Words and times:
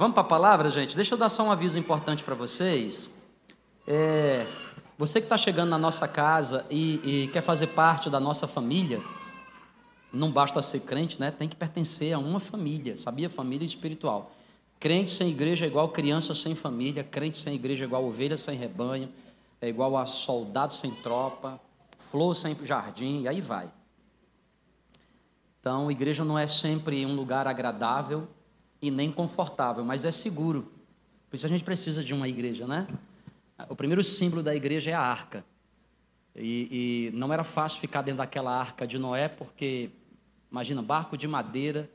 Vamos 0.00 0.14
para 0.14 0.22
a 0.22 0.26
palavra, 0.26 0.70
gente? 0.70 0.96
Deixa 0.96 1.12
eu 1.12 1.18
dar 1.18 1.28
só 1.28 1.42
um 1.42 1.50
aviso 1.50 1.78
importante 1.78 2.24
para 2.24 2.34
vocês. 2.34 3.22
É, 3.86 4.46
você 4.96 5.20
que 5.20 5.26
está 5.26 5.36
chegando 5.36 5.68
na 5.68 5.76
nossa 5.76 6.08
casa 6.08 6.64
e, 6.70 7.24
e, 7.24 7.28
quer 7.28 7.42
fazer 7.42 7.66
parte 7.66 8.08
da 8.08 8.18
nossa 8.18 8.46
família, 8.46 8.98
não 10.10 10.32
basta 10.32 10.62
ser 10.62 10.80
crente, 10.86 11.20
né? 11.20 11.30
Tem 11.30 11.46
que 11.46 11.54
pertencer 11.54 12.14
a 12.14 12.18
uma 12.18 12.40
família, 12.40 12.96
sabia? 12.96 13.28
Família 13.28 13.66
espiritual. 13.66 14.32
Crente 14.78 15.12
sem 15.12 15.28
igreja 15.28 15.66
é 15.66 15.68
igual 15.68 15.90
criança 15.90 16.34
sem 16.34 16.54
família, 16.54 17.04
crente 17.04 17.36
sem 17.36 17.54
igreja 17.54 17.84
é 17.84 17.86
igual 17.86 18.02
ovelha 18.02 18.38
sem 18.38 18.56
rebanho, 18.56 19.10
é 19.60 19.68
igual 19.68 19.98
a 19.98 20.06
soldado 20.06 20.72
sem 20.72 20.92
tropa, 20.92 21.60
flor 21.98 22.34
sem 22.34 22.56
jardim, 22.64 23.24
e 23.24 23.28
aí 23.28 23.42
vai. 23.42 23.68
Então, 25.60 25.90
igreja 25.90 26.24
não 26.24 26.38
é 26.38 26.46
sempre 26.46 27.04
um 27.04 27.14
lugar 27.14 27.46
agradável, 27.46 28.26
e 28.80 28.90
nem 28.90 29.10
confortável, 29.10 29.84
mas 29.84 30.04
é 30.04 30.10
seguro. 30.10 30.70
Por 31.28 31.36
isso 31.36 31.46
a 31.46 31.48
gente 31.48 31.64
precisa 31.64 32.02
de 32.02 32.14
uma 32.14 32.28
igreja, 32.28 32.66
né? 32.66 32.86
O 33.68 33.76
primeiro 33.76 34.02
símbolo 34.02 34.42
da 34.42 34.54
igreja 34.54 34.90
é 34.90 34.94
a 34.94 35.00
arca. 35.00 35.44
E, 36.34 37.10
e 37.12 37.16
não 37.16 37.32
era 37.32 37.44
fácil 37.44 37.80
ficar 37.80 38.02
dentro 38.02 38.18
daquela 38.18 38.58
arca 38.58 38.86
de 38.86 38.98
Noé, 38.98 39.28
porque, 39.28 39.90
imagina, 40.50 40.80
barco 40.82 41.16
de 41.16 41.28
madeira, 41.28 41.90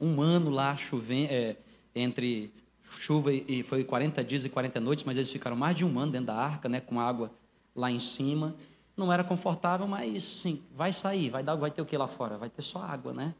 um 0.00 0.20
ano 0.20 0.50
lá 0.50 0.76
chovendo, 0.76 1.30
é, 1.30 1.56
entre 1.94 2.52
chuva 2.88 3.32
e, 3.32 3.44
e 3.46 3.62
foi 3.62 3.84
40 3.84 4.24
dias 4.24 4.44
e 4.44 4.48
40 4.48 4.80
noites, 4.80 5.04
mas 5.04 5.16
eles 5.16 5.30
ficaram 5.30 5.56
mais 5.56 5.76
de 5.76 5.84
um 5.84 5.98
ano 5.98 6.12
dentro 6.12 6.28
da 6.28 6.34
arca, 6.34 6.68
né, 6.68 6.80
com 6.80 6.98
água 6.98 7.30
lá 7.74 7.90
em 7.90 8.00
cima. 8.00 8.56
Não 8.96 9.12
era 9.12 9.22
confortável, 9.22 9.86
mas 9.86 10.22
sim, 10.22 10.62
vai 10.74 10.92
sair, 10.92 11.30
vai 11.30 11.42
dar, 11.42 11.54
vai 11.54 11.70
ter 11.70 11.80
o 11.82 11.86
que 11.86 11.96
lá 11.96 12.08
fora? 12.08 12.36
Vai 12.36 12.48
ter 12.48 12.62
só 12.62 12.82
água, 12.82 13.12
né? 13.12 13.34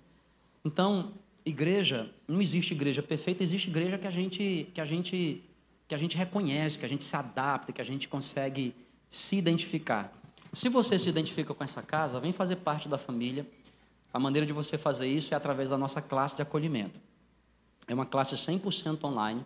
Então, 0.64 1.12
igreja, 1.44 2.10
não 2.26 2.40
existe 2.40 2.72
igreja 2.72 3.02
perfeita, 3.02 3.42
existe 3.42 3.68
igreja 3.68 3.98
que 3.98 4.06
a 4.06 4.10
gente 4.10 4.68
que 4.74 4.80
a 4.80 4.84
gente 4.84 5.42
que 5.88 5.94
a 5.94 5.98
gente 5.98 6.16
reconhece, 6.16 6.78
que 6.78 6.86
a 6.86 6.88
gente 6.88 7.04
se 7.04 7.16
adapta, 7.16 7.72
que 7.72 7.80
a 7.80 7.84
gente 7.84 8.08
consegue 8.08 8.74
se 9.10 9.36
identificar. 9.36 10.12
Se 10.52 10.68
você 10.68 10.98
se 10.98 11.08
identifica 11.08 11.52
com 11.52 11.64
essa 11.64 11.82
casa, 11.82 12.20
vem 12.20 12.32
fazer 12.32 12.56
parte 12.56 12.88
da 12.88 12.96
família. 12.96 13.46
A 14.12 14.18
maneira 14.18 14.46
de 14.46 14.52
você 14.52 14.78
fazer 14.78 15.08
isso 15.08 15.34
é 15.34 15.36
através 15.36 15.70
da 15.70 15.76
nossa 15.76 16.00
classe 16.00 16.36
de 16.36 16.42
acolhimento. 16.42 17.00
É 17.88 17.94
uma 17.94 18.06
classe 18.06 18.36
100% 18.36 19.02
online. 19.02 19.44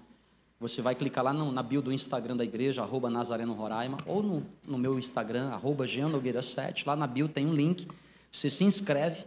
Você 0.60 0.80
vai 0.80 0.94
clicar 0.94 1.24
lá 1.24 1.32
no, 1.32 1.50
na 1.50 1.62
bio 1.62 1.82
do 1.82 1.92
Instagram 1.92 2.36
da 2.36 2.44
igreja, 2.44 2.82
arroba 2.82 3.10
Nazareno 3.10 3.54
Roraima, 3.54 3.98
ou 4.06 4.22
no, 4.22 4.46
no 4.66 4.78
meu 4.78 4.98
Instagram, 4.98 5.48
arroba 5.48 5.86
7 5.86 6.86
Lá 6.86 6.94
na 6.94 7.06
bio 7.06 7.28
tem 7.28 7.46
um 7.46 7.54
link. 7.54 7.88
Você 8.30 8.50
se 8.50 8.64
inscreve 8.64 9.24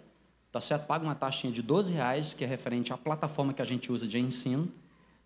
tá 0.52 0.62
certo? 0.62 0.88
Paga 0.88 1.04
uma 1.04 1.16
taxinha 1.16 1.52
de 1.52 1.62
12 1.62 1.94
reais, 1.94 2.34
que 2.34 2.44
é 2.44 2.48
referente 2.48 2.94
à 2.94 2.98
plataforma 2.98 3.54
que 3.54 3.62
a 3.62 3.66
gente 3.66 3.92
usa 3.92 4.08
de 4.08 4.20
ensino, 4.20 4.72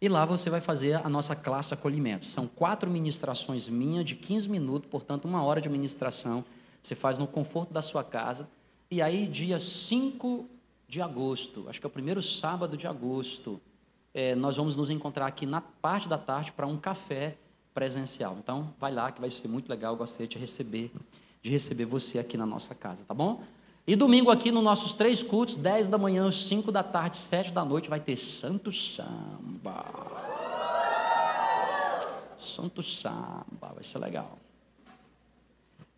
e 0.01 0.09
lá 0.09 0.25
você 0.25 0.49
vai 0.49 0.59
fazer 0.59 0.95
a 0.95 1.07
nossa 1.07 1.35
classe 1.35 1.73
acolhimento. 1.73 2.25
São 2.25 2.47
quatro 2.47 2.89
ministrações 2.89 3.67
minhas 3.67 4.03
de 4.03 4.15
15 4.15 4.49
minutos, 4.49 4.89
portanto, 4.89 5.25
uma 5.25 5.43
hora 5.43 5.61
de 5.61 5.69
ministração. 5.69 6.43
Você 6.81 6.95
faz 6.95 7.19
no 7.19 7.27
conforto 7.27 7.71
da 7.71 7.83
sua 7.83 8.03
casa. 8.03 8.49
E 8.89 8.99
aí, 9.01 9.27
dia 9.27 9.59
5 9.59 10.49
de 10.87 11.01
agosto, 11.01 11.65
acho 11.69 11.79
que 11.79 11.85
é 11.85 11.89
o 11.89 11.91
primeiro 11.91 12.21
sábado 12.21 12.75
de 12.75 12.87
agosto, 12.87 13.61
é, 14.13 14.35
nós 14.35 14.57
vamos 14.57 14.75
nos 14.75 14.89
encontrar 14.89 15.25
aqui 15.25 15.45
na 15.45 15.61
parte 15.61 16.09
da 16.09 16.17
tarde 16.17 16.51
para 16.51 16.67
um 16.67 16.77
café 16.77 17.37
presencial. 17.73 18.37
Então, 18.39 18.73
vai 18.79 18.91
lá 18.91 19.11
que 19.11 19.21
vai 19.21 19.29
ser 19.29 19.47
muito 19.47 19.69
legal. 19.69 19.93
Eu 19.93 19.97
gostaria 19.97 20.27
de 20.27 20.37
receber, 20.37 20.91
de 21.41 21.49
receber 21.49 21.85
você 21.85 22.19
aqui 22.19 22.35
na 22.35 22.45
nossa 22.45 22.75
casa, 22.75 23.05
tá 23.07 23.13
bom? 23.13 23.41
E 23.91 23.95
domingo 23.97 24.31
aqui 24.31 24.53
nos 24.53 24.63
nossos 24.63 24.93
três 24.93 25.21
cultos, 25.21 25.57
10 25.57 25.89
da 25.89 25.97
manhã, 25.97 26.31
5 26.31 26.71
da 26.71 26.81
tarde, 26.81 27.17
7 27.17 27.51
da 27.51 27.65
noite, 27.65 27.89
vai 27.89 27.99
ter 27.99 28.15
Santo 28.15 28.71
Samba. 28.71 29.85
Santo 32.39 32.81
Samba, 32.81 33.73
vai 33.75 33.83
ser 33.83 33.99
legal. 33.99 34.37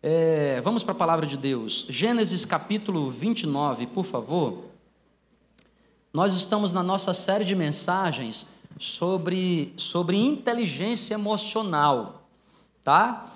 É, 0.02 0.60
vamos 0.62 0.82
para 0.82 0.90
a 0.90 0.96
palavra 0.96 1.24
de 1.24 1.36
Deus. 1.36 1.86
Gênesis 1.88 2.44
capítulo 2.44 3.12
29, 3.12 3.86
por 3.86 4.04
favor. 4.04 4.64
Nós 6.12 6.34
estamos 6.34 6.72
na 6.72 6.82
nossa 6.82 7.14
série 7.14 7.44
de 7.44 7.54
mensagens 7.54 8.48
sobre, 8.76 9.72
sobre 9.76 10.16
inteligência 10.16 11.14
emocional, 11.14 12.26
tá? 12.82 13.32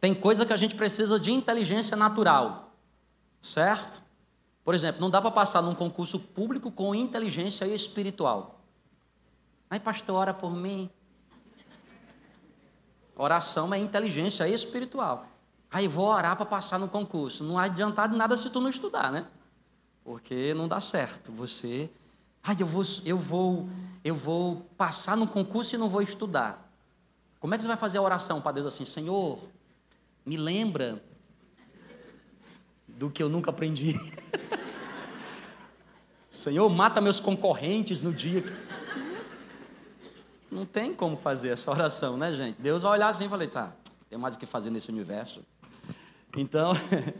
Tem 0.00 0.14
coisa 0.14 0.46
que 0.46 0.52
a 0.52 0.56
gente 0.56 0.76
precisa 0.76 1.18
de 1.18 1.32
inteligência 1.32 1.96
natural. 1.96 2.61
Certo? 3.42 4.00
Por 4.64 4.72
exemplo, 4.72 5.00
não 5.00 5.10
dá 5.10 5.20
para 5.20 5.32
passar 5.32 5.60
num 5.60 5.74
concurso 5.74 6.20
público 6.20 6.70
com 6.70 6.94
inteligência 6.94 7.66
espiritual. 7.66 8.60
Aí, 9.68 9.80
pastor, 9.80 10.14
ora 10.14 10.32
por 10.32 10.54
mim. 10.54 10.88
Oração 13.16 13.74
é 13.74 13.78
inteligência 13.78 14.48
espiritual. 14.48 15.26
Aí 15.70 15.88
vou 15.88 16.06
orar 16.06 16.36
para 16.36 16.46
passar 16.46 16.78
no 16.78 16.88
concurso. 16.88 17.42
Não 17.42 17.58
adiantar 17.58 18.08
de 18.08 18.16
nada 18.16 18.36
se 18.36 18.48
tu 18.48 18.60
não 18.60 18.70
estudar, 18.70 19.10
né? 19.10 19.26
Porque 20.04 20.54
não 20.54 20.68
dá 20.68 20.78
certo. 20.78 21.32
Você, 21.32 21.90
ai, 22.42 22.56
eu 22.60 22.66
vou, 22.66 22.84
eu 23.04 23.18
vou, 23.18 23.68
eu 24.04 24.14
vou 24.14 24.66
passar 24.76 25.16
no 25.16 25.26
concurso 25.26 25.74
e 25.74 25.78
não 25.78 25.88
vou 25.88 26.02
estudar. 26.02 26.70
Como 27.40 27.54
é 27.54 27.56
que 27.56 27.62
você 27.62 27.68
vai 27.68 27.76
fazer 27.76 27.98
a 27.98 28.02
oração 28.02 28.40
para 28.40 28.52
Deus 28.52 28.66
assim, 28.66 28.84
Senhor? 28.84 29.38
Me 30.24 30.36
lembra 30.36 31.02
do 33.02 33.10
que 33.10 33.20
eu 33.20 33.28
nunca 33.28 33.50
aprendi. 33.50 34.00
Senhor, 36.30 36.68
mata 36.70 37.00
meus 37.00 37.18
concorrentes 37.18 38.00
no 38.00 38.12
dia. 38.12 38.42
Que... 38.42 38.52
Não 40.48 40.64
tem 40.64 40.94
como 40.94 41.16
fazer 41.16 41.48
essa 41.48 41.68
oração, 41.72 42.16
né, 42.16 42.32
gente? 42.32 42.62
Deus 42.62 42.82
vai 42.82 42.92
olhar 42.92 43.08
assim 43.08 43.26
e 43.26 43.28
falar: 43.28 43.48
tá, 43.48 43.72
tem 44.08 44.16
mais 44.16 44.36
o 44.36 44.38
que 44.38 44.46
fazer 44.46 44.70
nesse 44.70 44.88
universo. 44.88 45.42
Então, 46.36 46.74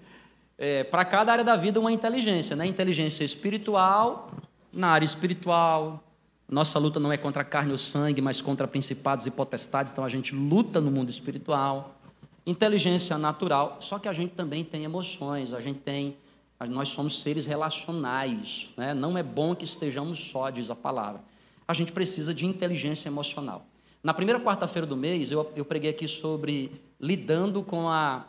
é, 0.56 0.84
para 0.84 1.04
cada 1.04 1.32
área 1.32 1.44
da 1.44 1.56
vida, 1.56 1.80
uma 1.80 1.90
inteligência, 1.90 2.54
né? 2.54 2.64
Inteligência 2.64 3.24
espiritual, 3.24 4.30
na 4.72 4.90
área 4.90 5.04
espiritual. 5.04 6.00
Nossa 6.48 6.78
luta 6.78 7.00
não 7.00 7.10
é 7.10 7.16
contra 7.16 7.42
a 7.42 7.44
carne 7.44 7.72
ou 7.72 7.78
sangue, 7.78 8.22
mas 8.22 8.40
contra 8.40 8.68
principados 8.68 9.26
e 9.26 9.32
potestades, 9.32 9.90
então 9.90 10.04
a 10.04 10.08
gente 10.08 10.32
luta 10.32 10.80
no 10.80 10.92
mundo 10.92 11.10
espiritual 11.10 11.98
inteligência 12.46 13.16
natural, 13.18 13.76
só 13.80 13.98
que 13.98 14.08
a 14.08 14.12
gente 14.12 14.34
também 14.34 14.64
tem 14.64 14.84
emoções, 14.84 15.52
a 15.52 15.60
gente 15.60 15.78
tem, 15.80 16.16
nós 16.68 16.88
somos 16.88 17.20
seres 17.20 17.46
relacionais, 17.46 18.70
né? 18.76 18.94
não 18.94 19.16
é 19.16 19.22
bom 19.22 19.54
que 19.54 19.64
estejamos 19.64 20.18
só, 20.18 20.50
diz 20.50 20.70
a 20.70 20.74
palavra. 20.74 21.22
A 21.66 21.74
gente 21.74 21.92
precisa 21.92 22.34
de 22.34 22.44
inteligência 22.44 23.08
emocional. 23.08 23.64
Na 24.02 24.12
primeira 24.12 24.40
quarta-feira 24.40 24.86
do 24.86 24.96
mês, 24.96 25.30
eu, 25.30 25.50
eu 25.54 25.64
preguei 25.64 25.90
aqui 25.90 26.08
sobre 26.08 26.72
lidando 27.00 27.62
com 27.62 27.88
a 27.88 28.26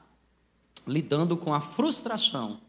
lidando 0.86 1.38
com 1.38 1.54
a 1.54 1.60
frustração. 1.60 2.60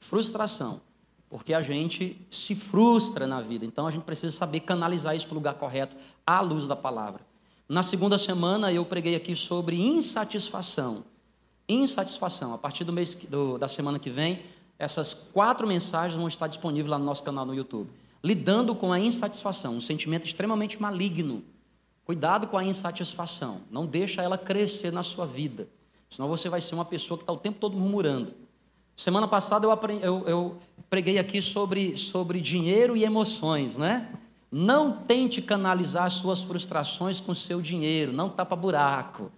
Frustração. 0.00 0.80
Porque 1.28 1.54
a 1.54 1.62
gente 1.62 2.16
se 2.30 2.54
frustra 2.54 3.26
na 3.26 3.40
vida. 3.40 3.64
Então 3.64 3.86
a 3.86 3.90
gente 3.90 4.02
precisa 4.02 4.34
saber 4.36 4.60
canalizar 4.60 5.14
isso 5.14 5.26
para 5.26 5.34
o 5.34 5.38
lugar 5.38 5.54
correto, 5.54 5.96
à 6.26 6.40
luz 6.40 6.66
da 6.66 6.74
palavra. 6.74 7.20
Na 7.68 7.82
segunda 7.82 8.18
semana 8.18 8.72
eu 8.72 8.84
preguei 8.84 9.14
aqui 9.14 9.34
sobre 9.34 9.80
insatisfação. 9.80 11.04
Insatisfação. 11.68 12.52
A 12.52 12.58
partir 12.58 12.84
do 12.84 12.92
mês 12.92 13.14
do, 13.14 13.56
da 13.56 13.68
semana 13.68 13.98
que 13.98 14.10
vem, 14.10 14.42
essas 14.78 15.14
quatro 15.14 15.66
mensagens 15.66 16.18
vão 16.18 16.28
estar 16.28 16.48
disponíveis 16.48 16.88
lá 16.88 16.98
no 16.98 17.04
nosso 17.04 17.22
canal 17.22 17.46
no 17.46 17.54
YouTube. 17.54 17.90
Lidando 18.22 18.74
com 18.74 18.92
a 18.92 18.98
insatisfação, 18.98 19.76
um 19.76 19.80
sentimento 19.80 20.26
extremamente 20.26 20.80
maligno. 20.80 21.42
Cuidado 22.04 22.46
com 22.46 22.58
a 22.58 22.64
insatisfação. 22.64 23.60
Não 23.70 23.86
deixa 23.86 24.22
ela 24.22 24.36
crescer 24.36 24.92
na 24.92 25.02
sua 25.02 25.24
vida. 25.24 25.68
Senão 26.10 26.28
você 26.28 26.48
vai 26.48 26.60
ser 26.60 26.74
uma 26.74 26.84
pessoa 26.84 27.16
que 27.16 27.22
está 27.22 27.32
o 27.32 27.38
tempo 27.38 27.58
todo 27.58 27.76
murmurando. 27.76 28.34
Semana 28.96 29.26
passada 29.26 29.64
eu, 29.64 29.70
aprendi, 29.70 30.04
eu, 30.04 30.22
eu 30.26 30.58
preguei 30.90 31.18
aqui 31.18 31.40
sobre, 31.40 31.96
sobre 31.96 32.40
dinheiro 32.40 32.96
e 32.96 33.04
emoções, 33.04 33.76
né? 33.76 34.12
Não 34.54 34.92
tente 34.92 35.40
canalizar 35.40 36.10
suas 36.10 36.42
frustrações 36.42 37.18
com 37.18 37.34
seu 37.34 37.62
dinheiro, 37.62 38.12
não 38.12 38.28
tapa 38.28 38.54
buraco. 38.54 39.32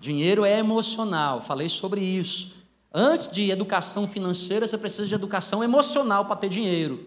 Dinheiro 0.00 0.44
é 0.44 0.60
emocional, 0.60 1.40
falei 1.40 1.68
sobre 1.68 2.00
isso. 2.00 2.54
Antes 2.92 3.32
de 3.32 3.50
educação 3.50 4.06
financeira, 4.06 4.64
você 4.64 4.78
precisa 4.78 5.08
de 5.08 5.14
educação 5.14 5.64
emocional 5.64 6.26
para 6.26 6.36
ter 6.36 6.48
dinheiro. 6.48 7.04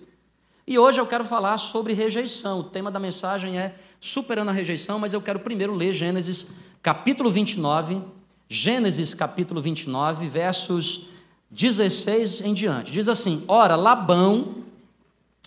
E 0.67 0.77
hoje 0.77 0.99
eu 0.99 1.07
quero 1.07 1.23
falar 1.23 1.57
sobre 1.57 1.93
rejeição. 1.93 2.59
O 2.59 2.63
tema 2.65 2.91
da 2.91 2.99
mensagem 2.99 3.57
é 3.57 3.73
superando 3.97 4.49
a 4.49 4.51
rejeição, 4.51 4.99
mas 4.99 5.13
eu 5.13 5.21
quero 5.21 5.39
primeiro 5.39 5.73
ler 5.73 5.93
Gênesis 5.93 6.57
capítulo 6.81 7.31
29, 7.31 8.01
Gênesis 8.49 9.13
capítulo 9.13 9.61
29, 9.61 10.27
versos 10.27 11.11
16 11.49 12.41
em 12.41 12.53
diante. 12.53 12.91
Diz 12.91 13.07
assim: 13.07 13.45
Ora, 13.47 13.77
Labão, 13.77 14.55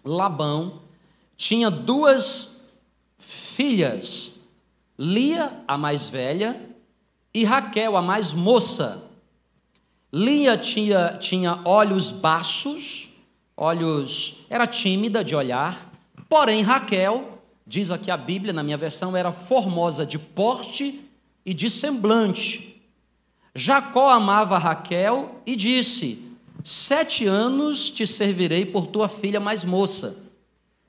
Labão 0.03 0.81
tinha 1.41 1.71
duas 1.71 2.75
filhas, 3.19 4.47
Lia, 4.99 5.65
a 5.67 5.79
mais 5.79 6.07
velha, 6.07 6.69
e 7.33 7.45
Raquel, 7.45 7.97
a 7.97 8.03
mais 8.03 8.35
moça. 8.35 9.11
Lia 10.13 10.59
tinha, 10.59 11.17
tinha 11.19 11.59
olhos 11.65 12.11
baços, 12.11 13.21
olhos, 13.57 14.41
era 14.51 14.67
tímida 14.67 15.25
de 15.25 15.35
olhar, 15.35 15.91
porém 16.29 16.61
Raquel, 16.61 17.43
diz 17.67 17.91
aqui 17.91 18.11
a 18.11 18.19
Bíblia, 18.19 18.53
na 18.53 18.63
minha 18.63 18.77
versão, 18.77 19.17
era 19.17 19.33
formosa 19.33 20.05
de 20.05 20.19
porte 20.19 21.01
e 21.47 21.55
de 21.55 21.71
semblante. 21.71 22.83
Jacó 23.55 24.11
amava 24.11 24.59
Raquel 24.59 25.41
e 25.47 25.57
disse: 25.57 26.37
Sete 26.63 27.27
anos 27.27 27.89
te 27.89 28.07
servirei 28.07 28.67
por 28.67 28.89
tua 28.89 29.09
filha 29.09 29.41
mais 29.41 29.65
moça. 29.65 30.30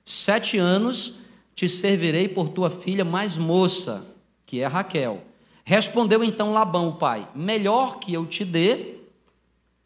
Sete 0.04 0.58
anos 0.58 1.24
te 1.56 1.70
servirei 1.70 2.28
por 2.28 2.50
tua 2.50 2.70
filha 2.70 3.06
mais 3.06 3.38
moça, 3.38 4.18
que 4.46 4.60
é 4.62 4.68
Raquel. 4.68 5.24
Respondeu 5.64 6.24
então 6.24 6.54
Labão, 6.54 6.90
o 6.90 6.96
pai: 6.96 7.28
Melhor 7.36 8.00
que 8.00 8.14
eu 8.14 8.26
te 8.26 8.44
dê 8.44 8.96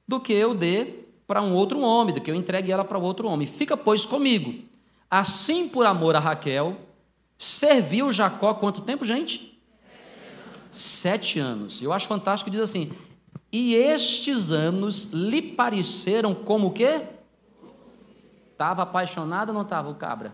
do 0.07 0.19
que 0.19 0.33
eu 0.33 0.53
dê 0.53 1.05
para 1.27 1.41
um 1.41 1.53
outro 1.53 1.79
homem, 1.79 2.13
do 2.13 2.21
que 2.21 2.29
eu 2.29 2.35
entregue 2.35 2.71
ela 2.71 2.85
para 2.85 2.97
outro 2.97 3.27
homem. 3.27 3.47
Fica, 3.47 3.75
pois, 3.75 4.05
comigo. 4.05 4.63
Assim, 5.09 5.67
por 5.67 5.85
amor 5.85 6.15
a 6.15 6.19
Raquel, 6.19 6.77
serviu 7.37 8.11
Jacó 8.11 8.53
quanto 8.53 8.81
tempo, 8.81 9.05
gente? 9.05 9.59
Sete 10.71 11.39
anos. 11.39 11.81
Eu 11.81 11.93
acho 11.93 12.07
fantástico, 12.07 12.49
diz 12.49 12.59
assim: 12.59 12.91
e 13.51 13.73
estes 13.73 14.51
anos 14.51 15.13
lhe 15.13 15.41
pareceram 15.41 16.35
como 16.35 16.67
o 16.67 16.71
quê? 16.71 17.01
Estava 18.55 18.83
apaixonado 18.83 19.49
ou 19.49 19.53
não 19.53 19.63
estava 19.63 19.89
o 19.89 19.95
cabra? 19.95 20.33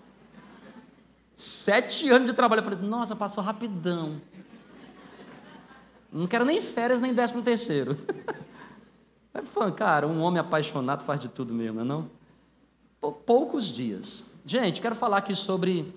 Sete 1.35 2.07
anos 2.07 2.27
de 2.27 2.35
trabalho. 2.35 2.59
Eu 2.59 2.63
falei, 2.63 2.79
nossa, 2.87 3.15
passou 3.15 3.43
rapidão. 3.43 4.21
Não 6.13 6.27
quero 6.27 6.45
nem 6.45 6.61
férias, 6.61 7.01
nem 7.01 7.13
décimo 7.13 7.41
terceiro. 7.41 7.97
É 9.33 9.41
fã, 9.41 9.71
cara, 9.71 10.05
um 10.05 10.21
homem 10.23 10.41
apaixonado 10.41 11.05
faz 11.05 11.17
de 11.17 11.29
tudo 11.29 11.53
mesmo, 11.53 11.85
não 11.85 12.09
é? 13.01 13.11
Poucos 13.25 13.65
dias. 13.65 14.41
Gente, 14.45 14.81
quero 14.81 14.93
falar 14.93 15.19
aqui 15.19 15.33
sobre, 15.33 15.95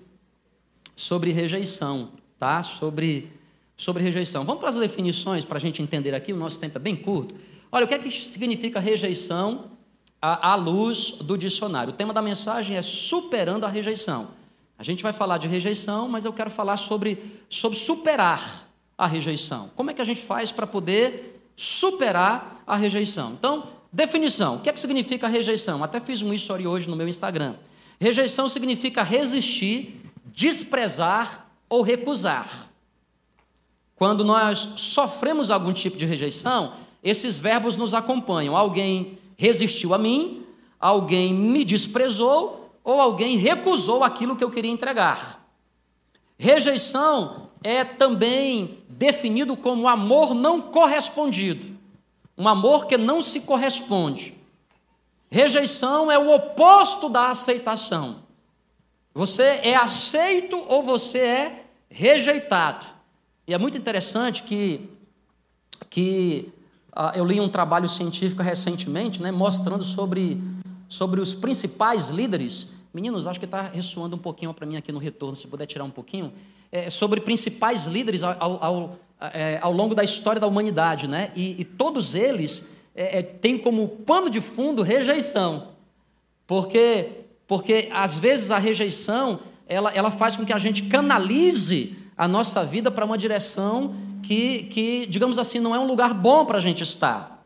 sobre 0.95 1.31
rejeição, 1.33 2.13
tá? 2.39 2.63
Sobre, 2.63 3.29
sobre 3.75 4.01
rejeição. 4.01 4.45
Vamos 4.45 4.61
para 4.61 4.69
as 4.69 4.75
definições 4.75 5.43
para 5.43 5.57
a 5.57 5.59
gente 5.59 5.81
entender 5.81 6.15
aqui, 6.15 6.31
o 6.31 6.37
nosso 6.37 6.61
tempo 6.61 6.77
é 6.77 6.79
bem 6.79 6.95
curto. 6.95 7.35
Olha, 7.69 7.83
o 7.83 7.89
que 7.89 7.95
é 7.95 7.99
que 7.99 8.09
significa 8.09 8.79
rejeição 8.79 9.74
à, 10.33 10.55
luz 10.55 11.17
do 11.21 11.37
dicionário? 11.37 11.93
O 11.93 11.95
tema 11.95 12.13
da 12.13 12.21
mensagem 12.21 12.77
é 12.77 12.81
superando 12.81 13.65
a 13.65 13.69
rejeição. 13.69 14.29
A 14.77 14.83
gente 14.83 15.03
vai 15.03 15.13
falar 15.13 15.37
de 15.37 15.47
rejeição, 15.47 16.07
mas 16.07 16.25
eu 16.25 16.33
quero 16.33 16.49
falar 16.49 16.77
sobre, 16.77 17.41
sobre 17.49 17.77
superar 17.77 18.67
a 18.97 19.07
rejeição. 19.07 19.69
Como 19.75 19.91
é 19.91 19.93
que 19.93 20.01
a 20.01 20.05
gente 20.05 20.21
faz 20.21 20.51
para 20.51 20.67
poder 20.67 21.35
superar 21.55 22.63
a 22.67 22.75
rejeição. 22.75 23.31
Então, 23.31 23.67
definição: 23.91 24.55
o 24.55 24.59
que 24.59 24.69
é 24.69 24.73
que 24.73 24.79
significa 24.79 25.27
rejeição? 25.27 25.83
Até 25.83 25.99
fiz 25.99 26.21
um 26.21 26.33
story 26.33 26.67
hoje 26.67 26.89
no 26.89 26.95
meu 26.95 27.07
Instagram. 27.07 27.55
Rejeição 27.99 28.49
significa 28.49 29.03
resistir, 29.03 30.01
desprezar 30.25 31.47
ou 31.69 31.81
recusar. 31.81 32.67
Quando 33.95 34.25
nós 34.25 34.59
sofremos 34.77 35.49
algum 35.49 35.71
tipo 35.71 35.97
de 35.97 36.05
rejeição, 36.05 36.73
esses 37.01 37.37
verbos 37.37 37.77
nos 37.77 37.93
acompanham. 37.93 38.57
Alguém 38.57 39.17
resistiu 39.37 39.93
a 39.93 39.97
mim, 39.97 40.45
alguém 40.79 41.33
me 41.33 41.63
desprezou 41.63 42.71
ou 42.83 43.01
alguém 43.01 43.37
recusou 43.37 44.03
aquilo 44.03 44.35
que 44.35 44.43
eu 44.43 44.51
queria 44.51 44.71
entregar. 44.71 45.43
Rejeição 46.37 47.49
é 47.63 47.83
também 47.83 48.83
definido 48.87 49.57
como 49.57 49.87
amor 49.87 50.35
não 50.35 50.61
correspondido, 50.61 51.75
um 52.37 52.47
amor 52.47 52.85
que 52.85 52.97
não 52.97 53.21
se 53.21 53.41
corresponde. 53.41 54.35
Rejeição 55.31 56.11
é 56.11 56.19
o 56.19 56.33
oposto 56.33 57.09
da 57.09 57.29
aceitação. 57.29 58.23
Você 59.13 59.43
é 59.63 59.75
aceito 59.75 60.61
ou 60.67 60.83
você 60.83 61.19
é 61.19 61.65
rejeitado. 61.89 62.85
E 63.47 63.53
é 63.53 63.57
muito 63.57 63.77
interessante 63.77 64.43
que, 64.43 64.89
que 65.89 66.51
eu 67.15 67.25
li 67.25 67.39
um 67.41 67.49
trabalho 67.49 67.89
científico 67.89 68.41
recentemente, 68.41 69.21
né, 69.21 69.31
mostrando 69.31 69.83
sobre, 69.83 70.41
sobre 70.87 71.19
os 71.19 71.33
principais 71.33 72.09
líderes. 72.09 72.79
Meninos, 72.93 73.27
acho 73.27 73.39
que 73.39 73.45
está 73.45 73.61
ressoando 73.61 74.15
um 74.15 74.19
pouquinho 74.19 74.53
para 74.53 74.65
mim 74.65 74.77
aqui 74.77 74.91
no 74.91 74.99
retorno, 74.99 75.35
se 75.35 75.47
puder 75.47 75.65
tirar 75.65 75.83
um 75.83 75.89
pouquinho 75.89 76.31
é, 76.71 76.89
sobre 76.89 77.19
principais 77.21 77.85
líderes 77.85 78.23
ao, 78.23 78.63
ao, 78.63 78.99
é, 79.33 79.59
ao, 79.61 79.71
longo 79.71 79.93
da 79.93 80.03
história 80.03 80.39
da 80.39 80.47
humanidade, 80.47 81.07
né? 81.07 81.31
E, 81.35 81.59
e 81.59 81.65
todos 81.65 82.15
eles 82.15 82.83
é, 82.95 83.19
é, 83.19 83.21
têm 83.21 83.57
como 83.57 83.87
pano 83.87 84.29
de 84.29 84.41
fundo 84.41 84.81
rejeição, 84.81 85.69
porque, 86.47 87.25
porque 87.47 87.89
às 87.93 88.17
vezes 88.17 88.51
a 88.51 88.57
rejeição 88.57 89.39
ela, 89.67 89.91
ela 89.93 90.11
faz 90.11 90.35
com 90.35 90.45
que 90.45 90.53
a 90.53 90.57
gente 90.57 90.83
canalize 90.83 91.97
a 92.17 92.27
nossa 92.27 92.63
vida 92.63 92.89
para 92.91 93.05
uma 93.05 93.17
direção 93.17 93.95
que, 94.25 94.63
que, 94.63 95.05
digamos 95.05 95.37
assim, 95.37 95.59
não 95.59 95.75
é 95.75 95.79
um 95.79 95.85
lugar 95.85 96.13
bom 96.13 96.45
para 96.45 96.57
a 96.57 96.61
gente 96.61 96.81
estar. 96.81 97.45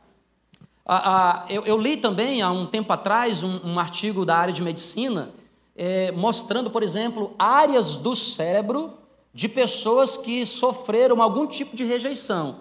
eu, 1.49 1.65
eu, 1.65 1.77
li 1.77 1.97
também, 1.97 2.41
há 2.41 2.49
um 2.49 2.65
tempo 2.65 2.91
atrás, 2.93 3.43
um, 3.43 3.59
um 3.65 3.79
artigo 3.79 4.25
da 4.25 4.37
área 4.37 4.53
de 4.53 4.61
medicina, 4.61 5.29
é, 5.75 6.11
mostrando, 6.13 6.69
por 6.69 6.81
exemplo, 6.81 7.35
áreas 7.37 7.97
do 7.97 8.15
cérebro 8.15 8.93
de 9.33 9.47
pessoas 9.47 10.17
que 10.17 10.45
sofreram 10.45 11.21
algum 11.21 11.45
tipo 11.45 11.75
de 11.75 11.83
rejeição. 11.83 12.57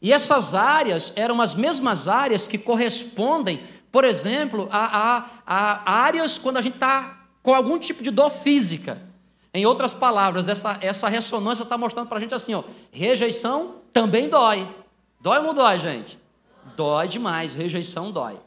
E 0.00 0.12
essas 0.12 0.54
áreas 0.54 1.12
eram 1.14 1.40
as 1.40 1.54
mesmas 1.54 2.08
áreas 2.08 2.48
que 2.48 2.58
correspondem, 2.58 3.60
por 3.92 4.02
exemplo, 4.02 4.66
a, 4.72 4.86
a, 4.96 5.30
a 5.46 5.92
áreas 5.92 6.38
quando 6.38 6.56
a 6.56 6.62
gente 6.62 6.74
está 6.74 7.26
com 7.42 7.54
algum 7.54 7.78
tipo 7.78 8.02
de 8.02 8.10
dor 8.10 8.30
física. 8.30 9.11
Em 9.54 9.66
outras 9.66 9.92
palavras, 9.92 10.48
essa, 10.48 10.78
essa 10.80 11.08
ressonância 11.08 11.62
está 11.62 11.76
mostrando 11.76 12.08
para 12.08 12.18
a 12.18 12.20
gente 12.20 12.34
assim: 12.34 12.54
ó, 12.54 12.62
rejeição 12.90 13.76
também 13.92 14.28
dói. 14.28 14.68
Dói 15.20 15.38
ou 15.38 15.44
não 15.44 15.54
dói, 15.54 15.78
gente? 15.78 16.18
Dói 16.76 17.06
demais, 17.06 17.54
rejeição 17.54 18.10
dói. 18.10 18.38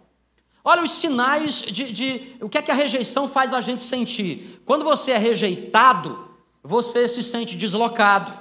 Olha 0.63 0.83
os 0.83 0.91
sinais 0.91 1.61
de, 1.61 1.91
de 1.91 2.35
o 2.41 2.49
que 2.49 2.57
é 2.57 2.61
que 2.61 2.71
a 2.71 2.75
rejeição 2.75 3.29
faz 3.29 3.53
a 3.53 3.61
gente 3.61 3.83
sentir. 3.83 4.61
Quando 4.65 4.83
você 4.83 5.11
é 5.11 5.17
rejeitado, 5.17 6.27
você 6.63 7.07
se 7.07 7.21
sente 7.21 7.55
deslocado, 7.55 8.33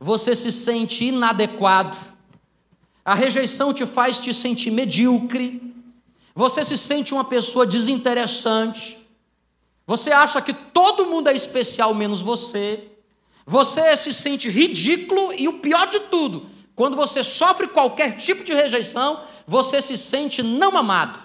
você 0.00 0.34
se 0.34 0.50
sente 0.50 1.04
inadequado, 1.04 1.96
a 3.04 3.14
rejeição 3.14 3.72
te 3.72 3.86
faz 3.86 4.18
te 4.18 4.34
sentir 4.34 4.72
medíocre, 4.72 5.62
você 6.34 6.64
se 6.64 6.76
sente 6.76 7.14
uma 7.14 7.24
pessoa 7.24 7.64
desinteressante, 7.64 8.98
você 9.92 10.10
acha 10.10 10.40
que 10.40 10.54
todo 10.54 11.04
mundo 11.04 11.28
é 11.28 11.34
especial 11.34 11.94
menos 11.94 12.22
você, 12.22 12.82
você 13.44 13.94
se 13.94 14.10
sente 14.10 14.48
ridículo 14.48 15.34
e 15.34 15.46
o 15.48 15.58
pior 15.58 15.86
de 15.86 16.00
tudo, 16.00 16.46
quando 16.74 16.96
você 16.96 17.22
sofre 17.22 17.68
qualquer 17.68 18.16
tipo 18.16 18.42
de 18.42 18.54
rejeição, 18.54 19.22
você 19.46 19.82
se 19.82 19.98
sente 19.98 20.42
não 20.42 20.78
amado. 20.78 21.22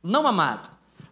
Não 0.00 0.28
amado. 0.28 0.70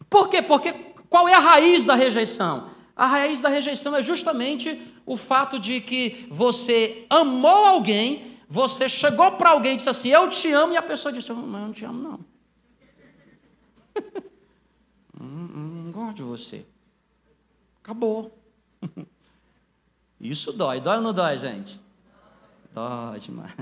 Por 0.08 0.28
quê? 0.28 0.40
Porque 0.40 0.73
qual 1.11 1.28
é 1.28 1.34
a 1.34 1.40
raiz 1.40 1.84
da 1.84 1.96
rejeição? 1.96 2.70
A 2.94 3.08
raiz 3.08 3.40
da 3.40 3.49
rejeição 3.49 3.96
é 3.96 4.00
justamente 4.00 4.80
o 5.04 5.16
fato 5.16 5.58
de 5.58 5.80
que 5.80 6.28
você 6.30 7.04
amou 7.11 7.66
alguém, 7.66 8.38
você 8.49 8.88
chegou 8.88 9.32
para 9.32 9.50
alguém 9.50 9.73
e 9.73 9.76
disse 9.78 9.90
assim: 9.90 10.11
Eu 10.11 10.30
te 10.30 10.52
amo, 10.52 10.75
e 10.75 10.76
a 10.76 10.82
pessoa 10.82 11.12
disse: 11.12 11.32
Mas 11.32 11.61
eu 11.61 11.66
não 11.66 11.73
te 11.73 11.84
amo, 11.84 12.00
não. 12.00 12.20
Hum, 15.20 15.49
hum, 15.54 15.82
não 15.84 15.92
gosto 15.92 16.03
de 16.14 16.23
você. 16.23 16.64
Acabou. 17.83 18.38
Isso 20.21 20.52
dói. 20.52 20.80
Dói 20.80 20.97
ou 20.97 21.02
não 21.02 21.12
dói, 21.12 21.38
gente? 21.38 21.80
Dói 22.73 23.21
demais. 23.21 23.54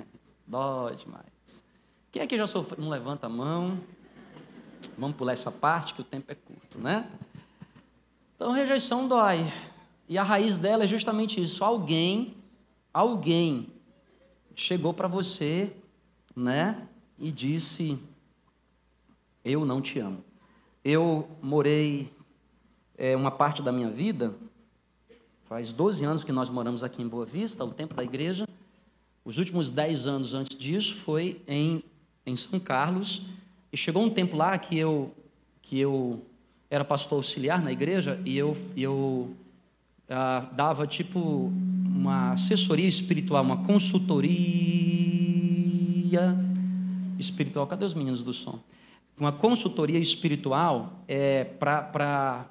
Dói 0.47 0.97
demais. 0.97 1.64
Quem 2.11 2.23
aqui 2.23 2.37
já 2.37 2.47
sofreu? 2.47 2.82
Não 2.82 2.90
levanta 2.90 3.26
a 3.26 3.30
mão. 3.30 3.80
Vamos 4.99 5.16
pular 5.16 5.32
essa 5.32 5.50
parte 5.50 5.94
que 5.94 6.00
o 6.00 6.04
tempo 6.04 6.30
é 6.30 6.35
curto, 6.35 6.78
né? 6.78 7.11
Então, 8.37 8.52
rejeição 8.52 9.09
dói. 9.09 9.38
E 10.09 10.18
a 10.18 10.23
raiz 10.23 10.59
dela 10.59 10.85
é 10.85 10.87
justamente 10.87 11.42
isso. 11.42 11.64
Alguém, 11.64 12.37
alguém 12.92 13.73
chegou 14.54 14.92
para 14.92 15.09
você, 15.09 15.75
né, 16.35 16.87
e 17.18 17.30
disse: 17.30 18.02
Eu 19.44 19.64
não 19.64 19.80
te 19.80 19.99
amo. 19.99 20.25
Eu 20.85 21.28
morei 21.40 22.12
é, 23.02 23.16
uma 23.16 23.32
parte 23.32 23.61
da 23.62 23.73
minha 23.73 23.90
vida, 23.90 24.32
faz 25.49 25.73
12 25.73 26.04
anos 26.04 26.23
que 26.23 26.30
nós 26.30 26.49
moramos 26.49 26.85
aqui 26.85 27.02
em 27.02 27.09
Boa 27.09 27.26
Vista, 27.26 27.64
o 27.64 27.71
tempo 27.73 27.94
da 27.94 28.04
igreja. 28.04 28.49
Os 29.25 29.38
últimos 29.38 29.71
10 29.71 30.06
anos 30.06 30.35
antes 30.35 30.56
disso 30.56 30.94
foi 30.94 31.42
em, 31.49 31.82
em 32.25 32.37
São 32.37 32.61
Carlos. 32.61 33.26
E 33.73 33.76
chegou 33.76 34.04
um 34.04 34.09
tempo 34.09 34.37
lá 34.37 34.56
que 34.56 34.78
eu, 34.78 35.12
que 35.61 35.80
eu 35.80 36.25
era 36.71 36.85
pastor 36.85 37.16
auxiliar 37.16 37.61
na 37.61 37.73
igreja 37.73 38.21
e 38.25 38.38
eu, 38.38 38.56
eu 38.76 39.35
ah, 40.09 40.49
dava 40.52 40.87
tipo 40.87 41.52
uma 41.92 42.35
assessoria 42.35 42.87
espiritual, 42.87 43.42
uma 43.42 43.64
consultoria 43.64 44.30
espiritual. 47.18 47.66
Cadê 47.66 47.85
os 47.85 47.94
meninos 47.94 48.23
do 48.23 48.32
som? 48.32 48.61
Uma 49.18 49.32
consultoria 49.32 49.99
espiritual 49.99 51.02
é, 51.09 51.42
para 51.42 52.47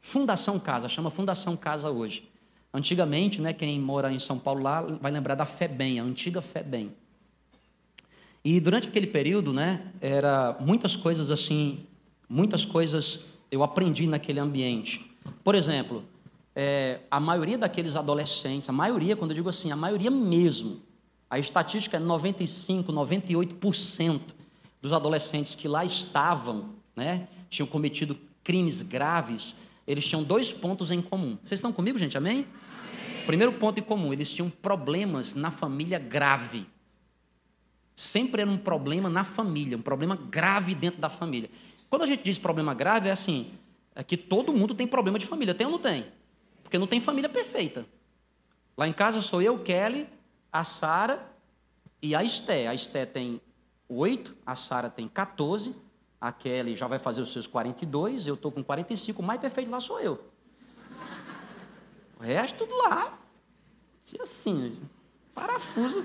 Fundação 0.00 0.58
Casa, 0.58 0.88
chama 0.88 1.10
Fundação 1.10 1.56
Casa 1.56 1.90
hoje. 1.90 2.28
Antigamente, 2.72 3.40
né, 3.40 3.52
quem 3.52 3.78
mora 3.80 4.12
em 4.12 4.18
São 4.18 4.38
Paulo 4.38 4.62
lá 4.62 4.80
vai 4.82 5.10
lembrar 5.10 5.34
da 5.34 5.44
FEBEM, 5.44 6.00
a 6.00 6.04
antiga 6.04 6.40
FEBEM. 6.40 6.92
E 8.44 8.58
durante 8.60 8.88
aquele 8.88 9.06
período, 9.06 9.52
né, 9.52 9.92
era 10.00 10.56
muitas 10.60 10.96
coisas 10.96 11.30
assim, 11.30 11.86
muitas 12.28 12.64
coisas 12.64 13.40
eu 13.50 13.62
aprendi 13.62 14.06
naquele 14.06 14.40
ambiente. 14.40 15.14
Por 15.44 15.54
exemplo, 15.54 16.04
é, 16.54 17.00
a 17.10 17.20
maioria 17.20 17.58
daqueles 17.58 17.96
adolescentes, 17.96 18.68
a 18.68 18.72
maioria, 18.72 19.16
quando 19.16 19.32
eu 19.32 19.34
digo 19.34 19.48
assim, 19.48 19.70
a 19.70 19.76
maioria 19.76 20.10
mesmo, 20.10 20.80
a 21.28 21.38
estatística 21.38 21.96
é 21.96 22.00
95, 22.00 22.92
98% 22.92 24.20
dos 24.80 24.92
adolescentes 24.92 25.54
que 25.54 25.68
lá 25.68 25.84
estavam, 25.84 26.70
né, 26.96 27.28
tinham 27.48 27.66
cometido 27.66 28.16
crimes 28.42 28.82
graves, 28.82 29.69
eles 29.90 30.06
tinham 30.06 30.22
dois 30.22 30.52
pontos 30.52 30.90
em 30.90 31.02
comum. 31.02 31.36
Vocês 31.42 31.58
estão 31.58 31.72
comigo, 31.72 31.98
gente? 31.98 32.16
Amém? 32.16 32.46
Amém? 32.46 33.26
Primeiro 33.26 33.52
ponto 33.52 33.80
em 33.80 33.82
comum, 33.82 34.12
eles 34.12 34.32
tinham 34.32 34.48
problemas 34.48 35.34
na 35.34 35.50
família 35.50 35.98
grave. 35.98 36.66
Sempre 37.96 38.42
era 38.42 38.50
um 38.50 38.56
problema 38.56 39.10
na 39.10 39.24
família, 39.24 39.76
um 39.76 39.82
problema 39.82 40.16
grave 40.16 40.74
dentro 40.74 41.00
da 41.00 41.08
família. 41.08 41.50
Quando 41.88 42.02
a 42.02 42.06
gente 42.06 42.22
diz 42.22 42.38
problema 42.38 42.72
grave, 42.72 43.08
é 43.08 43.12
assim: 43.12 43.52
é 43.94 44.02
que 44.02 44.16
todo 44.16 44.52
mundo 44.52 44.74
tem 44.74 44.86
problema 44.86 45.18
de 45.18 45.26
família, 45.26 45.54
tem 45.54 45.66
ou 45.66 45.72
não 45.72 45.78
tem? 45.78 46.06
Porque 46.62 46.78
não 46.78 46.86
tem 46.86 47.00
família 47.00 47.28
perfeita. 47.28 47.84
Lá 48.76 48.86
em 48.86 48.92
casa 48.92 49.20
sou 49.20 49.42
eu, 49.42 49.58
Kelly, 49.58 50.08
a 50.52 50.64
Sara 50.64 51.20
e 52.00 52.14
a 52.14 52.22
Esté. 52.22 52.68
A 52.68 52.74
Esté 52.74 53.04
tem 53.04 53.40
oito, 53.88 54.36
a 54.46 54.54
Sara 54.54 54.88
tem 54.88 55.08
14, 55.08 55.76
a 56.20 56.30
Kelly 56.30 56.76
já 56.76 56.86
vai 56.86 56.98
fazer 56.98 57.22
os 57.22 57.32
seus 57.32 57.46
42, 57.46 58.26
eu 58.26 58.34
estou 58.34 58.52
com 58.52 58.62
45, 58.62 59.22
o 59.22 59.24
mais 59.24 59.40
perfeito 59.40 59.70
lá 59.70 59.80
sou 59.80 60.00
eu. 60.00 60.20
O 62.18 62.22
resto 62.22 62.58
tudo 62.58 62.76
lá. 62.76 63.18
Assim, 64.20 64.74
parafuso. 65.34 66.04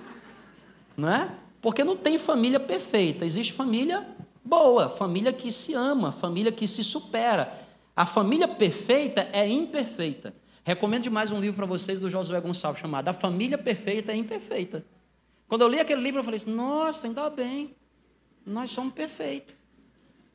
Não 0.96 1.10
é? 1.10 1.30
Porque 1.62 1.84
não 1.84 1.98
tem 1.98 2.18
família 2.18 2.60
perfeita, 2.60 3.26
existe 3.26 3.52
família 3.52 4.08
boa, 4.44 4.90
família 4.90 5.34
que 5.34 5.52
se 5.52 5.74
ama, 5.74 6.12
família 6.12 6.52
que 6.52 6.68
se 6.68 6.84
supera. 6.84 7.52
A 7.96 8.06
família 8.06 8.48
perfeita 8.48 9.28
é 9.34 9.48
imperfeita. 9.48 10.34
Recomendo 10.64 11.04
demais 11.04 11.32
um 11.32 11.40
livro 11.40 11.58
para 11.58 11.66
vocês 11.66 12.00
do 12.00 12.10
Josué 12.10 12.40
Gonçalves 12.42 12.82
chamado 12.82 13.08
A 13.08 13.14
Família 13.14 13.58
Perfeita 13.58 14.12
é 14.12 14.16
Imperfeita. 14.16 14.84
Quando 15.48 15.62
eu 15.62 15.68
li 15.68 15.80
aquele 15.80 16.02
livro, 16.02 16.20
eu 16.20 16.24
falei 16.24 16.40
assim, 16.40 16.52
nossa, 16.52 17.06
ainda 17.06 17.30
bem, 17.30 17.76
nós 18.44 18.72
somos 18.72 18.92
perfeitos. 18.94 19.54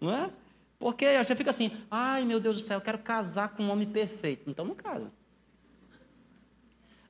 Não 0.00 0.12
é? 0.12 0.30
Porque 0.78 1.18
você 1.18 1.36
fica 1.36 1.50
assim, 1.50 1.70
ai 1.90 2.24
meu 2.24 2.40
Deus 2.40 2.56
do 2.56 2.62
céu, 2.62 2.78
eu 2.78 2.82
quero 2.82 2.98
casar 2.98 3.50
com 3.50 3.64
um 3.64 3.70
homem 3.70 3.86
perfeito. 3.86 4.48
Então 4.48 4.64
não 4.64 4.74
casa. 4.74 5.12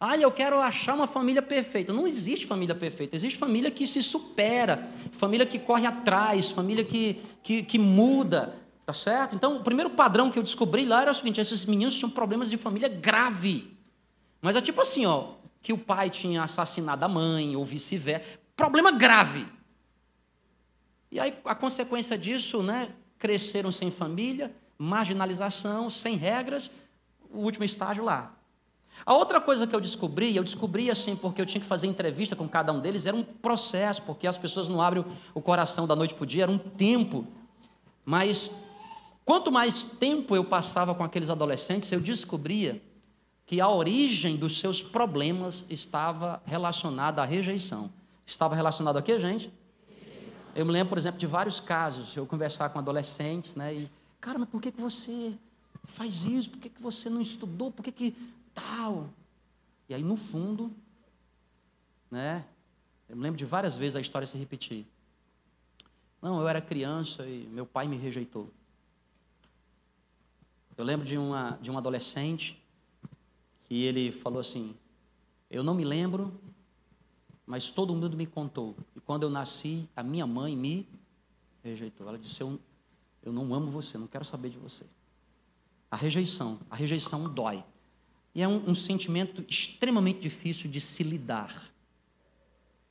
Ai, 0.02 0.24
eu 0.24 0.32
quero 0.32 0.58
achar 0.58 0.94
uma 0.94 1.06
família 1.06 1.42
perfeita. 1.42 1.92
Não 1.92 2.06
existe 2.06 2.46
família 2.46 2.74
perfeita. 2.74 3.14
Existe 3.14 3.38
família 3.38 3.70
que 3.70 3.86
se 3.86 4.02
supera, 4.02 4.88
família 5.12 5.44
que 5.44 5.58
corre 5.58 5.86
atrás, 5.86 6.50
família 6.50 6.82
que, 6.82 7.20
que, 7.42 7.62
que 7.62 7.78
muda. 7.78 8.56
Tá 8.86 8.94
certo? 8.94 9.36
Então, 9.36 9.58
o 9.58 9.62
primeiro 9.62 9.90
padrão 9.90 10.30
que 10.30 10.38
eu 10.38 10.42
descobri 10.42 10.86
lá 10.86 11.02
era 11.02 11.10
o 11.10 11.14
seguinte: 11.14 11.38
esses 11.38 11.66
meninos 11.66 11.96
tinham 11.96 12.10
problemas 12.10 12.48
de 12.48 12.56
família 12.56 12.88
grave. 12.88 13.76
Mas 14.40 14.56
é 14.56 14.62
tipo 14.62 14.80
assim, 14.80 15.04
ó, 15.04 15.34
que 15.60 15.70
o 15.70 15.78
pai 15.78 16.08
tinha 16.08 16.42
assassinado 16.42 17.04
a 17.04 17.08
mãe, 17.08 17.54
ou 17.54 17.64
vice-versa. 17.64 18.26
Problema 18.56 18.90
grave. 18.90 19.46
E 21.10 21.18
aí, 21.18 21.36
a 21.44 21.54
consequência 21.54 22.16
disso, 22.16 22.62
né? 22.62 22.90
Cresceram 23.18 23.70
sem 23.72 23.90
família, 23.90 24.54
marginalização, 24.78 25.90
sem 25.90 26.16
regras, 26.16 26.82
o 27.30 27.38
último 27.38 27.64
estágio 27.64 28.04
lá, 28.04 28.34
a 29.04 29.14
outra 29.14 29.40
coisa 29.40 29.66
que 29.66 29.74
eu 29.74 29.80
descobri, 29.80 30.36
eu 30.36 30.44
descobri 30.44 30.90
assim, 30.90 31.16
porque 31.16 31.40
eu 31.40 31.46
tinha 31.46 31.60
que 31.60 31.66
fazer 31.66 31.86
entrevista 31.86 32.36
com 32.36 32.48
cada 32.48 32.72
um 32.72 32.80
deles, 32.80 33.06
era 33.06 33.16
um 33.16 33.22
processo, 33.22 34.02
porque 34.02 34.26
as 34.26 34.36
pessoas 34.36 34.68
não 34.68 34.82
abrem 34.82 35.04
o 35.34 35.40
coração 35.40 35.86
da 35.86 35.96
noite 35.96 36.14
para 36.14 36.24
o 36.24 36.26
dia, 36.26 36.42
era 36.42 36.52
um 36.52 36.58
tempo. 36.58 37.26
Mas 38.04 38.70
quanto 39.24 39.50
mais 39.50 39.82
tempo 39.82 40.36
eu 40.36 40.44
passava 40.44 40.94
com 40.94 41.02
aqueles 41.02 41.30
adolescentes, 41.30 41.90
eu 41.92 42.00
descobria 42.00 42.80
que 43.46 43.60
a 43.60 43.68
origem 43.68 44.36
dos 44.36 44.58
seus 44.58 44.82
problemas 44.82 45.64
estava 45.70 46.40
relacionada 46.44 47.22
à 47.22 47.24
rejeição. 47.24 47.90
Estava 48.24 48.54
relacionado 48.54 48.96
a 48.96 49.02
quê, 49.02 49.18
gente? 49.18 49.52
Eu 50.54 50.66
me 50.66 50.72
lembro, 50.72 50.88
por 50.90 50.98
exemplo, 50.98 51.18
de 51.18 51.26
vários 51.26 51.60
casos, 51.60 52.16
eu 52.16 52.26
conversar 52.26 52.70
com 52.70 52.78
adolescentes, 52.78 53.54
né? 53.54 53.74
E, 53.74 53.90
cara, 54.20 54.38
mas 54.38 54.48
por 54.48 54.60
que, 54.60 54.72
que 54.72 54.80
você 54.80 55.36
faz 55.84 56.24
isso? 56.24 56.50
Por 56.50 56.58
que, 56.58 56.68
que 56.68 56.82
você 56.82 57.08
não 57.08 57.20
estudou? 57.20 57.70
Por 57.70 57.82
que, 57.82 57.92
que 57.92 58.16
tal. 58.52 59.10
E 59.88 59.94
aí, 59.94 60.02
no 60.02 60.16
fundo, 60.16 60.72
né? 62.10 62.44
Eu 63.08 63.16
me 63.16 63.22
lembro 63.22 63.38
de 63.38 63.44
várias 63.44 63.76
vezes 63.76 63.96
a 63.96 64.00
história 64.00 64.26
se 64.26 64.38
repetir. 64.38 64.86
Não, 66.22 66.40
eu 66.40 66.46
era 66.46 66.60
criança 66.60 67.24
e 67.26 67.48
meu 67.52 67.66
pai 67.66 67.88
me 67.88 67.96
rejeitou. 67.96 68.50
Eu 70.76 70.84
lembro 70.84 71.06
de, 71.06 71.16
uma, 71.16 71.58
de 71.60 71.70
um 71.70 71.78
adolescente 71.78 72.62
que 73.64 73.82
ele 73.82 74.12
falou 74.12 74.40
assim: 74.40 74.76
Eu 75.50 75.62
não 75.62 75.74
me 75.74 75.84
lembro, 75.84 76.32
mas 77.50 77.68
todo 77.68 77.92
mundo 77.96 78.16
me 78.16 78.26
contou. 78.26 78.76
E 78.94 79.00
quando 79.00 79.24
eu 79.24 79.30
nasci, 79.30 79.88
a 79.96 80.04
minha 80.04 80.24
mãe 80.24 80.56
me 80.56 80.86
rejeitou. 81.64 82.08
Ela 82.08 82.16
disse: 82.16 82.40
Eu, 82.40 82.60
eu 83.24 83.32
não 83.32 83.52
amo 83.52 83.68
você, 83.68 83.98
não 83.98 84.06
quero 84.06 84.24
saber 84.24 84.50
de 84.50 84.56
você. 84.56 84.84
A 85.90 85.96
rejeição, 85.96 86.60
a 86.70 86.76
rejeição 86.76 87.28
dói. 87.28 87.64
E 88.32 88.40
é 88.40 88.46
um, 88.46 88.70
um 88.70 88.74
sentimento 88.74 89.44
extremamente 89.48 90.20
difícil 90.20 90.70
de 90.70 90.80
se 90.80 91.02
lidar. 91.02 91.72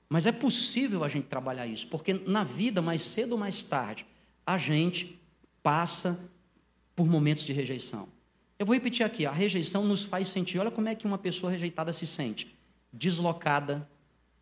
Mas 0.09 0.25
é 0.25 0.31
possível 0.33 1.05
a 1.05 1.07
gente 1.07 1.27
trabalhar 1.27 1.65
isso, 1.65 1.87
porque 1.87 2.11
na 2.13 2.43
vida, 2.43 2.81
mais 2.81 3.01
cedo 3.01 3.31
ou 3.31 3.37
mais 3.37 3.61
tarde, 3.63 4.05
a 4.45 4.57
gente 4.57 5.17
passa 5.63 6.29
por 6.97 7.07
momentos 7.07 7.45
de 7.45 7.53
rejeição. 7.53 8.09
Eu 8.57 8.65
vou 8.65 8.75
repetir 8.75 9.05
aqui: 9.05 9.25
a 9.25 9.31
rejeição 9.31 9.85
nos 9.85 10.03
faz 10.03 10.27
sentir. 10.27 10.59
Olha 10.59 10.69
como 10.69 10.89
é 10.89 10.95
que 10.95 11.07
uma 11.07 11.17
pessoa 11.17 11.49
rejeitada 11.49 11.93
se 11.93 12.05
sente: 12.05 12.59
deslocada, 12.91 13.87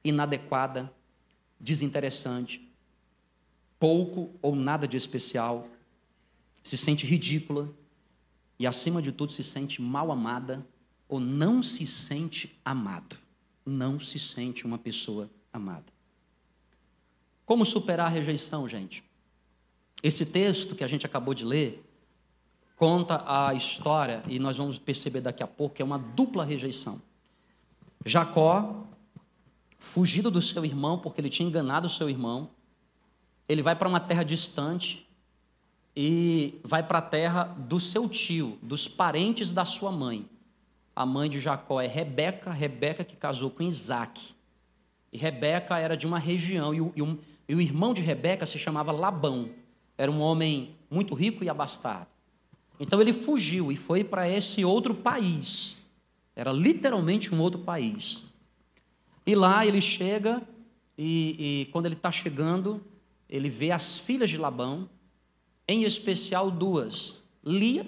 inadequada, 0.08 0.92
desinteressante, 1.60 2.68
pouco 3.80 4.32
ou 4.42 4.56
nada 4.56 4.88
de 4.88 4.98
especial, 4.98 5.68
se 6.64 6.78
sente 6.78 7.06
ridícula 7.06 7.70
e, 8.60 8.66
acima 8.68 9.02
de 9.02 9.12
tudo, 9.12 9.32
se 9.32 9.44
sente 9.44 9.82
mal 9.82 10.12
amada 10.12 10.66
ou 11.08 11.20
não 11.20 11.64
se 11.64 11.88
sente 11.88 12.60
amado. 12.64 13.18
Não 13.66 14.00
se 14.00 14.18
sente 14.18 14.66
uma 14.66 14.78
pessoa 14.78 15.30
amada. 15.52 15.86
Como 17.46 17.66
superar 17.66 18.08
a 18.08 18.10
rejeição, 18.10 18.68
gente? 18.68 19.04
Esse 20.02 20.26
texto 20.26 20.76
que 20.76 20.84
a 20.84 20.88
gente 20.88 21.06
acabou 21.06 21.34
de 21.34 21.44
ler 21.44 21.84
conta 22.78 23.24
a 23.26 23.54
história, 23.56 24.24
e 24.28 24.38
nós 24.38 24.56
vamos 24.56 24.78
perceber 24.78 25.22
daqui 25.22 25.42
a 25.42 25.48
pouco, 25.48 25.76
que 25.76 25.82
é 25.82 25.86
uma 25.86 25.98
dupla 25.98 26.46
rejeição. 26.46 27.02
Jacó, 28.06 28.87
fugido 29.80 30.30
do 30.30 30.42
seu 30.42 30.64
irmão, 30.66 30.98
porque 30.98 31.22
ele 31.22 31.30
tinha 31.30 31.48
enganado 31.48 31.88
o 31.88 31.90
seu 31.90 32.10
irmão, 32.10 32.50
ele 33.48 33.62
vai 33.62 33.76
para 33.76 33.88
uma 33.88 34.00
terra 34.00 34.24
distante 34.24 35.08
e 35.96 36.60
vai 36.64 36.84
para 36.84 37.00
a 37.00 37.02
terra 37.02 37.44
do 37.44 37.80
seu 37.80 38.08
tio, 38.08 38.58
dos 38.62 38.88
parentes 38.88 39.52
da 39.52 39.66
sua 39.66 39.92
mãe 39.92 40.28
a 40.98 41.06
mãe 41.06 41.30
de 41.30 41.40
Jacó 41.40 41.80
é 41.80 41.86
Rebeca, 41.86 42.52
Rebeca 42.52 43.04
que 43.04 43.16
casou 43.16 43.52
com 43.52 43.62
Isaac. 43.62 44.34
E 45.14 45.18
Rebeca 45.20 45.78
era 45.78 45.96
de 45.96 46.08
uma 46.08 46.18
região, 46.18 46.74
e 46.74 46.82
o, 46.82 46.92
e, 46.96 47.04
um, 47.04 47.20
e 47.48 47.54
o 47.54 47.62
irmão 47.62 47.94
de 47.94 48.02
Rebeca 48.02 48.48
se 48.48 48.58
chamava 48.58 48.92
Labão. 48.92 49.48
Era 49.96 50.12
um 50.12 50.20
homem 50.20 50.76
muito 50.90 51.14
rico 51.14 51.44
e 51.44 51.50
abastado. 51.50 52.08
Então 52.80 53.00
ele 53.00 53.14
fugiu 53.14 53.72
e 53.72 53.76
foi 53.76 54.04
para 54.04 54.28
esse 54.28 54.66
outro 54.66 54.96
país. 54.96 55.78
Era 56.36 56.52
literalmente 56.52 57.34
um 57.34 57.40
outro 57.42 57.60
país. 57.60 58.27
E 59.28 59.36
lá 59.36 59.64
ele 59.64 59.82
chega, 59.82 60.42
e, 60.98 61.36
e 61.62 61.72
quando 61.72 61.86
ele 61.86 61.96
está 61.96 62.12
chegando, 62.12 62.84
ele 63.30 63.50
vê 63.50 63.72
as 63.72 63.98
filhas 63.98 64.30
de 64.30 64.38
Labão, 64.38 64.90
em 65.68 65.84
especial 65.84 66.50
duas. 66.50 67.24
Lia, 67.44 67.86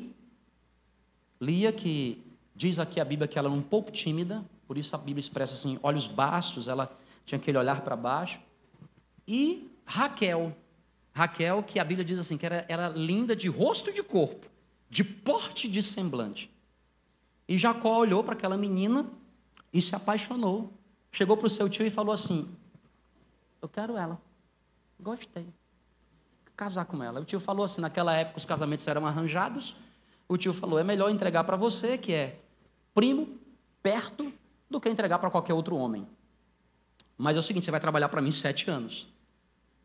Lia 1.41 1.71
que 1.71 2.21
Diz 2.59 2.77
aqui 2.77 2.99
a 2.99 3.05
Bíblia 3.05 3.25
que 3.25 3.39
ela 3.39 3.47
era 3.47 3.57
um 3.57 3.61
pouco 3.61 3.89
tímida, 3.89 4.43
por 4.67 4.77
isso 4.77 4.93
a 4.93 4.99
Bíblia 4.99 5.21
expressa 5.21 5.53
assim, 5.53 5.79
olhos 5.81 6.07
baixos, 6.07 6.67
ela 6.67 6.91
tinha 7.25 7.39
aquele 7.39 7.57
olhar 7.57 7.79
para 7.85 7.95
baixo. 7.95 8.37
E 9.25 9.71
Raquel, 9.85 10.53
Raquel 11.13 11.63
que 11.63 11.79
a 11.79 11.85
Bíblia 11.85 12.03
diz 12.03 12.19
assim, 12.19 12.37
que 12.37 12.45
era, 12.45 12.65
era 12.67 12.89
linda 12.89 13.33
de 13.33 13.47
rosto 13.47 13.91
e 13.91 13.93
de 13.93 14.03
corpo, 14.03 14.45
de 14.89 15.05
porte 15.05 15.69
de 15.69 15.81
semblante. 15.81 16.51
E 17.47 17.57
Jacó 17.57 17.97
olhou 17.97 18.25
para 18.25 18.33
aquela 18.33 18.57
menina 18.57 19.09
e 19.71 19.81
se 19.81 19.95
apaixonou. 19.95 20.73
Chegou 21.11 21.35
para 21.35 21.47
o 21.47 21.49
seu 21.49 21.69
tio 21.69 21.85
e 21.85 21.89
falou 21.89 22.13
assim: 22.13 22.49
Eu 23.61 23.69
quero 23.69 23.97
ela. 23.97 24.19
Gostei. 24.99 25.47
Casar 26.55 26.85
com 26.85 27.03
ela. 27.03 27.21
O 27.21 27.25
tio 27.25 27.39
falou 27.39 27.63
assim: 27.63 27.81
naquela 27.81 28.15
época 28.15 28.37
os 28.37 28.45
casamentos 28.45 28.87
eram 28.87 29.05
arranjados, 29.05 29.75
o 30.27 30.37
tio 30.37 30.53
falou: 30.53 30.77
é 30.77 30.83
melhor 30.83 31.09
entregar 31.09 31.43
para 31.43 31.57
você, 31.57 31.97
que 31.97 32.13
é 32.13 32.39
primo, 32.93 33.39
perto, 33.81 34.31
do 34.69 34.79
que 34.79 34.89
entregar 34.89 35.19
para 35.19 35.31
qualquer 35.31 35.53
outro 35.53 35.75
homem. 35.75 36.07
Mas 37.17 37.37
é 37.37 37.39
o 37.39 37.43
seguinte: 37.43 37.65
você 37.65 37.71
vai 37.71 37.79
trabalhar 37.79 38.09
para 38.09 38.21
mim 38.21 38.31
sete 38.31 38.69
anos. 38.69 39.07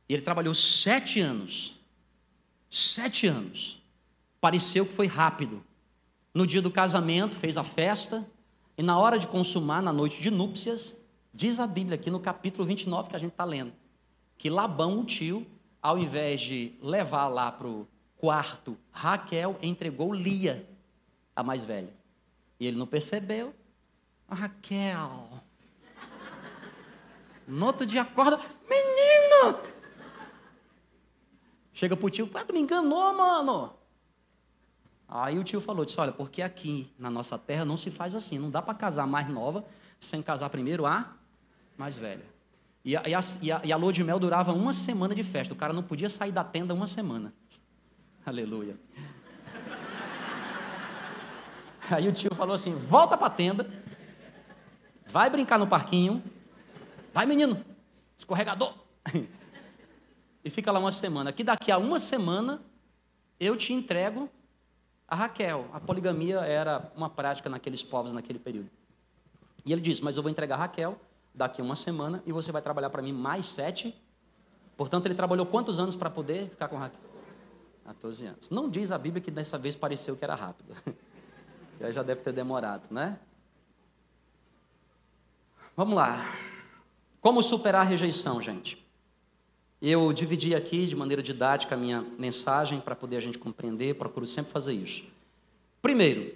E 0.09 0.14
ele 0.14 0.23
trabalhou 0.23 0.54
sete 0.54 1.21
anos. 1.21 1.81
Sete 2.69 3.26
anos. 3.26 3.83
Pareceu 4.40 4.85
que 4.85 4.93
foi 4.93 5.07
rápido. 5.07 5.64
No 6.35 6.47
dia 6.47 6.61
do 6.61 6.71
casamento, 6.71 7.35
fez 7.35 7.57
a 7.57 7.64
festa. 7.64 8.28
E 8.76 8.83
na 8.83 8.99
hora 8.99 9.19
de 9.19 9.26
consumar, 9.26 9.81
na 9.81 9.93
noite 9.93 10.21
de 10.21 10.31
núpcias, 10.31 11.00
diz 11.35 11.59
a 11.59 11.67
Bíblia 11.67 11.97
aqui 11.97 12.11
no 12.11 12.21
capítulo 12.21 12.64
29 12.64 13.11
que 13.11 13.17
a 13.17 13.19
gente 13.19 13.33
está 13.33 13.45
lendo, 13.45 13.73
que 14.38 14.49
Labão, 14.49 15.00
o 15.00 15.05
tio, 15.05 15.45
ao 15.83 15.99
invés 15.99 16.41
de 16.41 16.75
levar 16.81 17.26
lá 17.26 17.50
para 17.50 17.67
o 17.67 17.87
quarto 18.17 18.79
Raquel, 18.93 19.59
entregou 19.61 20.14
Lia, 20.14 20.67
a 21.35 21.43
mais 21.43 21.64
velha. 21.64 21.93
E 22.59 22.67
ele 22.67 22.76
não 22.76 22.87
percebeu. 22.87 23.53
Raquel. 24.29 25.43
No 27.47 27.67
outro 27.67 27.85
dia 27.85 28.03
acorda, 28.03 28.38
menino! 28.69 29.59
Chega 31.73 31.97
pro 31.97 32.09
tio, 32.09 32.29
tu 32.29 32.53
me 32.53 32.61
enganou, 32.61 33.12
mano. 33.14 33.75
Aí 35.09 35.38
o 35.38 35.45
tio 35.45 35.61
falou, 35.61 35.85
disse, 35.85 36.00
olha, 36.00 36.12
porque 36.12 36.41
aqui 36.41 36.91
na 36.99 37.11
nossa 37.11 37.37
terra 37.37 37.64
não 37.64 37.76
se 37.76 37.91
faz 37.91 38.14
assim, 38.14 38.38
não 38.38 38.50
dá 38.50 38.62
para 38.62 38.75
casar 38.75 39.07
mais 39.07 39.29
nova 39.29 39.64
sem 40.00 40.23
casar 40.23 40.49
primeiro 40.50 40.87
a 40.87 41.14
mais 41.76 41.97
velha. 41.97 42.25
E 42.85 42.97
a, 42.97 43.09
e, 43.09 43.14
a, 43.14 43.21
e, 43.43 43.52
a, 43.52 43.61
e 43.64 43.73
a 43.73 43.76
lua 43.76 43.93
de 43.93 44.04
mel 44.04 44.19
durava 44.19 44.52
uma 44.52 44.73
semana 44.73 45.14
de 45.14 45.25
festa, 45.25 45.54
o 45.54 45.57
cara 45.57 45.73
não 45.73 45.83
podia 45.83 46.09
sair 46.09 46.33
da 46.33 46.45
tenda 46.45 46.75
uma 46.75 46.87
semana. 46.87 47.33
Aleluia. 48.26 48.76
Aí 51.90 52.09
o 52.09 52.12
tio 52.12 52.35
falou 52.35 52.54
assim, 52.54 52.75
volta 52.75 53.16
para 53.16 53.28
a 53.28 53.31
tenda, 53.31 53.71
vai 55.07 55.31
brincar 55.31 55.59
no 55.59 55.66
parquinho, 55.66 56.23
vai 57.12 57.26
menino, 57.26 57.62
escorregador. 58.16 58.75
E 60.45 60.50
fica 60.50 60.71
lá 60.71 60.78
uma 60.78 60.93
semana. 60.93 61.33
Que 61.33 61.43
daqui 61.43 61.73
a 61.73 61.78
uma 61.78 61.99
semana 61.99 62.61
eu 63.40 63.57
te 63.57 63.73
entrego 63.73 64.28
a 65.09 65.16
Raquel. 65.16 65.66
A 65.73 65.81
poligamia 65.81 66.40
era 66.40 66.93
uma 66.95 67.09
prática 67.09 67.49
naqueles 67.49 67.83
povos 67.83 68.12
naquele 68.12 68.38
período. 68.38 68.71
E 69.64 69.73
ele 69.73 69.81
disse: 69.81 70.04
Mas 70.04 70.19
eu 70.19 70.23
vou 70.23 70.31
entregar 70.31 70.57
a 70.57 70.59
Raquel 70.59 71.00
daqui 71.35 71.61
a 71.61 71.64
uma 71.64 71.75
semana 71.75 72.23
e 72.25 72.33
você 72.33 72.53
vai 72.53 72.62
trabalhar 72.62 72.91
para 72.91 73.03
mim 73.03 73.12
mais 73.12 73.47
sete. 73.47 73.95
Portanto, 74.76 75.07
ele 75.07 75.14
trabalhou 75.14 75.45
quantos 75.45 75.79
anos 75.79 75.97
para 75.97 76.09
poder 76.09 76.49
ficar 76.49 76.69
com 76.69 76.76
Raquel? 76.76 77.00
14 77.85 78.26
anos. 78.26 78.50
Não 78.50 78.69
diz 78.69 78.91
a 78.91 78.99
Bíblia 78.99 79.23
que 79.23 79.31
dessa 79.31 79.59
vez 79.59 79.76
pareceu 79.76 80.17
que 80.17 80.25
era 80.25 80.35
rápido. 80.35 80.75
já 81.93 82.03
deve 82.03 82.23
ter 82.23 82.33
demorado, 82.33 82.88
né? 82.91 83.19
Vamos 85.76 85.95
lá. 85.95 86.25
Como 87.21 87.43
superar 87.43 87.83
a 87.83 87.88
rejeição, 87.88 88.41
gente? 88.41 88.83
Eu 89.83 90.12
dividi 90.12 90.55
aqui 90.55 90.87
de 90.87 90.97
maneira 90.97 91.23
didática 91.23 91.75
a 91.75 91.79
minha 91.79 92.00
mensagem 92.19 92.81
para 92.81 92.95
poder 92.95 93.17
a 93.17 93.21
gente 93.21 93.38
compreender, 93.38 93.97
procuro 93.97 94.26
sempre 94.26 94.53
fazer 94.53 94.73
isso. 94.73 95.05
Primeiro, 95.83 96.35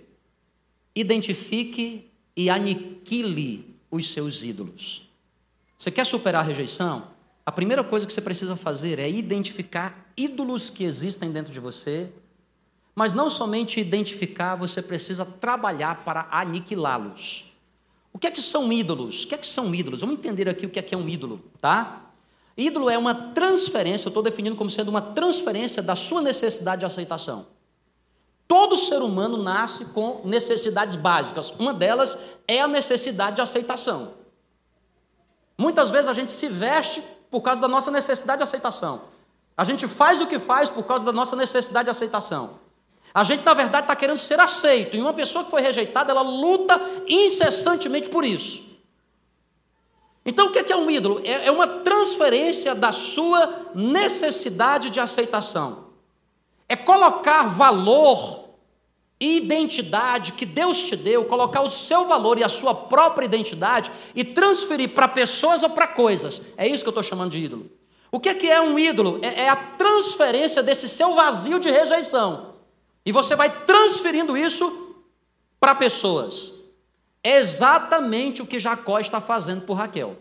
identifique 0.95 2.11
e 2.37 2.51
aniquile 2.51 3.68
os 3.91 4.11
seus 4.11 4.43
ídolos. 4.43 5.09
Você 5.79 5.91
quer 5.91 6.05
superar 6.05 6.43
a 6.43 6.47
rejeição? 6.47 7.09
A 7.47 7.53
primeira 7.53 7.83
coisa 7.83 8.07
que 8.07 8.13
você 8.13 8.21
precisa 8.21 8.57
fazer 8.57 8.99
é 8.99 9.09
identificar 9.09 10.13
ídolos 10.17 10.69
que 10.69 10.85
existem 10.85 11.31
dentro 11.31 11.53
de 11.53 11.61
você, 11.61 12.13
mas 12.95 13.15
não 13.15 13.31
somente 13.31 13.81
identificar, 13.81 14.57
você 14.57 14.83
precisa 14.83 15.25
trabalhar 15.25 16.05
para 16.05 16.27
aniquilá-los. 16.31 17.53
O 18.13 18.19
que 18.19 18.27
é 18.27 18.31
que 18.31 18.43
são 18.43 18.73
ídolos? 18.73 19.25
O 19.25 19.29
que 19.29 19.35
é 19.35 19.39
que 19.39 19.47
são 19.47 19.73
ídolos? 19.75 20.01
Vamos 20.01 20.19
entender 20.19 20.49
aqui 20.49 20.67
o 20.67 20.71
que 20.71 20.79
é 20.79 20.83
que 20.83 20.95
é 20.95 20.99
um 20.99 21.09
ídolo, 21.09 21.41
tá? 21.61 22.11
Ídolo 22.57 22.91
é 22.91 22.99
uma 22.99 23.15
transferência, 23.15 24.09
eu 24.09 24.11
estou 24.11 24.23
definindo 24.23 24.57
como 24.57 24.69
sendo 24.69 24.89
uma 24.89 25.01
transferência 25.01 25.81
da 25.81 25.95
sua 25.95 26.21
necessidade 26.21 26.81
de 26.81 26.87
aceitação. 26.87 27.47
Todo 28.49 28.77
ser 28.77 29.03
humano 29.03 29.37
nasce 29.37 29.85
com 29.87 30.23
necessidades 30.25 30.97
básicas. 30.97 31.53
Uma 31.59 31.75
delas 31.75 32.17
é 32.49 32.63
a 32.63 32.67
necessidade 32.67 33.37
de 33.37 33.43
aceitação. 33.43 34.15
Muitas 35.59 35.91
vezes 35.91 36.09
a 36.09 36.15
gente 36.15 36.33
se 36.33 36.49
veste 36.49 37.03
por 37.31 37.43
causa 37.43 37.61
da 37.61 37.69
nossa 37.69 37.91
necessidade 37.91 38.39
de 38.39 38.45
aceitação. 38.45 39.03
A 39.55 39.65
gente 39.65 39.87
faz 39.87 40.23
o 40.23 40.27
que 40.27 40.39
faz 40.39 40.71
por 40.71 40.85
causa 40.85 41.05
da 41.05 41.13
nossa 41.13 41.37
necessidade 41.37 41.85
de 41.85 41.91
aceitação. 41.91 42.59
A 43.13 43.23
gente, 43.23 43.45
na 43.45 43.53
verdade, 43.53 43.85
está 43.85 43.95
querendo 43.95 44.19
ser 44.19 44.41
aceito. 44.41 44.97
E 44.97 45.01
uma 45.01 45.13
pessoa 45.13 45.45
que 45.45 45.51
foi 45.51 45.61
rejeitada, 45.61 46.11
ela 46.11 46.23
luta 46.23 46.81
incessantemente 47.07 48.09
por 48.09 48.25
isso. 48.25 48.79
Então, 50.25 50.47
o 50.47 50.53
que 50.53 50.73
é 50.73 50.77
um 50.77 50.91
ídolo? 50.91 51.21
É, 51.23 51.47
é 51.47 51.51
uma 51.51 51.67
transferência 51.67 52.75
da 52.75 52.93
sua 52.93 53.71
necessidade 53.75 54.89
de 54.89 55.01
aceitação. 55.01 55.88
É 56.69 56.77
colocar 56.77 57.45
valor 57.45 58.49
e 59.21 59.37
identidade 59.37 60.33
que 60.33 60.47
Deus 60.47 60.83
te 60.83 60.95
deu, 60.95 61.25
colocar 61.25 61.63
o 61.63 61.71
seu 61.71 62.07
valor 62.07 62.39
e 62.39 62.45
a 62.45 62.49
sua 62.49 62.75
própria 62.75 63.25
identidade 63.25 63.91
e 64.15 64.23
transferir 64.23 64.91
para 64.91 65.09
pessoas 65.09 65.63
ou 65.63 65.71
para 65.71 65.89
coisas. 65.89 66.53
É 66.57 66.69
isso 66.69 66.85
que 66.85 66.89
eu 66.89 66.93
estou 66.93 67.03
chamando 67.03 67.33
de 67.33 67.39
ídolo. 67.39 67.71
O 68.11 68.21
que 68.21 68.49
é 68.49 68.61
um 68.61 68.79
ídolo? 68.79 69.19
É, 69.23 69.43
é 69.43 69.49
a 69.49 69.57
transferência 69.57 70.63
desse 70.63 70.89
seu 70.89 71.15
vazio 71.15 71.59
de 71.59 71.71
rejeição. 71.71 72.55
E 73.05 73.13
você 73.13 73.35
vai 73.35 73.51
transferindo 73.65 74.37
isso 74.37 74.97
para 75.59 75.75
pessoas. 75.75 76.73
É 77.23 77.37
exatamente 77.37 78.41
o 78.41 78.47
que 78.47 78.59
Jacó 78.59 78.99
está 78.99 79.21
fazendo 79.21 79.63
por 79.63 79.75
Raquel. 79.75 80.17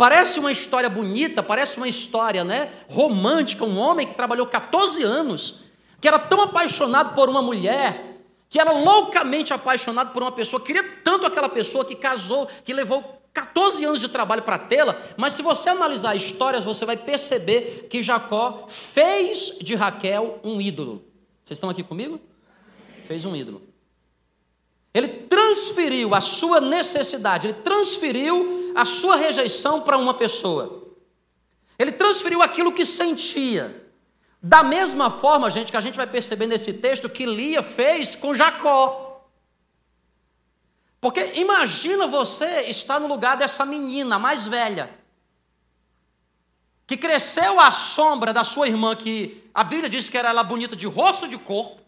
Parece 0.00 0.40
uma 0.40 0.50
história 0.50 0.88
bonita, 0.88 1.42
parece 1.42 1.76
uma 1.76 1.86
história 1.86 2.42
né, 2.42 2.72
romântica, 2.88 3.66
um 3.66 3.78
homem 3.78 4.06
que 4.06 4.14
trabalhou 4.14 4.46
14 4.46 5.02
anos, 5.02 5.64
que 6.00 6.08
era 6.08 6.18
tão 6.18 6.40
apaixonado 6.40 7.14
por 7.14 7.28
uma 7.28 7.42
mulher, 7.42 8.16
que 8.48 8.58
era 8.58 8.72
loucamente 8.72 9.52
apaixonado 9.52 10.14
por 10.14 10.22
uma 10.22 10.32
pessoa, 10.32 10.64
queria 10.64 10.82
tanto 11.04 11.26
aquela 11.26 11.50
pessoa 11.50 11.84
que 11.84 11.94
casou, 11.94 12.48
que 12.64 12.72
levou 12.72 13.22
14 13.34 13.84
anos 13.84 14.00
de 14.00 14.08
trabalho 14.08 14.40
para 14.40 14.56
tê-la, 14.56 14.96
mas 15.18 15.34
se 15.34 15.42
você 15.42 15.68
analisar 15.68 16.16
histórias, 16.16 16.64
você 16.64 16.86
vai 16.86 16.96
perceber 16.96 17.86
que 17.90 18.02
Jacó 18.02 18.68
fez 18.70 19.58
de 19.60 19.74
Raquel 19.74 20.40
um 20.42 20.62
ídolo. 20.62 21.04
Vocês 21.44 21.58
estão 21.58 21.68
aqui 21.68 21.82
comigo? 21.82 22.18
Fez 23.06 23.26
um 23.26 23.36
ídolo. 23.36 23.60
Ele 24.94 25.08
transferiu 25.08 26.14
a 26.14 26.22
sua 26.22 26.58
necessidade, 26.58 27.48
ele 27.48 27.58
transferiu 27.62 28.59
a 28.74 28.84
sua 28.84 29.16
rejeição 29.16 29.82
para 29.82 29.96
uma 29.96 30.14
pessoa. 30.14 30.94
Ele 31.78 31.92
transferiu 31.92 32.42
aquilo 32.42 32.72
que 32.72 32.84
sentia. 32.84 33.88
Da 34.42 34.62
mesma 34.62 35.10
forma, 35.10 35.50
gente, 35.50 35.70
que 35.70 35.76
a 35.76 35.80
gente 35.80 35.96
vai 35.96 36.06
perceber 36.06 36.46
nesse 36.46 36.74
texto 36.74 37.08
que 37.08 37.26
Lia 37.26 37.62
fez 37.62 38.16
com 38.16 38.34
Jacó. 38.34 39.26
Porque 41.00 41.32
imagina 41.36 42.06
você 42.06 42.62
estar 42.62 43.00
no 43.00 43.06
lugar 43.06 43.36
dessa 43.36 43.64
menina 43.64 44.18
mais 44.18 44.46
velha, 44.46 44.90
que 46.86 46.96
cresceu 46.96 47.58
à 47.58 47.72
sombra 47.72 48.32
da 48.32 48.44
sua 48.44 48.68
irmã, 48.68 48.94
que 48.94 49.48
a 49.54 49.64
Bíblia 49.64 49.88
diz 49.88 50.08
que 50.08 50.18
era 50.18 50.28
ela 50.28 50.42
bonita 50.42 50.76
de 50.76 50.86
rosto 50.86 51.26
e 51.26 51.28
de 51.28 51.38
corpo, 51.38 51.80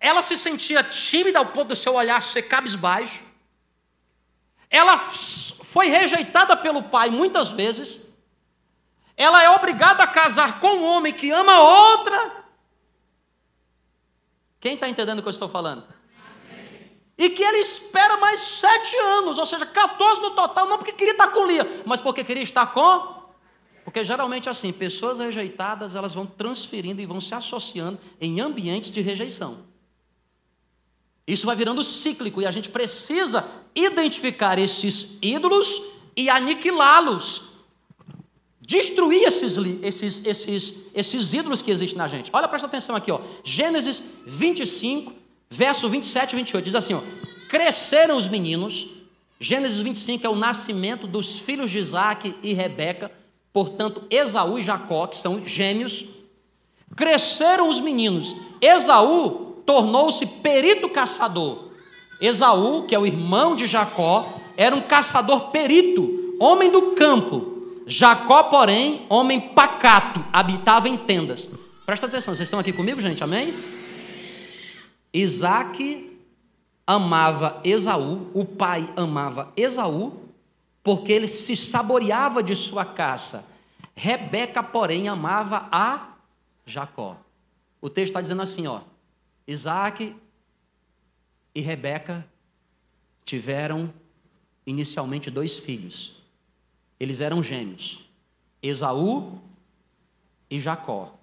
ela 0.00 0.22
se 0.22 0.36
sentia 0.36 0.82
tímida 0.82 1.38
ao 1.38 1.46
ponto 1.46 1.68
do 1.68 1.76
seu 1.76 1.94
olhar 1.94 2.20
ser 2.22 2.42
cabisbaixo. 2.42 3.22
Ela 4.70 4.98
foi 5.70 5.86
rejeitada 5.86 6.56
pelo 6.56 6.82
pai 6.82 7.10
muitas 7.10 7.52
vezes. 7.52 8.12
Ela 9.16 9.44
é 9.44 9.50
obrigada 9.50 10.02
a 10.02 10.06
casar 10.06 10.58
com 10.58 10.66
um 10.66 10.84
homem 10.84 11.12
que 11.12 11.30
ama 11.30 11.60
outra. 11.60 12.44
Quem 14.58 14.74
está 14.74 14.88
entendendo 14.88 15.20
o 15.20 15.22
que 15.22 15.28
eu 15.28 15.32
estou 15.32 15.48
falando? 15.48 15.84
E 17.16 17.30
que 17.30 17.42
ele 17.42 17.58
espera 17.58 18.16
mais 18.16 18.40
sete 18.40 18.96
anos, 18.96 19.38
ou 19.38 19.46
seja, 19.46 19.64
14 19.64 20.20
no 20.20 20.32
total, 20.32 20.66
não 20.66 20.76
porque 20.76 20.92
queria 20.92 21.12
estar 21.12 21.28
com 21.28 21.46
Lia, 21.46 21.82
mas 21.86 22.00
porque 22.00 22.24
queria 22.24 22.42
estar 22.42 22.66
com. 22.66 23.20
Porque 23.84 24.04
geralmente 24.04 24.48
assim, 24.48 24.72
pessoas 24.72 25.20
rejeitadas, 25.20 25.94
elas 25.94 26.12
vão 26.12 26.26
transferindo 26.26 27.00
e 27.00 27.06
vão 27.06 27.20
se 27.20 27.32
associando 27.32 28.00
em 28.20 28.40
ambientes 28.40 28.90
de 28.90 29.00
rejeição. 29.02 29.68
Isso 31.28 31.46
vai 31.46 31.54
virando 31.54 31.84
cíclico 31.84 32.42
e 32.42 32.46
a 32.46 32.50
gente 32.50 32.70
precisa 32.70 33.59
identificar 33.74 34.58
esses 34.58 35.18
ídolos 35.22 35.90
e 36.16 36.28
aniquilá-los. 36.28 37.50
Destruir 38.60 39.22
esses, 39.24 39.56
esses, 39.82 40.24
esses, 40.24 40.90
esses 40.94 41.32
ídolos 41.32 41.60
que 41.60 41.70
existem 41.70 41.98
na 41.98 42.06
gente. 42.06 42.30
Olha, 42.32 42.46
presta 42.46 42.66
atenção 42.66 42.94
aqui, 42.94 43.10
ó. 43.10 43.20
Gênesis 43.42 44.20
25, 44.26 45.12
verso 45.48 45.88
27 45.88 46.32
e 46.32 46.36
28. 46.36 46.64
Diz 46.64 46.74
assim: 46.74 46.94
ó, 46.94 47.00
Cresceram 47.48 48.16
os 48.16 48.28
meninos. 48.28 48.90
Gênesis 49.40 49.80
25 49.80 50.24
é 50.24 50.30
o 50.30 50.36
nascimento 50.36 51.06
dos 51.06 51.38
filhos 51.38 51.70
de 51.70 51.78
Isaac 51.78 52.34
e 52.42 52.52
Rebeca, 52.52 53.10
portanto, 53.52 54.04
Esaú 54.10 54.58
e 54.58 54.62
Jacó, 54.62 55.06
que 55.06 55.16
são 55.16 55.44
gêmeos. 55.46 56.10
Cresceram 56.94 57.68
os 57.68 57.80
meninos. 57.80 58.36
Esaú 58.60 59.62
tornou-se 59.66 60.24
perito 60.26 60.88
caçador. 60.88 61.69
Esaú, 62.20 62.84
que 62.86 62.94
é 62.94 62.98
o 62.98 63.06
irmão 63.06 63.56
de 63.56 63.66
Jacó, 63.66 64.40
era 64.56 64.74
um 64.76 64.82
caçador 64.82 65.50
perito, 65.50 66.36
homem 66.38 66.70
do 66.70 66.92
campo. 66.92 67.82
Jacó, 67.86 68.44
porém, 68.44 69.06
homem 69.08 69.40
pacato, 69.40 70.24
habitava 70.32 70.88
em 70.88 70.96
tendas. 70.96 71.50
Presta 71.86 72.06
atenção, 72.06 72.34
vocês 72.34 72.46
estão 72.46 72.60
aqui 72.60 72.72
comigo, 72.72 73.00
gente? 73.00 73.24
Amém? 73.24 73.54
Isaac 75.12 76.18
amava 76.86 77.60
Esaú, 77.64 78.30
o 78.32 78.44
pai 78.44 78.88
amava 78.96 79.52
Esaú, 79.56 80.12
porque 80.82 81.12
ele 81.12 81.26
se 81.26 81.56
saboreava 81.56 82.42
de 82.42 82.54
sua 82.54 82.84
caça. 82.84 83.58
Rebeca, 83.94 84.62
porém, 84.62 85.08
amava 85.08 85.68
a 85.72 86.14
Jacó. 86.64 87.16
O 87.80 87.88
texto 87.90 88.10
está 88.10 88.20
dizendo 88.20 88.42
assim: 88.42 88.66
ó, 88.66 88.80
Isaac 89.46 90.14
e 91.54 91.60
Rebeca 91.60 92.26
tiveram 93.24 93.92
inicialmente 94.66 95.30
dois 95.30 95.58
filhos. 95.58 96.22
Eles 96.98 97.20
eram 97.20 97.42
gêmeos, 97.42 98.08
Esaú 98.62 99.40
e 100.50 100.60
Jacó. 100.60 101.14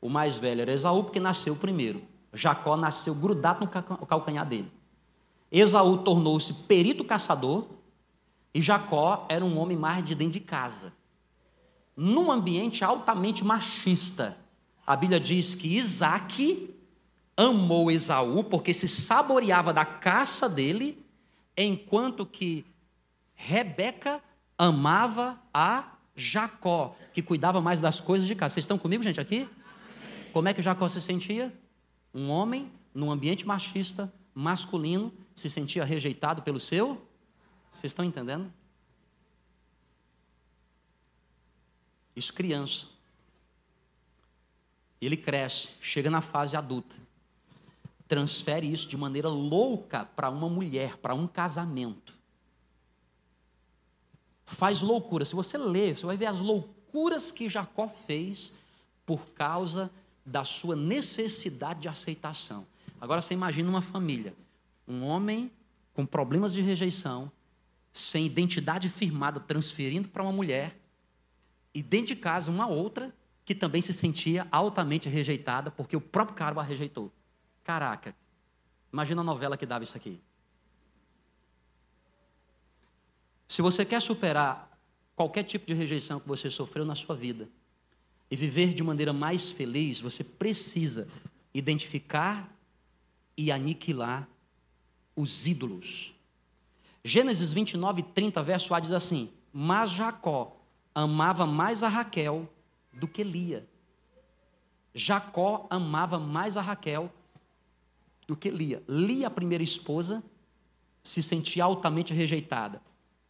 O 0.00 0.08
mais 0.08 0.36
velho 0.36 0.62
era 0.62 0.72
Esaú, 0.72 1.04
porque 1.04 1.18
nasceu 1.18 1.56
primeiro. 1.56 2.02
Jacó 2.32 2.76
nasceu 2.76 3.14
grudado 3.14 3.64
no 3.64 4.06
calcanhar 4.06 4.46
dele. 4.46 4.70
Esaú 5.50 5.98
tornou-se 5.98 6.52
perito 6.64 7.04
caçador 7.04 7.66
e 8.52 8.60
Jacó 8.60 9.26
era 9.28 9.44
um 9.44 9.58
homem 9.58 9.76
mais 9.76 10.04
de 10.04 10.14
dentro 10.14 10.34
de 10.34 10.40
casa. 10.40 10.92
Num 11.96 12.30
ambiente 12.30 12.84
altamente 12.84 13.44
machista, 13.44 14.36
a 14.86 14.96
Bíblia 14.96 15.20
diz 15.20 15.54
que 15.54 15.76
Isaac 15.76 16.73
amou 17.36 17.90
Esaú 17.90 18.44
porque 18.44 18.72
se 18.72 18.88
saboreava 18.88 19.72
da 19.72 19.84
caça 19.84 20.48
dele, 20.48 21.04
enquanto 21.56 22.24
que 22.24 22.64
Rebeca 23.34 24.22
amava 24.56 25.40
a 25.52 25.92
Jacó, 26.16 26.96
que 27.12 27.22
cuidava 27.22 27.60
mais 27.60 27.80
das 27.80 28.00
coisas 28.00 28.26
de 28.26 28.34
casa. 28.34 28.54
Vocês 28.54 28.64
estão 28.64 28.78
comigo, 28.78 29.02
gente, 29.02 29.20
aqui? 29.20 29.48
Como 30.32 30.48
é 30.48 30.54
que 30.54 30.62
Jacó 30.62 30.88
se 30.88 31.00
sentia? 31.00 31.52
Um 32.12 32.30
homem 32.30 32.70
num 32.94 33.10
ambiente 33.10 33.46
machista, 33.46 34.12
masculino, 34.34 35.12
se 35.34 35.50
sentia 35.50 35.84
rejeitado 35.84 36.42
pelo 36.42 36.60
seu? 36.60 37.06
Vocês 37.72 37.90
estão 37.90 38.04
entendendo? 38.04 38.52
Isso 42.14 42.32
criança. 42.32 42.86
Ele 45.00 45.16
cresce, 45.16 45.70
chega 45.80 46.08
na 46.08 46.20
fase 46.20 46.56
adulta. 46.56 47.03
Transfere 48.14 48.72
isso 48.72 48.86
de 48.86 48.96
maneira 48.96 49.28
louca 49.28 50.04
para 50.04 50.30
uma 50.30 50.48
mulher, 50.48 50.98
para 50.98 51.16
um 51.16 51.26
casamento. 51.26 52.14
Faz 54.46 54.82
loucura. 54.82 55.24
Se 55.24 55.34
você 55.34 55.58
ler, 55.58 55.98
você 55.98 56.06
vai 56.06 56.16
ver 56.16 56.26
as 56.26 56.38
loucuras 56.38 57.32
que 57.32 57.48
Jacó 57.48 57.88
fez 57.88 58.52
por 59.04 59.30
causa 59.30 59.90
da 60.24 60.44
sua 60.44 60.76
necessidade 60.76 61.80
de 61.80 61.88
aceitação. 61.88 62.64
Agora 63.00 63.20
você 63.20 63.34
imagina 63.34 63.68
uma 63.68 63.82
família 63.82 64.32
um 64.86 65.02
homem 65.02 65.50
com 65.92 66.06
problemas 66.06 66.52
de 66.52 66.60
rejeição, 66.60 67.32
sem 67.92 68.26
identidade 68.26 68.88
firmada, 68.88 69.40
transferindo 69.40 70.08
para 70.08 70.22
uma 70.22 70.30
mulher, 70.30 70.78
e 71.74 71.82
dentro 71.82 72.14
de 72.14 72.16
casa 72.16 72.48
uma 72.48 72.68
outra 72.68 73.12
que 73.44 73.56
também 73.56 73.82
se 73.82 73.92
sentia 73.92 74.46
altamente 74.52 75.08
rejeitada 75.08 75.68
porque 75.68 75.96
o 75.96 76.00
próprio 76.00 76.36
cara 76.36 76.60
a 76.60 76.62
rejeitou. 76.62 77.10
Caraca, 77.64 78.14
imagina 78.92 79.22
a 79.22 79.24
novela 79.24 79.56
que 79.56 79.64
dava 79.64 79.82
isso 79.82 79.96
aqui. 79.96 80.20
Se 83.48 83.62
você 83.62 83.84
quer 83.84 84.00
superar 84.02 84.70
qualquer 85.16 85.44
tipo 85.44 85.66
de 85.66 85.72
rejeição 85.72 86.20
que 86.20 86.28
você 86.28 86.50
sofreu 86.50 86.84
na 86.84 86.94
sua 86.94 87.16
vida 87.16 87.48
e 88.30 88.36
viver 88.36 88.74
de 88.74 88.82
maneira 88.82 89.12
mais 89.12 89.50
feliz, 89.50 90.00
você 90.00 90.22
precisa 90.22 91.08
identificar 91.54 92.52
e 93.36 93.50
aniquilar 93.50 94.28
os 95.16 95.46
ídolos. 95.46 96.14
Gênesis 97.02 97.52
29, 97.52 98.02
30, 98.02 98.42
verso 98.42 98.74
A 98.74 98.80
diz 98.80 98.92
assim: 98.92 99.32
Mas 99.52 99.90
Jacó 99.90 100.60
amava 100.94 101.46
mais 101.46 101.82
a 101.82 101.88
Raquel 101.88 102.48
do 102.92 103.08
que 103.08 103.22
Lia. 103.22 103.66
Jacó 104.94 105.66
amava 105.70 106.18
mais 106.18 106.56
a 106.56 106.60
Raquel 106.60 107.12
do 108.26 108.36
que 108.36 108.50
Lia. 108.50 108.82
Lia, 108.88 109.26
a 109.26 109.30
primeira 109.30 109.62
esposa, 109.62 110.22
se 111.02 111.22
sentia 111.22 111.64
altamente 111.64 112.14
rejeitada 112.14 112.80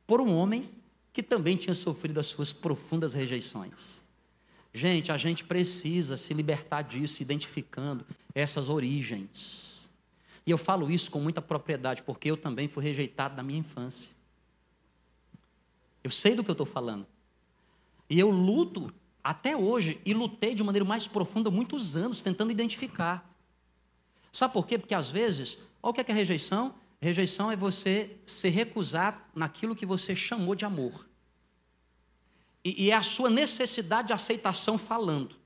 por 0.06 0.20
um 0.20 0.34
homem 0.34 0.68
que 1.12 1.22
também 1.22 1.56
tinha 1.56 1.74
sofrido 1.74 2.18
as 2.18 2.26
suas 2.26 2.52
profundas 2.52 3.14
rejeições. 3.14 4.02
Gente, 4.72 5.12
a 5.12 5.16
gente 5.16 5.44
precisa 5.44 6.16
se 6.16 6.34
libertar 6.34 6.82
disso, 6.82 7.22
identificando 7.22 8.04
essas 8.34 8.68
origens. 8.68 9.88
E 10.44 10.50
eu 10.50 10.58
falo 10.58 10.90
isso 10.90 11.10
com 11.10 11.20
muita 11.20 11.40
propriedade, 11.40 12.02
porque 12.02 12.30
eu 12.30 12.36
também 12.36 12.68
fui 12.68 12.82
rejeitado 12.82 13.36
na 13.36 13.42
minha 13.42 13.60
infância. 13.60 14.12
Eu 16.02 16.10
sei 16.10 16.34
do 16.34 16.42
que 16.42 16.50
eu 16.50 16.54
estou 16.54 16.66
falando. 16.66 17.06
E 18.10 18.18
eu 18.18 18.30
luto 18.30 18.92
até 19.22 19.56
hoje, 19.56 19.98
e 20.04 20.12
lutei 20.12 20.54
de 20.54 20.62
maneira 20.62 20.84
mais 20.84 21.06
profunda 21.06 21.50
muitos 21.50 21.96
anos, 21.96 22.20
tentando 22.20 22.52
identificar. 22.52 23.33
Sabe 24.34 24.52
por 24.52 24.66
quê? 24.66 24.76
Porque 24.76 24.94
às 24.94 25.08
vezes, 25.08 25.68
olha 25.82 25.90
o 25.90 25.94
que 25.94 26.00
é, 26.02 26.04
que 26.04 26.12
é 26.12 26.14
rejeição? 26.14 26.74
Rejeição 27.00 27.50
é 27.50 27.56
você 27.56 28.18
se 28.26 28.50
recusar 28.50 29.30
naquilo 29.34 29.74
que 29.74 29.86
você 29.86 30.14
chamou 30.14 30.54
de 30.54 30.66
amor. 30.66 31.08
E, 32.62 32.84
e 32.84 32.90
é 32.90 32.94
a 32.94 33.02
sua 33.02 33.30
necessidade 33.30 34.08
de 34.08 34.12
aceitação 34.12 34.76
falando 34.76 35.36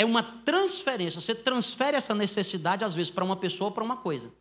é 0.00 0.04
uma 0.04 0.22
transferência. 0.22 1.20
Você 1.20 1.34
transfere 1.34 1.94
essa 1.94 2.14
necessidade, 2.14 2.82
às 2.82 2.94
vezes, 2.94 3.10
para 3.10 3.22
uma 3.22 3.36
pessoa 3.36 3.68
ou 3.68 3.74
para 3.74 3.84
uma 3.84 3.98
coisa. 3.98 4.32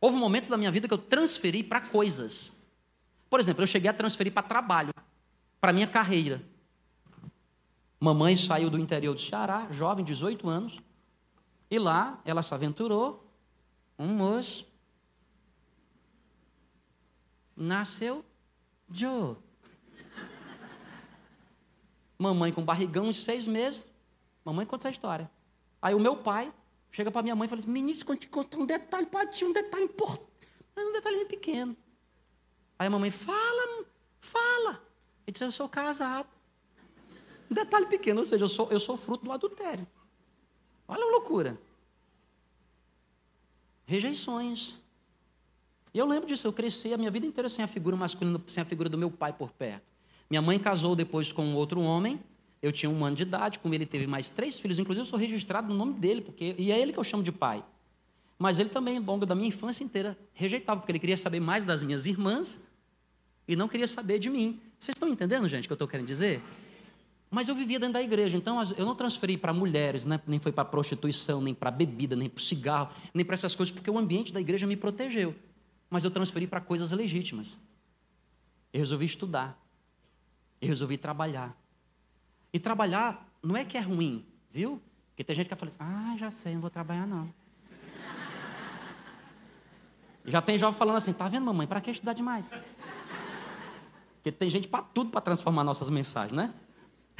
Houve 0.00 0.16
momentos 0.16 0.48
da 0.48 0.56
minha 0.56 0.72
vida 0.72 0.88
que 0.88 0.94
eu 0.94 0.98
transferi 0.98 1.62
para 1.62 1.80
coisas. 1.80 2.68
Por 3.28 3.38
exemplo, 3.38 3.62
eu 3.62 3.66
cheguei 3.68 3.88
a 3.88 3.92
transferir 3.92 4.32
para 4.32 4.42
trabalho, 4.42 4.92
para 5.60 5.72
minha 5.72 5.86
carreira. 5.86 6.42
Mamãe 8.00 8.36
saiu 8.36 8.68
do 8.68 8.76
interior 8.80 9.14
do 9.14 9.20
Ceará, 9.20 9.68
jovem, 9.70 10.04
18 10.04 10.48
anos, 10.48 10.80
e 11.70 11.78
lá 11.78 12.20
ela 12.24 12.42
se 12.42 12.52
aventurou, 12.52 13.24
um 13.98 14.08
moço, 14.08 14.66
nasceu 17.56 18.24
Joe. 18.90 19.36
Mamãe 22.18 22.52
com 22.52 22.62
barrigão 22.62 23.10
de 23.10 23.16
seis 23.16 23.46
meses, 23.46 23.86
Mamãe 24.44 24.66
conta 24.66 24.88
essa 24.88 24.94
história. 24.94 25.30
Aí 25.80 25.94
o 25.94 26.00
meu 26.00 26.16
pai 26.16 26.52
chega 26.90 27.10
para 27.10 27.22
minha 27.22 27.36
mãe 27.36 27.46
e 27.46 27.48
fala 27.48 27.60
assim: 27.60 27.70
Menino, 27.70 28.04
quando 28.04 28.18
te 28.18 28.28
contar 28.28 28.58
um 28.58 28.66
detalhe, 28.66 29.06
pode 29.06 29.36
ser 29.36 29.44
um 29.44 29.52
detalhe 29.52 29.84
importante, 29.84 30.28
mas 30.74 30.86
um 30.86 30.92
detalhe 30.92 31.24
pequeno. 31.26 31.76
Aí 32.78 32.86
a 32.86 32.90
mamãe 32.90 33.10
fala, 33.10 33.84
fala. 34.20 34.82
Ele 35.26 35.32
diz: 35.32 35.40
Eu 35.40 35.52
sou 35.52 35.68
casado. 35.68 36.28
Um 37.50 37.54
detalhe 37.54 37.86
pequeno, 37.86 38.20
ou 38.20 38.24
seja, 38.24 38.44
eu 38.44 38.48
sou, 38.48 38.70
eu 38.70 38.80
sou 38.80 38.96
fruto 38.96 39.24
do 39.24 39.32
adultério. 39.32 39.86
Olha 40.90 41.04
a 41.04 41.10
loucura. 41.12 41.56
Rejeições. 43.86 44.74
E 45.94 45.98
eu 45.98 46.06
lembro 46.06 46.26
disso, 46.26 46.48
eu 46.48 46.52
cresci 46.52 46.92
a 46.92 46.98
minha 46.98 47.10
vida 47.12 47.24
inteira 47.24 47.48
sem 47.48 47.64
a 47.64 47.68
figura 47.68 47.96
masculina, 47.96 48.40
sem 48.48 48.60
a 48.60 48.64
figura 48.64 48.88
do 48.88 48.98
meu 48.98 49.10
pai 49.10 49.32
por 49.32 49.52
perto. 49.52 49.84
Minha 50.28 50.42
mãe 50.42 50.58
casou 50.58 50.96
depois 50.96 51.30
com 51.30 51.54
outro 51.54 51.80
homem, 51.80 52.20
eu 52.60 52.72
tinha 52.72 52.90
um 52.90 53.04
ano 53.04 53.14
de 53.14 53.22
idade, 53.22 53.60
como 53.60 53.72
ele 53.72 53.86
teve 53.86 54.06
mais 54.06 54.28
três 54.28 54.58
filhos, 54.58 54.80
inclusive 54.80 55.02
eu 55.02 55.06
sou 55.06 55.18
registrado 55.18 55.68
no 55.68 55.74
nome 55.74 55.94
dele, 55.94 56.20
porque 56.20 56.56
e 56.58 56.72
é 56.72 56.78
ele 56.78 56.92
que 56.92 56.98
eu 56.98 57.04
chamo 57.04 57.22
de 57.22 57.32
pai. 57.32 57.64
Mas 58.36 58.58
ele 58.58 58.68
também, 58.68 58.98
ao 58.98 59.04
longo 59.04 59.24
da 59.24 59.34
minha 59.34 59.48
infância 59.48 59.84
inteira, 59.84 60.18
rejeitava, 60.34 60.80
porque 60.80 60.90
ele 60.90 60.98
queria 60.98 61.16
saber 61.16 61.40
mais 61.40 61.62
das 61.62 61.82
minhas 61.82 62.04
irmãs 62.04 62.68
e 63.46 63.54
não 63.54 63.68
queria 63.68 63.86
saber 63.86 64.18
de 64.18 64.28
mim. 64.28 64.60
Vocês 64.78 64.96
estão 64.96 65.08
entendendo, 65.08 65.48
gente, 65.48 65.64
o 65.64 65.68
que 65.68 65.72
eu 65.72 65.76
estou 65.76 65.88
querendo 65.88 66.06
dizer? 66.06 66.42
Mas 67.30 67.48
eu 67.48 67.54
vivia 67.54 67.78
dentro 67.78 67.94
da 67.94 68.02
igreja, 68.02 68.36
então 68.36 68.60
eu 68.76 68.84
não 68.84 68.94
transferi 68.94 69.36
para 69.36 69.52
mulheres, 69.52 70.04
né? 70.04 70.20
nem 70.26 70.40
foi 70.40 70.50
para 70.50 70.64
prostituição, 70.64 71.40
nem 71.40 71.54
para 71.54 71.70
bebida, 71.70 72.16
nem 72.16 72.28
para 72.28 72.42
cigarro, 72.42 72.90
nem 73.14 73.24
para 73.24 73.34
essas 73.34 73.54
coisas, 73.54 73.72
porque 73.72 73.88
o 73.88 73.96
ambiente 73.96 74.32
da 74.32 74.40
igreja 74.40 74.66
me 74.66 74.76
protegeu. 74.76 75.34
Mas 75.88 76.02
eu 76.02 76.10
transferi 76.10 76.46
para 76.48 76.60
coisas 76.60 76.90
legítimas. 76.90 77.56
Eu 78.72 78.80
resolvi 78.80 79.06
estudar, 79.06 79.56
eu 80.60 80.68
resolvi 80.68 80.96
trabalhar, 80.96 81.56
e 82.52 82.58
trabalhar 82.58 83.28
não 83.42 83.56
é 83.56 83.64
que 83.64 83.76
é 83.76 83.80
ruim, 83.80 84.26
viu? 84.50 84.82
Porque 85.10 85.22
tem 85.22 85.36
gente 85.36 85.48
que 85.48 85.54
fala 85.54 85.70
assim, 85.70 85.78
ah, 85.80 86.16
já 86.18 86.30
sei, 86.30 86.54
não 86.54 86.60
vou 86.60 86.70
trabalhar 86.70 87.06
não. 87.06 87.32
já 90.24 90.42
tem 90.42 90.58
jovem 90.58 90.76
falando 90.76 90.96
assim, 90.96 91.12
tá 91.12 91.28
vendo, 91.28 91.44
mamãe, 91.44 91.66
para 91.66 91.80
que 91.80 91.90
estudar 91.90 92.12
demais? 92.12 92.50
Porque 94.14 94.32
tem 94.32 94.50
gente 94.50 94.68
para 94.68 94.82
tudo 94.82 95.10
para 95.10 95.20
transformar 95.20 95.64
nossas 95.64 95.88
mensagens, 95.88 96.32
né? 96.36 96.52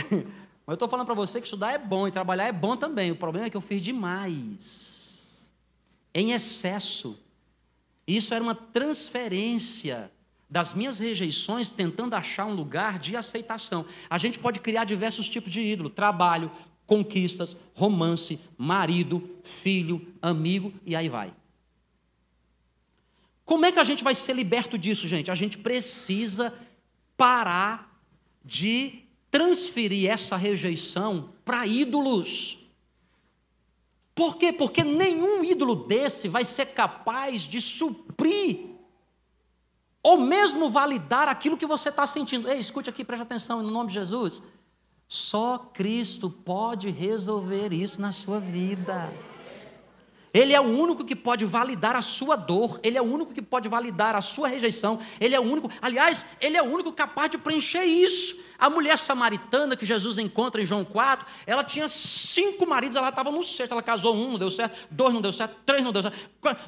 Mas 0.67 0.75
eu 0.75 0.75
estou 0.75 0.89
falando 0.89 1.07
para 1.07 1.15
você 1.15 1.41
que 1.41 1.47
estudar 1.47 1.73
é 1.73 1.79
bom 1.79 2.07
e 2.07 2.13
trabalhar 2.13 2.47
é 2.47 2.53
bom 2.53 2.77
também. 2.77 3.11
O 3.11 3.17
problema 3.17 3.47
é 3.47 3.51
que 3.51 3.57
eu 3.57 3.61
fiz 3.61 3.83
demais. 3.83 5.51
Em 6.15 6.33
excesso. 6.33 7.19
Isso 8.07 8.35
era 8.35 8.43
uma 8.43 8.55
transferência 8.55 10.13
das 10.49 10.73
minhas 10.73 10.99
rejeições, 10.99 11.71
tentando 11.71 12.15
achar 12.15 12.47
um 12.47 12.55
lugar 12.55 12.99
de 12.99 13.17
aceitação. 13.17 13.87
A 14.09 14.19
gente 14.19 14.39
pode 14.39 14.59
criar 14.59 14.85
diversos 14.85 15.29
tipos 15.29 15.53
de 15.53 15.61
ídolo: 15.61 15.89
trabalho, 15.89 16.51
conquistas, 16.87 17.57
romance, 17.75 18.41
marido, 18.59 19.39
filho, 19.45 20.05
amigo 20.21 20.73
e 20.85 20.97
aí 20.97 21.09
vai. 21.09 21.33
Como 23.45 23.65
é 23.65 23.73
que 23.73 23.79
a 23.79 23.85
gente 23.85 24.05
vai 24.05 24.15
ser 24.15 24.35
liberto 24.35 24.77
disso, 24.77 25.09
gente? 25.09 25.31
A 25.31 25.35
gente 25.35 25.59
precisa 25.59 26.55
parar 27.17 28.01
de 28.45 29.05
transferir 29.31 30.11
essa 30.11 30.37
rejeição 30.37 31.31
para 31.45 31.67
ídolos. 31.67 32.67
Por 34.15 34.37
quê? 34.37 34.53
Porque 34.53 34.83
nenhum 34.83 35.45
ídolo 35.45 35.75
desse 35.75 36.29
vai 36.29 36.45
ser 36.45 36.67
capaz 36.67 37.43
de 37.43 37.61
suprir 37.61 38.71
ou 40.03 40.19
mesmo 40.19 40.71
validar 40.71 41.29
aquilo 41.29 41.57
que 41.57 41.67
você 41.67 41.91
está 41.91 42.07
sentindo. 42.07 42.49
Ei, 42.49 42.59
escute 42.59 42.89
aqui, 42.89 43.05
preste 43.05 43.23
atenção, 43.23 43.63
no 43.63 43.71
nome 43.71 43.89
de 43.89 43.95
Jesus. 43.95 44.51
Só 45.07 45.59
Cristo 45.59 46.31
pode 46.31 46.89
resolver 46.91 47.73
isso 47.73 48.01
na 48.01 48.13
sua 48.13 48.41
vida. 48.41 49.13
Ele 50.33 50.53
é 50.53 50.61
o 50.61 50.65
único 50.65 51.05
que 51.05 51.17
pode 51.17 51.45
validar 51.45 51.97
a 51.97 52.03
sua 52.03 52.37
dor, 52.37 52.79
ele 52.85 52.97
é 52.97 53.03
o 53.03 53.05
único 53.05 53.35
que 53.35 53.43
pode 53.43 53.69
validar 53.69 54.15
a 54.15 54.21
sua 54.21 54.47
rejeição, 54.47 55.01
ele 55.21 55.35
é 55.35 55.41
o 55.41 55.43
único, 55.43 55.69
aliás, 55.83 56.37
ele 56.41 56.57
é 56.57 56.63
o 56.63 56.67
único 56.67 56.93
capaz 56.93 57.33
de 57.33 57.39
preencher 57.39 57.83
isso. 57.83 58.40
A 58.61 58.69
mulher 58.69 58.99
samaritana 58.99 59.75
que 59.75 59.87
Jesus 59.87 60.19
encontra 60.19 60.61
em 60.61 60.67
João 60.67 60.85
4, 60.85 61.27
ela 61.47 61.65
tinha 61.65 61.89
cinco 61.89 62.67
maridos, 62.67 62.97
ela 62.97 63.09
estava 63.09 63.31
no 63.31 63.43
sexto, 63.43 63.73
ela 63.73 63.83
casou 63.83 64.15
um, 64.15 64.33
não 64.33 64.39
deu 64.39 64.51
certo, 64.51 64.87
dois 64.91 65.15
não 65.15 65.23
deu 65.23 65.33
certo, 65.33 65.57
três 65.65 65.83
não 65.83 65.93
deu 65.93 66.03
certo, 66.03 66.19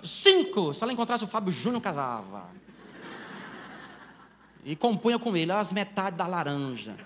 cinco. 0.03 0.73
Se 0.73 0.83
ela 0.83 0.93
encontrasse 0.93 1.23
o 1.25 1.27
Fábio 1.27 1.53
Júnior, 1.53 1.83
casava. 1.83 2.49
E 4.65 4.75
compunha 4.75 5.19
com 5.19 5.37
ele 5.37 5.53
as 5.53 5.73
metades 5.73 6.17
da 6.17 6.27
laranja. 6.27 6.97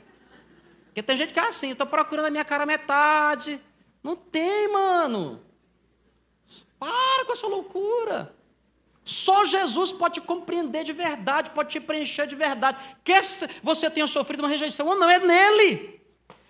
Porque 0.87 1.03
tem 1.03 1.17
gente 1.17 1.33
que 1.33 1.41
é 1.41 1.49
assim, 1.49 1.73
estou 1.73 1.87
procurando 1.87 2.27
a 2.27 2.31
minha 2.31 2.45
cara 2.45 2.65
metade. 2.65 3.61
Não 4.03 4.15
tem, 4.15 4.73
mano. 4.73 5.41
Para 6.79 7.25
com 7.25 7.33
essa 7.33 7.47
loucura. 7.49 8.36
Só 9.09 9.45
Jesus 9.45 9.93
pode 9.93 10.15
te 10.15 10.21
compreender 10.21 10.83
de 10.83 10.93
verdade, 10.93 11.53
pode 11.53 11.71
te 11.71 11.79
preencher 11.79 12.27
de 12.27 12.35
verdade. 12.35 12.97
Quer 13.05 13.23
você 13.63 13.89
tenha 13.89 14.05
sofrido 14.09 14.41
uma 14.41 14.49
rejeição 14.49 14.85
ou 14.89 14.97
não, 14.97 15.09
é 15.09 15.21
nele. 15.21 16.01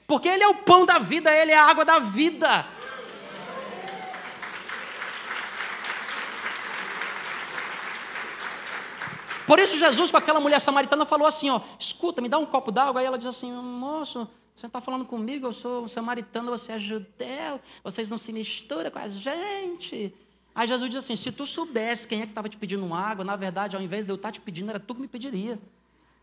Porque 0.06 0.26
Ele 0.26 0.42
é 0.42 0.48
o 0.48 0.54
pão 0.54 0.86
da 0.86 0.98
vida, 0.98 1.30
Ele 1.30 1.52
é 1.52 1.54
a 1.54 1.66
água 1.66 1.84
da 1.84 1.98
vida. 1.98 2.66
Por 9.46 9.58
isso 9.58 9.76
Jesus 9.76 10.10
com 10.10 10.16
aquela 10.16 10.40
mulher 10.40 10.58
samaritana 10.58 11.04
falou 11.04 11.28
assim, 11.28 11.50
ó, 11.50 11.60
escuta, 11.78 12.22
me 12.22 12.28
dá 12.28 12.38
um 12.38 12.46
copo 12.46 12.72
d'água. 12.72 13.02
Aí 13.02 13.06
ela 13.06 13.18
diz 13.18 13.26
assim, 13.26 13.52
moço, 13.52 14.26
você 14.54 14.64
está 14.64 14.80
falando 14.80 15.04
comigo, 15.04 15.46
eu 15.46 15.52
sou 15.52 15.86
samaritano, 15.88 16.50
você 16.50 16.72
é 16.72 16.78
judeu, 16.78 17.60
vocês 17.84 18.08
não 18.08 18.16
se 18.16 18.32
misturam 18.32 18.90
com 18.90 18.98
a 18.98 19.10
gente. 19.10 20.14
Aí 20.56 20.66
Jesus 20.66 20.88
diz 20.88 21.04
assim: 21.04 21.14
se 21.16 21.30
tu 21.30 21.46
soubesse 21.46 22.08
quem 22.08 22.22
é 22.22 22.24
que 22.24 22.30
estava 22.30 22.48
te 22.48 22.56
pedindo 22.56 22.92
água, 22.94 23.22
na 23.22 23.36
verdade, 23.36 23.76
ao 23.76 23.82
invés 23.82 24.06
de 24.06 24.10
eu 24.10 24.16
estar 24.16 24.28
tá 24.28 24.32
te 24.32 24.40
pedindo, 24.40 24.70
era 24.70 24.80
tu 24.80 24.94
que 24.94 25.02
me 25.02 25.06
pediria. 25.06 25.60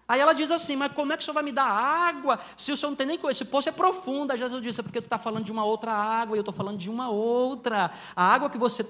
Aí 0.07 0.19
ela 0.19 0.33
diz 0.33 0.49
assim: 0.49 0.75
Mas 0.75 0.91
como 0.91 1.13
é 1.13 1.17
que 1.17 1.21
o 1.21 1.25
senhor 1.25 1.35
vai 1.35 1.43
me 1.43 1.51
dar 1.51 1.67
água 1.67 2.39
se 2.57 2.71
o 2.71 2.75
senhor 2.75 2.89
não 2.89 2.97
tem 2.97 3.05
nem 3.05 3.17
coisa? 3.17 3.43
Esse 3.43 3.51
poço 3.51 3.69
é 3.69 3.71
profundo. 3.71 4.31
Aí 4.31 4.39
Jesus 4.39 4.59
disse: 4.59 4.79
É 4.79 4.83
porque 4.83 4.99
tu 4.99 5.05
está 5.05 5.19
falando 5.19 5.45
de 5.45 5.51
uma 5.51 5.63
outra 5.63 5.93
água 5.93 6.35
e 6.35 6.39
eu 6.39 6.41
estou 6.41 6.53
falando 6.53 6.79
de 6.79 6.89
uma 6.89 7.09
outra. 7.09 7.91
A 8.15 8.23
água 8.23 8.49
que 8.49 8.57
você 8.57 8.83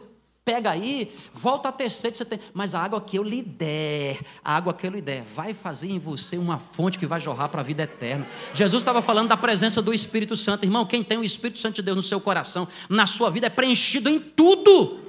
pega 0.46 0.72
aí, 0.72 1.14
volta 1.34 1.70
a 1.70 1.72
ter 1.72 1.90
sede, 1.90 2.18
você 2.18 2.26
tem, 2.26 2.40
mas 2.54 2.74
a 2.74 2.82
água 2.82 3.00
que 3.00 3.18
eu 3.18 3.24
lhe 3.24 3.42
der, 3.42 4.20
a 4.44 4.56
água 4.56 4.74
que 4.74 4.86
eu 4.86 4.92
lhe 4.92 5.02
der, 5.02 5.24
vai 5.24 5.54
fazer 5.54 5.90
em 5.90 6.00
você 6.00 6.38
uma 6.38 6.58
fonte 6.58 7.00
que 7.00 7.06
vai 7.06 7.20
jorrar 7.20 7.50
para 7.50 7.62
a 7.62 7.64
vida 7.64 7.84
eterna. 7.84 8.26
Jesus 8.54 8.82
estava 8.82 9.02
falando 9.02 9.28
da 9.28 9.38
presença 9.38 9.82
do 9.82 9.94
Espírito 9.94 10.38
Santo, 10.38 10.64
irmão. 10.64 10.86
Quem 10.86 11.04
tem 11.04 11.18
o 11.18 11.24
Espírito 11.24 11.60
Santo 11.60 11.76
de 11.76 11.82
Deus 11.82 11.98
no 11.98 12.04
seu 12.04 12.22
coração, 12.22 12.66
na 12.90 13.06
sua 13.06 13.30
vida, 13.30 13.48
é 13.48 13.50
preenchido 13.50 14.10
em 14.10 14.22
tudo. 14.22 15.03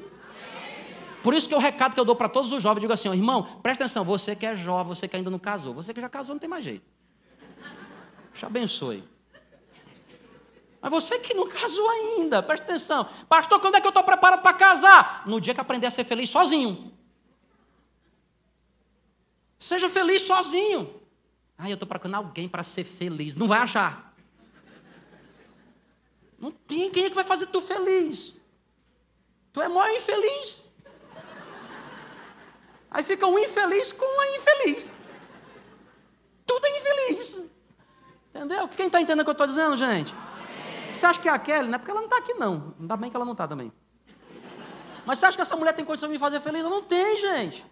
Por 1.25 1.33
isso 1.33 1.49
que 1.49 1.55
o 1.55 1.59
recado 1.59 1.95
que 1.95 1.99
eu 1.99 2.05
dou 2.05 2.15
para 2.15 2.29
todos 2.29 2.53
os 2.53 2.63
jovens, 2.63 2.83
digo 2.83 2.93
assim, 2.93 3.11
irmão, 3.11 3.45
presta 3.63 3.85
atenção, 3.85 4.05
você 4.05 4.37
que 4.37 4.45
é 4.45 4.55
jovem, 4.55 4.95
você 4.95 5.09
que 5.09 5.17
ainda 5.17 5.31
não 5.31 5.39
casou, 5.39 5.73
você 5.73 5.95
que 5.95 6.01
já 6.01 6.07
casou 6.07 6.35
não 6.35 6.39
tem 6.39 6.51
mais 6.51 6.63
jeito. 6.63 6.85
Te 8.35 8.45
abençoe. 8.45 9.03
Mas 10.83 10.91
você 10.91 11.19
que 11.21 11.33
não 11.33 11.49
casou 11.49 11.89
ainda, 11.89 12.43
presta 12.43 12.67
atenção. 12.67 13.09
Pastor, 13.27 13.59
quando 13.59 13.77
é 13.77 13.81
que 13.81 13.87
eu 13.87 13.89
estou 13.89 14.05
preparado 14.05 14.43
para 14.43 14.53
casar? 14.53 15.23
No 15.27 15.41
dia 15.41 15.55
que 15.55 15.61
aprender 15.63 15.87
a 15.87 15.91
ser 15.91 16.05
feliz 16.05 16.29
sozinho. 16.29 16.93
Seja 19.59 19.89
feliz 19.89 20.21
sozinho. 20.21 21.01
Ah, 21.57 21.71
eu 21.71 21.75
estou 21.75 21.89
procurando 21.89 22.17
alguém 22.17 22.47
para 22.47 22.63
ser 22.63 22.85
feliz. 22.85 23.35
Não 23.35 23.49
vai 23.49 23.61
achar. 23.61 24.15
Não 26.39 26.51
tem 26.51 26.89
é 26.89 26.91
que 26.91 27.09
vai 27.15 27.25
fazer 27.25 27.47
tu 27.47 27.63
feliz. 27.63 28.43
Tu 29.55 29.63
é 29.63 29.69
maior 29.69 29.89
infeliz. 29.97 30.64
Aí 32.95 33.03
fica 33.03 33.27
um 33.27 33.37
infeliz 33.37 33.93
com 33.93 34.05
uma 34.07 34.37
infeliz. 34.37 34.95
Tudo 36.47 36.65
é 36.65 36.79
infeliz. 36.79 37.51
Entendeu? 38.33 38.69
Quem 38.69 38.87
está 38.87 39.01
entendendo 39.01 39.23
o 39.23 39.25
que 39.25 39.31
eu 39.31 39.33
estou 39.33 39.49
dizendo, 39.49 39.77
gente? 39.77 40.15
Você 40.93 41.05
acha 41.05 41.21
que 41.21 41.29
é 41.29 41.33
a 41.33 41.39
Kelly? 41.39 41.69
Não 41.69 41.75
é 41.75 41.79
porque 41.79 41.91
ela 41.91 42.01
não 42.01 42.07
está 42.07 42.19
aqui, 42.19 42.35
não. 42.35 42.73
Ainda 42.79 42.97
bem 42.97 43.11
que 43.11 43.17
ela 43.17 43.25
não 43.25 43.33
está 43.33 43.49
também. 43.49 43.73
Mas 45.05 45.19
você 45.19 45.27
acha 45.27 45.37
que 45.37 45.43
essa 45.43 45.57
mulher 45.57 45.73
tem 45.73 45.85
condição 45.85 46.09
de 46.09 46.13
me 46.13 46.21
fazer 46.21 46.41
feliz? 46.41 46.61
Ela 46.61 46.71
não 46.71 46.85
tem, 46.85 47.19
gente. 47.19 47.67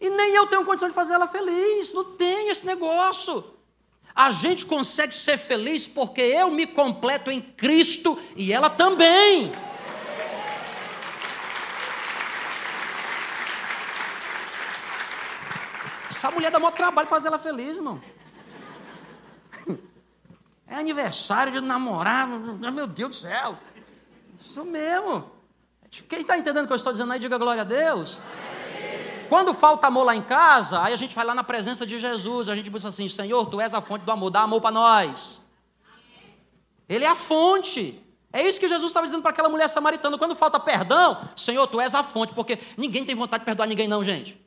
E 0.00 0.08
nem 0.08 0.36
eu 0.36 0.46
tenho 0.46 0.64
condição 0.64 0.88
de 0.88 0.94
fazer 0.94 1.14
ela 1.14 1.26
feliz. 1.26 1.92
Não 1.92 2.04
tem 2.16 2.48
esse 2.48 2.64
negócio. 2.64 3.44
A 4.14 4.30
gente 4.30 4.64
consegue 4.66 5.12
ser 5.12 5.36
feliz 5.36 5.88
porque 5.88 6.20
eu 6.20 6.48
me 6.48 6.64
completo 6.64 7.28
em 7.28 7.40
Cristo 7.40 8.16
e 8.36 8.52
ela 8.52 8.70
também. 8.70 9.50
Essa 16.08 16.30
mulher 16.30 16.50
dá 16.50 16.58
maior 16.58 16.72
trabalho 16.72 17.08
fazer 17.08 17.28
ela 17.28 17.38
feliz, 17.38 17.76
irmão. 17.76 18.00
É 20.66 20.74
aniversário 20.74 21.52
de 21.52 21.60
namorar, 21.60 22.26
meu 22.26 22.86
Deus 22.86 23.10
do 23.10 23.16
céu. 23.16 23.58
Isso 24.38 24.64
mesmo. 24.64 25.30
Quem 26.08 26.20
está 26.20 26.36
entendendo 26.36 26.64
o 26.64 26.66
que 26.66 26.72
eu 26.72 26.76
estou 26.76 26.92
dizendo 26.92 27.12
aí, 27.12 27.18
diga 27.18 27.38
glória 27.38 27.62
a 27.62 27.64
Deus. 27.64 28.20
Quando 29.28 29.52
falta 29.54 29.86
amor 29.86 30.04
lá 30.04 30.14
em 30.14 30.22
casa, 30.22 30.82
aí 30.82 30.92
a 30.92 30.96
gente 30.96 31.14
vai 31.14 31.24
lá 31.24 31.34
na 31.34 31.44
presença 31.44 31.86
de 31.86 31.98
Jesus, 31.98 32.48
a 32.48 32.54
gente 32.54 32.70
diz 32.70 32.84
assim: 32.84 33.08
Senhor, 33.08 33.46
tu 33.46 33.60
és 33.60 33.74
a 33.74 33.80
fonte 33.80 34.04
do 34.04 34.12
amor, 34.12 34.30
dá 34.30 34.42
amor 34.42 34.60
para 34.60 34.70
nós. 34.70 35.46
Ele 36.88 37.04
é 37.04 37.08
a 37.08 37.14
fonte. 37.14 38.02
É 38.32 38.46
isso 38.46 38.60
que 38.60 38.68
Jesus 38.68 38.90
estava 38.90 39.06
dizendo 39.06 39.22
para 39.22 39.30
aquela 39.30 39.48
mulher 39.48 39.68
samaritana. 39.68 40.18
Quando 40.18 40.34
falta 40.34 40.60
perdão, 40.60 41.28
Senhor, 41.34 41.66
tu 41.66 41.80
és 41.80 41.94
a 41.94 42.02
fonte, 42.02 42.34
porque 42.34 42.58
ninguém 42.76 43.04
tem 43.04 43.14
vontade 43.14 43.40
de 43.40 43.46
perdoar 43.46 43.66
ninguém, 43.66 43.88
não, 43.88 44.04
gente. 44.04 44.38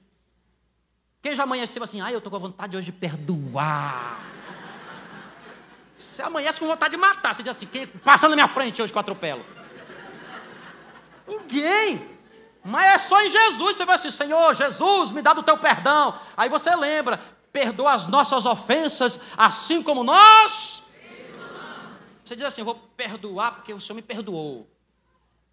Quem 1.21 1.35
já 1.35 1.43
amanheceu 1.43 1.83
assim, 1.83 2.01
ah, 2.01 2.11
eu 2.11 2.17
estou 2.17 2.31
com 2.31 2.39
vontade 2.39 2.75
hoje 2.75 2.85
de 2.85 2.91
perdoar. 2.91 4.19
Você 5.97 6.21
amanhece 6.23 6.59
com 6.59 6.65
vontade 6.65 6.91
de 6.91 6.97
matar. 6.97 7.35
Você 7.35 7.43
diz 7.43 7.55
assim, 7.55 7.67
quem 7.67 7.85
passa 7.85 8.27
na 8.27 8.35
minha 8.35 8.47
frente 8.47 8.81
hoje 8.81 8.91
que 8.91 8.97
eu 8.97 9.01
atropelo? 9.01 9.45
Ninguém. 11.27 12.09
Mas 12.63 12.95
é 12.95 12.97
só 12.97 13.21
em 13.21 13.29
Jesus. 13.29 13.75
Você 13.75 13.85
vai 13.85 13.95
assim, 13.95 14.09
Senhor, 14.09 14.53
Jesus, 14.55 15.11
me 15.11 15.21
dá 15.21 15.33
do 15.33 15.43
teu 15.43 15.57
perdão. 15.57 16.19
Aí 16.35 16.49
você 16.49 16.75
lembra, 16.75 17.19
perdoa 17.53 17.93
as 17.93 18.07
nossas 18.07 18.45
ofensas, 18.45 19.21
assim 19.37 19.83
como 19.83 20.03
nós. 20.03 20.91
Você 22.25 22.35
diz 22.35 22.45
assim, 22.45 22.63
vou 22.63 22.75
perdoar 22.97 23.51
porque 23.51 23.71
o 23.71 23.79
Senhor 23.79 23.95
me 23.95 24.01
perdoou. 24.01 24.67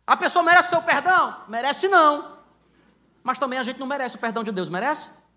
A 0.07 0.17
pessoa 0.17 0.43
merece 0.43 0.71
seu 0.71 0.81
perdão? 0.81 1.43
Merece 1.47 1.89
não. 1.89 2.39
Mas 3.23 3.39
também 3.39 3.59
a 3.59 3.63
gente 3.63 3.79
não 3.79 3.87
merece 3.87 4.17
o 4.17 4.19
perdão 4.19 4.43
de 4.43 4.51
Deus, 4.51 4.71
merece? 4.71 5.28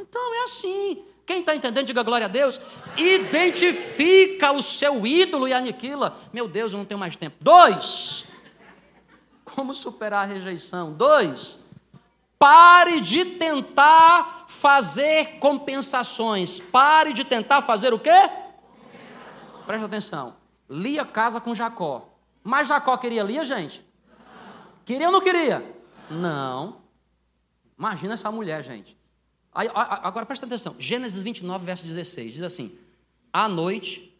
Então 0.00 0.34
é 0.34 0.44
assim. 0.44 1.04
Quem 1.26 1.40
está 1.40 1.54
entendendo, 1.54 1.86
diga 1.86 2.02
glória 2.02 2.24
a 2.24 2.28
Deus. 2.28 2.60
Identifica 2.96 4.50
o 4.50 4.62
seu 4.62 5.06
ídolo 5.06 5.46
e 5.46 5.52
aniquila. 5.52 6.16
Meu 6.32 6.48
Deus, 6.48 6.72
eu 6.72 6.78
não 6.78 6.84
tenho 6.84 6.98
mais 6.98 7.14
tempo. 7.14 7.36
Dois. 7.40 8.24
Como 9.44 9.72
superar 9.72 10.24
a 10.24 10.26
rejeição? 10.26 10.92
Dois. 10.92 11.70
Pare 12.38 13.00
de 13.00 13.24
tentar 13.24 14.46
fazer 14.48 15.38
compensações. 15.38 16.58
Pare 16.58 17.12
de 17.12 17.24
tentar 17.24 17.62
fazer 17.62 17.92
o 17.92 17.98
quê? 17.98 18.30
Presta 19.66 19.86
atenção. 19.86 20.34
Lia 20.68 21.04
casa 21.04 21.40
com 21.40 21.54
Jacó. 21.54 22.08
Mas 22.42 22.68
Jacó 22.68 22.96
queria 22.96 23.22
Lia, 23.22 23.44
gente? 23.44 23.84
Queria 24.84 25.06
ou 25.06 25.12
não 25.12 25.20
queria? 25.20 25.62
Não. 26.10 26.80
Imagina 27.78 28.14
essa 28.14 28.32
mulher, 28.32 28.64
gente. 28.64 28.99
Agora 29.52 30.24
presta 30.24 30.46
atenção. 30.46 30.76
Gênesis 30.78 31.22
29, 31.22 31.64
verso 31.64 31.84
16, 31.84 32.34
diz 32.34 32.42
assim: 32.42 32.78
À 33.32 33.48
noite, 33.48 34.16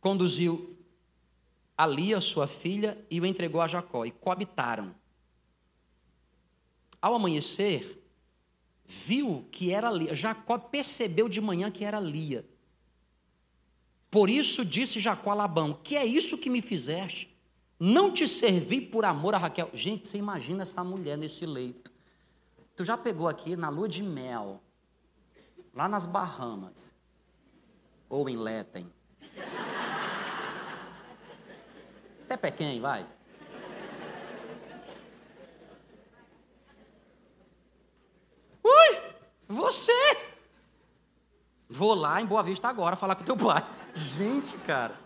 conduziu 0.00 0.76
a 1.78 1.86
Lia, 1.86 2.20
sua 2.20 2.46
filha, 2.46 2.98
e 3.10 3.20
o 3.20 3.26
entregou 3.26 3.60
a 3.60 3.68
Jacó, 3.68 4.04
e 4.04 4.10
coabitaram. 4.10 4.94
Ao 7.00 7.14
amanhecer, 7.14 8.02
viu 8.84 9.46
que 9.50 9.70
era 9.70 9.90
Lia. 9.90 10.14
Jacó 10.14 10.58
percebeu 10.58 11.28
de 11.28 11.40
manhã 11.40 11.70
que 11.70 11.84
era 11.84 12.00
Lia. 12.00 12.44
Por 14.10 14.28
isso 14.28 14.64
disse 14.64 15.00
Jacó 15.00 15.30
a 15.30 15.34
Labão: 15.34 15.78
Que 15.82 15.96
é 15.96 16.04
isso 16.04 16.38
que 16.38 16.50
me 16.50 16.60
fizeste? 16.60 17.32
Não 17.78 18.12
te 18.12 18.26
servi 18.26 18.80
por 18.80 19.04
amor 19.04 19.34
a 19.34 19.38
Raquel. 19.38 19.70
Gente, 19.74 20.08
você 20.08 20.18
imagina 20.18 20.62
essa 20.62 20.82
mulher 20.82 21.16
nesse 21.16 21.46
leito. 21.46 21.91
Tu 22.74 22.84
já 22.84 22.96
pegou 22.96 23.28
aqui 23.28 23.54
na 23.54 23.68
lua 23.68 23.88
de 23.88 24.02
mel, 24.02 24.62
lá 25.74 25.88
nas 25.88 26.06
Bahamas, 26.06 26.92
ou 28.08 28.28
em 28.28 28.36
Letem. 28.36 28.92
Até 32.24 32.36
Pequém, 32.36 32.80
vai. 32.80 33.06
Ui, 38.64 39.00
você! 39.46 39.92
Vou 41.68 41.94
lá 41.94 42.20
em 42.20 42.26
Boa 42.26 42.42
Vista 42.42 42.68
agora 42.68 42.96
falar 42.96 43.16
com 43.16 43.24
teu 43.24 43.36
pai. 43.36 43.62
Gente, 43.94 44.56
cara. 44.58 44.98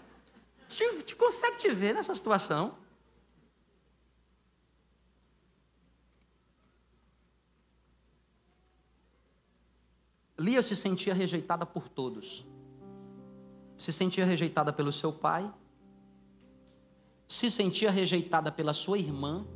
Te, 0.68 1.02
te 1.02 1.16
consegue 1.16 1.57
te 1.57 1.70
ver 1.70 1.94
nessa 1.94 2.14
situação? 2.14 2.76
Lia 10.38 10.62
se 10.62 10.77
sentia 10.77 11.14
rejeitada 11.14 11.64
por 11.64 11.88
todos. 11.88 12.46
Se 13.77 13.92
sentia 13.92 14.25
rejeitada 14.25 14.72
pelo 14.72 14.92
seu 14.92 15.12
pai, 15.12 15.53
se 17.29 17.51
sentia 17.51 17.90
rejeitada 17.90 18.53
pela 18.53 18.72
sua 18.72 18.99
irmã. 18.99 19.46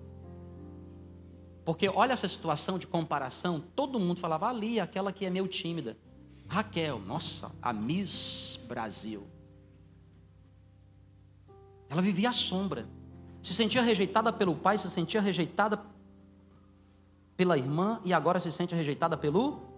Porque 1.64 1.88
olha 1.88 2.12
essa 2.12 2.28
situação 2.28 2.78
de 2.78 2.86
comparação, 2.86 3.62
todo 3.74 4.00
mundo 4.00 4.20
falava, 4.20 4.48
ali, 4.48 4.80
aquela 4.80 5.12
que 5.12 5.24
é 5.24 5.30
meio 5.30 5.46
tímida. 5.46 5.96
Raquel, 6.48 6.98
nossa, 7.00 7.54
a 7.62 7.72
Miss 7.72 8.64
Brasil. 8.66 9.26
Ela 11.88 12.02
vivia 12.02 12.30
à 12.30 12.32
sombra. 12.32 12.88
Se 13.42 13.54
sentia 13.54 13.82
rejeitada 13.82 14.32
pelo 14.32 14.54
pai, 14.54 14.76
se 14.76 14.88
sentia 14.90 15.20
rejeitada 15.20 15.80
pela 17.36 17.56
irmã 17.56 18.00
e 18.04 18.12
agora 18.12 18.38
se 18.38 18.50
sente 18.50 18.74
rejeitada 18.74 19.16
pelo. 19.16 19.69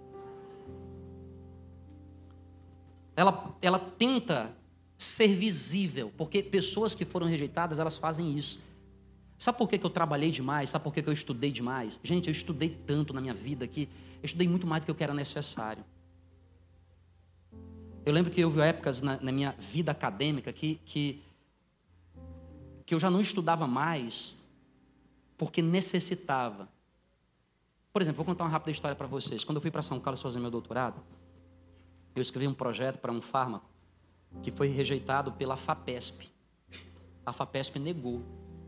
Ela, 3.14 3.56
ela 3.60 3.78
tenta 3.78 4.54
ser 4.96 5.28
visível, 5.28 6.12
porque 6.16 6.42
pessoas 6.42 6.94
que 6.94 7.04
foram 7.04 7.26
rejeitadas, 7.26 7.78
elas 7.78 7.96
fazem 7.96 8.36
isso. 8.36 8.60
Sabe 9.38 9.58
por 9.58 9.68
que, 9.68 9.76
que 9.76 9.84
eu 9.84 9.90
trabalhei 9.90 10.30
demais? 10.30 10.70
Sabe 10.70 10.84
por 10.84 10.94
que, 10.94 11.02
que 11.02 11.08
eu 11.08 11.12
estudei 11.12 11.50
demais? 11.50 11.98
Gente, 12.02 12.28
eu 12.28 12.32
estudei 12.32 12.70
tanto 12.86 13.12
na 13.12 13.20
minha 13.20 13.34
vida 13.34 13.66
que 13.66 13.88
eu 14.22 14.24
estudei 14.26 14.46
muito 14.46 14.66
mais 14.66 14.82
do 14.82 14.84
que 14.84 14.90
eu 14.90 14.94
que 14.94 15.02
era 15.02 15.12
necessário. 15.12 15.84
Eu 18.04 18.12
lembro 18.12 18.30
que 18.30 18.44
houve 18.44 18.60
épocas 18.60 19.00
na, 19.00 19.18
na 19.20 19.32
minha 19.32 19.54
vida 19.58 19.90
acadêmica 19.90 20.52
que, 20.52 20.76
que 20.84 21.22
que 22.84 22.94
eu 22.94 23.00
já 23.00 23.10
não 23.10 23.20
estudava 23.20 23.66
mais 23.66 24.48
porque 25.36 25.62
necessitava. 25.62 26.68
Por 27.92 28.02
exemplo, 28.02 28.18
vou 28.18 28.26
contar 28.26 28.44
uma 28.44 28.50
rápida 28.50 28.70
história 28.70 28.94
para 28.94 29.06
vocês. 29.06 29.44
Quando 29.44 29.56
eu 29.56 29.62
fui 29.62 29.70
para 29.70 29.82
São 29.82 29.98
Carlos 29.98 30.20
fazer 30.20 30.38
meu 30.38 30.50
doutorado, 30.50 31.02
eu 32.14 32.22
escrevi 32.22 32.46
um 32.46 32.54
projeto 32.54 32.98
para 32.98 33.12
um 33.12 33.20
fármaco 33.20 33.70
que 34.42 34.50
foi 34.50 34.68
rejeitado 34.68 35.32
pela 35.32 35.56
FAPESP. 35.56 36.30
A 37.24 37.32
FAPESP 37.32 37.78
negou. 37.78 38.22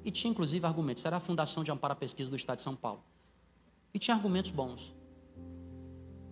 E 0.05 0.11
tinha 0.11 0.31
inclusive 0.31 0.67
argumentos. 0.67 1.05
Era 1.05 1.17
a 1.17 1.21
Fundação 1.21 1.65
de 1.65 1.71
Amparo 1.71 1.93
à 1.93 1.97
Pesquisa 1.97 2.31
do 2.31 2.37
Estado 2.37 2.59
de 2.59 2.63
São 2.63 2.77
Paulo. 2.77 3.03
E 3.93 3.99
tinha 3.99 4.15
argumentos 4.15 4.51
bons. 4.51 4.95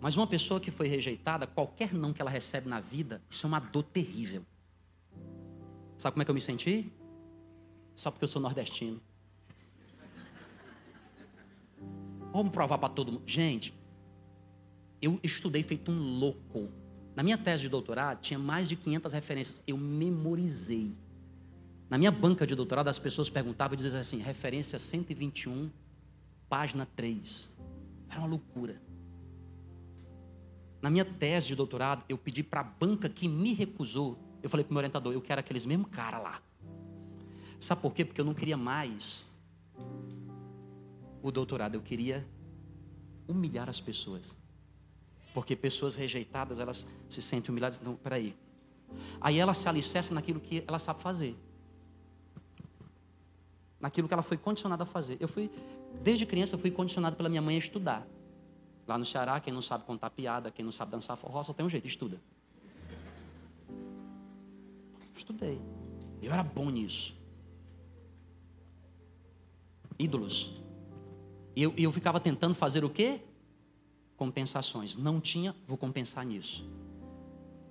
Mas 0.00 0.16
uma 0.16 0.26
pessoa 0.26 0.60
que 0.60 0.70
foi 0.70 0.88
rejeitada, 0.88 1.46
qualquer 1.46 1.94
não 1.94 2.12
que 2.12 2.20
ela 2.20 2.30
recebe 2.30 2.68
na 2.68 2.80
vida, 2.80 3.22
isso 3.30 3.46
é 3.46 3.48
uma 3.48 3.60
dor 3.60 3.84
terrível. 3.84 4.44
Sabe 5.96 6.14
como 6.14 6.22
é 6.22 6.24
que 6.24 6.30
eu 6.30 6.34
me 6.34 6.40
senti? 6.40 6.92
Só 7.94 8.10
porque 8.10 8.24
eu 8.24 8.28
sou 8.28 8.42
nordestino. 8.42 9.00
Vamos 12.32 12.50
provar 12.50 12.78
para 12.78 12.88
todo 12.88 13.12
mundo. 13.12 13.22
Gente, 13.26 13.72
eu 15.00 15.18
estudei 15.22 15.62
feito 15.62 15.90
um 15.90 16.18
louco. 16.18 16.68
Na 17.14 17.22
minha 17.22 17.36
tese 17.36 17.62
de 17.62 17.68
doutorado, 17.68 18.20
tinha 18.20 18.38
mais 18.38 18.68
de 18.68 18.76
500 18.76 19.12
referências. 19.12 19.62
Eu 19.66 19.76
memorizei. 19.76 20.96
Na 21.90 21.98
minha 21.98 22.10
banca 22.10 22.46
de 22.46 22.54
doutorado, 22.54 22.88
as 22.88 22.98
pessoas 22.98 23.28
perguntavam 23.28 23.74
e 23.74 23.76
diziam 23.76 24.00
assim: 24.00 24.18
referência 24.18 24.78
121, 24.78 25.70
página 26.48 26.86
3. 26.96 27.58
Era 28.08 28.20
uma 28.20 28.28
loucura. 28.28 28.80
Na 30.80 30.90
minha 30.90 31.04
tese 31.04 31.48
de 31.48 31.54
doutorado, 31.54 32.04
eu 32.08 32.16
pedi 32.16 32.42
para 32.42 32.60
a 32.60 32.64
banca 32.64 33.08
que 33.08 33.28
me 33.28 33.52
recusou. 33.52 34.18
Eu 34.42 34.48
falei 34.48 34.64
para 34.64 34.70
o 34.70 34.74
meu 34.74 34.78
orientador: 34.78 35.12
eu 35.12 35.20
quero 35.20 35.40
aqueles 35.40 35.66
mesmos 35.66 35.90
cara 35.90 36.18
lá. 36.18 36.42
Sabe 37.60 37.82
por 37.82 37.94
quê? 37.94 38.04
Porque 38.04 38.20
eu 38.20 38.24
não 38.24 38.34
queria 38.34 38.56
mais 38.56 39.32
o 41.22 41.30
doutorado, 41.30 41.76
eu 41.76 41.80
queria 41.80 42.26
humilhar 43.28 43.68
as 43.68 43.80
pessoas. 43.80 44.36
Porque 45.34 45.56
pessoas 45.56 45.94
rejeitadas, 45.94 46.60
elas 46.60 46.90
se 47.08 47.22
sentem 47.22 47.50
humilhadas. 47.50 47.80
Não, 47.80 47.96
peraí. 47.96 48.34
Aí 49.20 49.38
ela 49.38 49.54
se 49.54 49.68
alicerça 49.68 50.14
naquilo 50.14 50.40
que 50.40 50.62
ela 50.66 50.78
sabe 50.78 51.00
fazer. 51.00 51.36
Naquilo 53.80 54.06
que 54.06 54.14
ela 54.14 54.22
foi 54.22 54.36
condicionada 54.36 54.82
a 54.82 54.86
fazer. 54.86 55.16
Eu 55.18 55.28
fui, 55.28 55.50
desde 56.02 56.26
criança, 56.26 56.54
eu 56.54 56.58
fui 56.58 56.70
condicionado 56.70 57.16
pela 57.16 57.28
minha 57.28 57.42
mãe 57.42 57.56
a 57.56 57.58
estudar. 57.58 58.06
Lá 58.86 58.98
no 58.98 59.06
Ceará, 59.06 59.40
quem 59.40 59.52
não 59.52 59.62
sabe 59.62 59.84
contar 59.84 60.10
piada, 60.10 60.50
quem 60.50 60.64
não 60.64 60.72
sabe 60.72 60.90
dançar 60.90 61.16
forró, 61.16 61.42
só 61.42 61.52
tem 61.52 61.64
um 61.64 61.70
jeito, 61.70 61.86
estuda. 61.86 62.20
Estudei. 65.14 65.60
Eu 66.20 66.32
era 66.32 66.42
bom 66.42 66.68
nisso 66.70 67.22
ídolos. 70.02 70.60
E 71.54 71.62
eu, 71.62 71.72
eu 71.76 71.92
ficava 71.92 72.18
tentando 72.18 72.54
fazer 72.54 72.84
o 72.84 72.90
quê? 72.90 73.20
Compensações. 74.22 74.94
Não 74.94 75.20
tinha, 75.20 75.52
vou 75.66 75.76
compensar 75.76 76.24
nisso. 76.24 76.64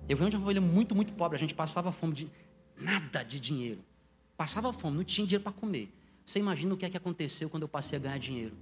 Eu 0.10 0.18
venho 0.18 0.30
de 0.30 0.36
uma 0.36 0.42
família 0.42 0.62
muito, 0.62 0.94
muito 0.94 1.14
pobre. 1.14 1.38
A 1.38 1.40
gente 1.40 1.56
passava 1.56 1.94
fome 1.94 2.14
de 2.14 2.30
nada 2.78 3.24
de 3.24 3.40
dinheiro. 3.40 3.82
Passava 4.36 4.74
fome, 4.74 4.98
não 4.98 5.04
tinha 5.06 5.26
dinheiro 5.26 5.42
para 5.42 5.54
comer. 5.54 5.90
Você 6.26 6.40
imagina 6.40 6.74
o 6.74 6.78
que 6.78 6.86
é 6.86 6.90
que 6.90 6.98
aconteceu 6.98 7.50
quando 7.50 7.64
eu 7.64 7.70
passei 7.70 7.98
a 7.98 8.02
ganhar 8.02 8.18
dinheiro? 8.18 8.54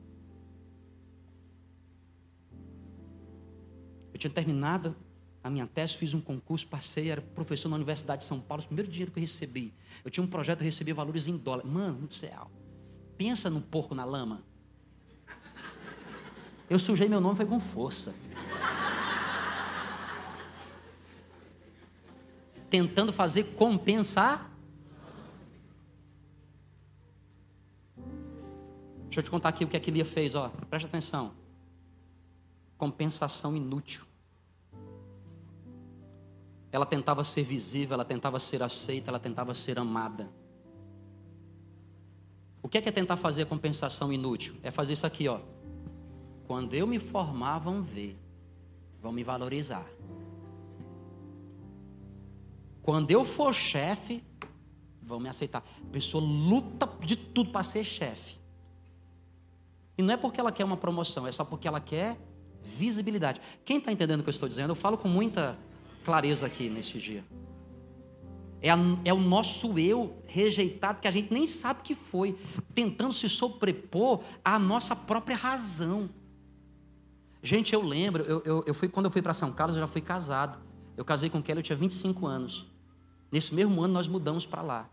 Eu 4.14 4.20
tinha 4.20 4.30
terminado 4.30 4.96
a 5.44 5.50
minha 5.50 5.66
tese, 5.66 5.98
fiz 5.98 6.14
um 6.14 6.22
concurso, 6.22 6.68
passei, 6.68 7.10
era 7.10 7.24
professor 7.24 7.70
na 7.70 7.76
Universidade 7.76 8.22
de 8.22 8.28
São 8.28 8.40
Paulo, 8.40 8.62
o 8.62 8.68
primeiro 8.68 8.92
dinheiro 8.92 9.12
que 9.12 9.18
eu 9.18 9.22
recebi. 9.22 9.74
Eu 10.06 10.12
tinha 10.12 10.24
um 10.24 10.28
projeto, 10.28 10.62
eu 10.62 10.66
recebia 10.66 10.94
valores 10.94 11.26
em 11.26 11.36
dólar. 11.38 11.66
Mano 11.66 12.12
céu. 12.12 12.52
Pensa 13.18 13.50
no 13.50 13.62
porco 13.62 13.96
na 13.96 14.06
lama. 14.06 14.44
Eu 16.70 16.78
sujei 16.78 17.10
meu 17.10 17.20
nome, 17.20 17.36
foi 17.36 17.46
com 17.48 17.60
força. 17.60 18.16
Tentando 22.70 23.12
fazer 23.12 23.56
compensar. 23.56 24.52
Deixa 29.06 29.20
eu 29.20 29.24
te 29.24 29.32
contar 29.32 29.50
aqui 29.50 29.64
o 29.64 29.68
que 29.68 29.76
a 29.76 29.80
Lia 29.80 30.06
fez, 30.06 30.36
ó. 30.36 30.50
Presta 30.70 30.88
atenção. 30.88 31.34
Compensação 32.78 33.56
inútil. 33.56 34.06
Ela 36.72 36.86
tentava 36.86 37.24
ser 37.24 37.42
visível, 37.42 37.96
ela 37.96 38.06
tentava 38.06 38.38
ser 38.38 38.62
aceita, 38.62 39.10
ela 39.10 39.20
tentava 39.20 39.56
ser 39.56 39.80
amada. 39.80 40.30
O 42.62 42.70
que 42.70 42.78
é, 42.78 42.82
que 42.82 42.90
é 42.90 42.92
tentar 42.92 43.18
fazer 43.18 43.42
a 43.42 43.46
compensação 43.48 44.14
inútil? 44.14 44.56
É 44.62 44.70
fazer 44.70 44.94
isso 44.94 45.08
aqui, 45.08 45.28
ó. 45.28 45.40
Quando 46.50 46.74
eu 46.74 46.88
me 46.88 46.98
formar, 46.98 47.60
vão 47.60 47.84
ver, 47.84 48.18
vão 49.00 49.12
me 49.12 49.24
valorizar. 49.24 49.86
Quando 52.82 53.12
eu 53.12 53.24
for 53.24 53.54
chefe, 53.54 54.24
vão 55.00 55.20
me 55.20 55.30
aceitar. 55.30 55.64
A 55.80 55.92
pessoa 55.92 56.24
luta 56.24 56.90
de 57.06 57.16
tudo 57.16 57.52
para 57.52 57.62
ser 57.62 57.84
chefe. 57.84 58.40
E 59.96 60.02
não 60.02 60.16
é 60.16 60.18
porque 60.18 60.40
ela 60.40 60.52
quer 60.52 60.66
uma 60.66 60.76
promoção, 60.76 61.28
é 61.28 61.32
só 61.32 61.46
porque 61.46 61.68
ela 61.68 61.80
quer 61.80 62.18
visibilidade. 62.64 63.40
Quem 63.64 63.78
está 63.78 63.92
entendendo 63.92 64.22
o 64.22 64.24
que 64.24 64.30
eu 64.30 64.34
estou 64.34 64.50
dizendo? 64.50 64.72
Eu 64.72 64.76
falo 64.76 64.98
com 64.98 65.08
muita 65.08 65.56
clareza 66.04 66.48
aqui 66.48 66.68
neste 66.68 66.98
dia. 66.98 67.24
É, 68.60 68.72
a, 68.72 68.78
é, 69.06 69.14
o 69.14 69.20
nosso 69.20 69.78
eu 69.78 70.18
rejeitado 70.26 71.00
que 71.00 71.08
a 71.08 71.12
gente 71.12 71.32
nem 71.32 71.46
sabe 71.46 71.84
que 71.84 71.94
foi, 71.94 72.36
tentando 72.74 73.14
se 73.14 73.30
sobrepor 73.30 74.22
à 74.44 74.58
nossa 74.58 74.96
própria 74.96 75.38
razão. 75.38 76.10
Gente, 77.42 77.74
eu 77.74 77.82
lembro, 77.82 78.24
eu, 78.24 78.42
eu, 78.46 78.64
eu 78.68 78.74
fui, 78.74 78.88
quando 78.88 79.06
eu 79.06 79.12
fui 79.12 79.22
para 79.22 79.34
São 79.34 79.52
Carlos, 79.52 79.76
eu 79.76 79.82
já 79.82 79.88
fui 79.88 80.02
casado. 80.02 80.60
Eu 80.98 81.06
casei 81.06 81.30
com 81.30 81.42
Kelly, 81.42 81.60
eu 81.60 81.64
tinha 81.64 81.78
25 81.78 82.28
anos. 82.28 82.66
Nesse 83.32 83.56
mesmo 83.56 83.82
ano 83.82 83.94
nós 83.94 84.08
mudamos 84.08 84.46
para 84.46 84.62
lá. 84.62 84.90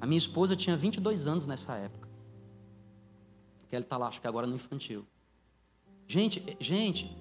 A 0.00 0.06
minha 0.06 0.18
esposa 0.18 0.56
tinha 0.56 0.76
22 0.76 1.26
anos 1.26 1.46
nessa 1.46 1.74
época. 1.74 2.08
Ela 3.74 3.82
está 3.82 3.96
lá, 3.96 4.06
acho 4.08 4.20
que 4.20 4.26
agora 4.26 4.46
no 4.46 4.54
infantil. 4.54 5.04
Gente, 6.06 6.56
gente, 6.60 7.16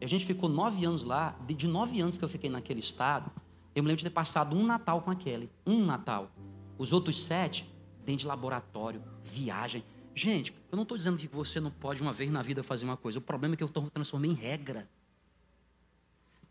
a 0.00 0.06
gente 0.06 0.24
ficou 0.24 0.48
nove 0.48 0.84
anos 0.84 1.04
lá. 1.04 1.38
De 1.46 1.66
nove 1.66 2.00
anos 2.00 2.18
que 2.18 2.24
eu 2.24 2.28
fiquei 2.28 2.50
naquele 2.50 2.80
estado, 2.80 3.30
eu 3.74 3.82
me 3.82 3.88
lembro 3.88 3.98
de 3.98 4.04
ter 4.04 4.10
passado 4.10 4.56
um 4.56 4.64
Natal 4.64 5.00
com 5.02 5.10
a 5.10 5.14
Kelly. 5.14 5.50
Um 5.66 5.84
Natal. 5.84 6.30
Os 6.76 6.92
outros 6.92 7.22
sete, 7.22 7.70
dentro 8.04 8.22
de 8.22 8.26
laboratório, 8.26 9.02
viagem. 9.22 9.84
Gente, 10.14 10.54
eu 10.70 10.76
não 10.76 10.82
estou 10.82 10.96
dizendo 10.96 11.16
que 11.16 11.26
você 11.26 11.58
não 11.58 11.70
pode 11.70 12.02
uma 12.02 12.12
vez 12.12 12.30
na 12.30 12.42
vida 12.42 12.62
fazer 12.62 12.84
uma 12.84 12.96
coisa. 12.96 13.18
O 13.18 13.22
problema 13.22 13.54
é 13.54 13.56
que 13.56 13.64
eu 13.64 13.68
transformei 13.68 14.30
em 14.30 14.34
regra. 14.34 14.88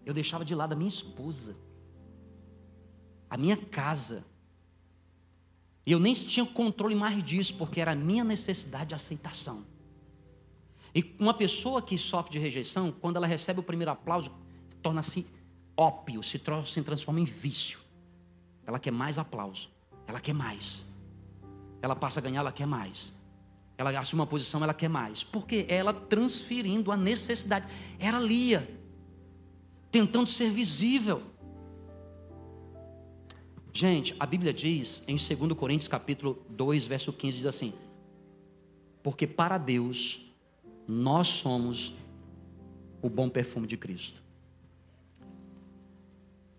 Eu 0.05 0.13
deixava 0.13 0.43
de 0.43 0.55
lado 0.55 0.73
a 0.73 0.75
minha 0.75 0.89
esposa, 0.89 1.55
a 3.29 3.37
minha 3.37 3.55
casa. 3.55 4.25
E 5.85 5.91
eu 5.91 5.99
nem 5.99 6.13
tinha 6.13 6.45
controle 6.45 6.95
mais 6.95 7.23
disso, 7.23 7.55
porque 7.57 7.79
era 7.79 7.91
a 7.91 7.95
minha 7.95 8.23
necessidade 8.23 8.89
de 8.89 8.95
aceitação. 8.95 9.65
E 10.93 11.15
uma 11.19 11.33
pessoa 11.33 11.81
que 11.81 11.97
sofre 11.97 12.33
de 12.33 12.39
rejeição, 12.39 12.91
quando 12.91 13.17
ela 13.17 13.27
recebe 13.27 13.59
o 13.59 13.63
primeiro 13.63 13.91
aplauso, 13.91 14.31
torna-se 14.81 15.27
ópio, 15.77 16.21
se, 16.23 16.39
transforma 16.39 17.19
em 17.19 17.25
vício. 17.25 17.79
Ela 18.65 18.79
quer 18.79 18.91
mais 18.91 19.17
aplauso, 19.17 19.69
ela 20.07 20.19
quer 20.19 20.33
mais. 20.33 20.99
Ela 21.81 21.95
passa 21.95 22.19
a 22.19 22.23
ganhar, 22.23 22.41
ela 22.41 22.51
quer 22.51 22.67
mais. 22.67 23.20
Ela 23.81 23.99
assume 23.99 24.21
uma 24.21 24.27
posição, 24.27 24.63
ela 24.63 24.73
quer 24.73 24.89
mais. 24.89 25.23
Porque 25.23 25.65
ela 25.67 25.93
transferindo 25.93 26.91
a 26.91 26.97
necessidade. 26.97 27.67
Era 27.99 28.19
Lia, 28.19 28.67
tentando 29.91 30.27
ser 30.27 30.49
visível. 30.49 31.21
Gente, 33.73 34.15
a 34.19 34.25
Bíblia 34.25 34.53
diz 34.53 35.03
em 35.07 35.15
2 35.15 35.53
Coríntios 35.53 35.87
capítulo 35.87 36.45
2, 36.49 36.85
verso 36.85 37.11
15, 37.11 37.37
diz 37.37 37.45
assim: 37.45 37.73
Porque 39.01 39.25
para 39.25 39.57
Deus 39.57 40.31
nós 40.87 41.27
somos 41.27 41.93
o 43.01 43.09
bom 43.09 43.29
perfume 43.29 43.65
de 43.65 43.77
Cristo. 43.77 44.21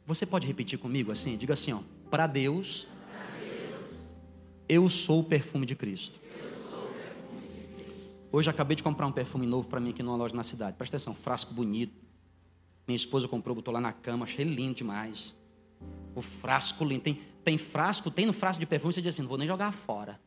Você 0.07 0.27
pode 0.27 0.47
repetir 0.47 0.79
comigo 0.79 1.13
assim? 1.13 1.37
Diga 1.37 1.55
assim, 1.55 1.73
ó, 1.73 1.81
para 2.11 2.27
Deus, 2.27 2.87
eu 4.69 4.89
sou 4.89 5.21
o 5.21 5.25
perfume 5.25 5.65
de 5.65 5.77
Cristo. 5.77 6.22
Hoje 8.35 8.49
acabei 8.49 8.75
de 8.75 8.83
comprar 8.83 9.07
um 9.07 9.13
perfume 9.13 9.47
novo 9.47 9.69
para 9.69 9.79
mim 9.79 9.91
aqui 9.91 10.03
numa 10.03 10.17
loja 10.17 10.35
na 10.35 10.43
cidade. 10.43 10.75
Presta 10.75 10.97
atenção, 10.97 11.15
frasco 11.15 11.53
bonito. 11.53 12.03
Minha 12.89 12.97
esposa 12.97 13.29
comprou, 13.29 13.55
botou 13.55 13.75
lá 13.75 13.81
na 13.81 13.93
cama, 13.93 14.25
achei 14.25 14.43
lindo 14.43 14.77
demais. 14.77 15.37
O 16.15 16.23
frasco 16.23 16.83
lindo. 16.83 17.03
Tem, 17.03 17.21
tem 17.45 17.59
frasco, 17.59 18.11
tem 18.11 18.25
no 18.25 18.33
frasco 18.33 18.59
de 18.59 18.65
perfume, 18.65 18.91
você 18.91 19.03
diz 19.03 19.15
assim, 19.15 19.21
não 19.21 19.29
vou 19.29 19.37
nem 19.37 19.47
jogar 19.47 19.71
fora. 19.71 20.19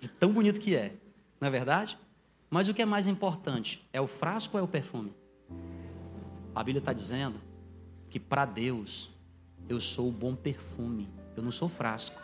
De 0.00 0.08
tão 0.08 0.32
bonito 0.32 0.58
que 0.58 0.74
é. 0.74 0.94
Não 1.38 1.48
é 1.48 1.50
verdade? 1.50 1.98
Mas 2.48 2.66
o 2.66 2.72
que 2.72 2.80
é 2.80 2.86
mais 2.86 3.06
importante? 3.06 3.86
É 3.92 4.00
o 4.00 4.06
frasco 4.06 4.56
ou 4.56 4.62
é 4.62 4.64
o 4.64 4.68
perfume? 4.68 5.12
A 6.54 6.64
Bíblia 6.64 6.78
está 6.78 6.94
dizendo 6.94 7.38
que 8.08 8.18
para 8.18 8.46
Deus 8.46 9.10
eu 9.68 9.78
sou 9.78 10.08
o 10.08 10.12
bom 10.12 10.34
perfume. 10.34 11.06
Eu 11.36 11.42
não 11.42 11.52
sou 11.52 11.68
frasco. 11.68 12.22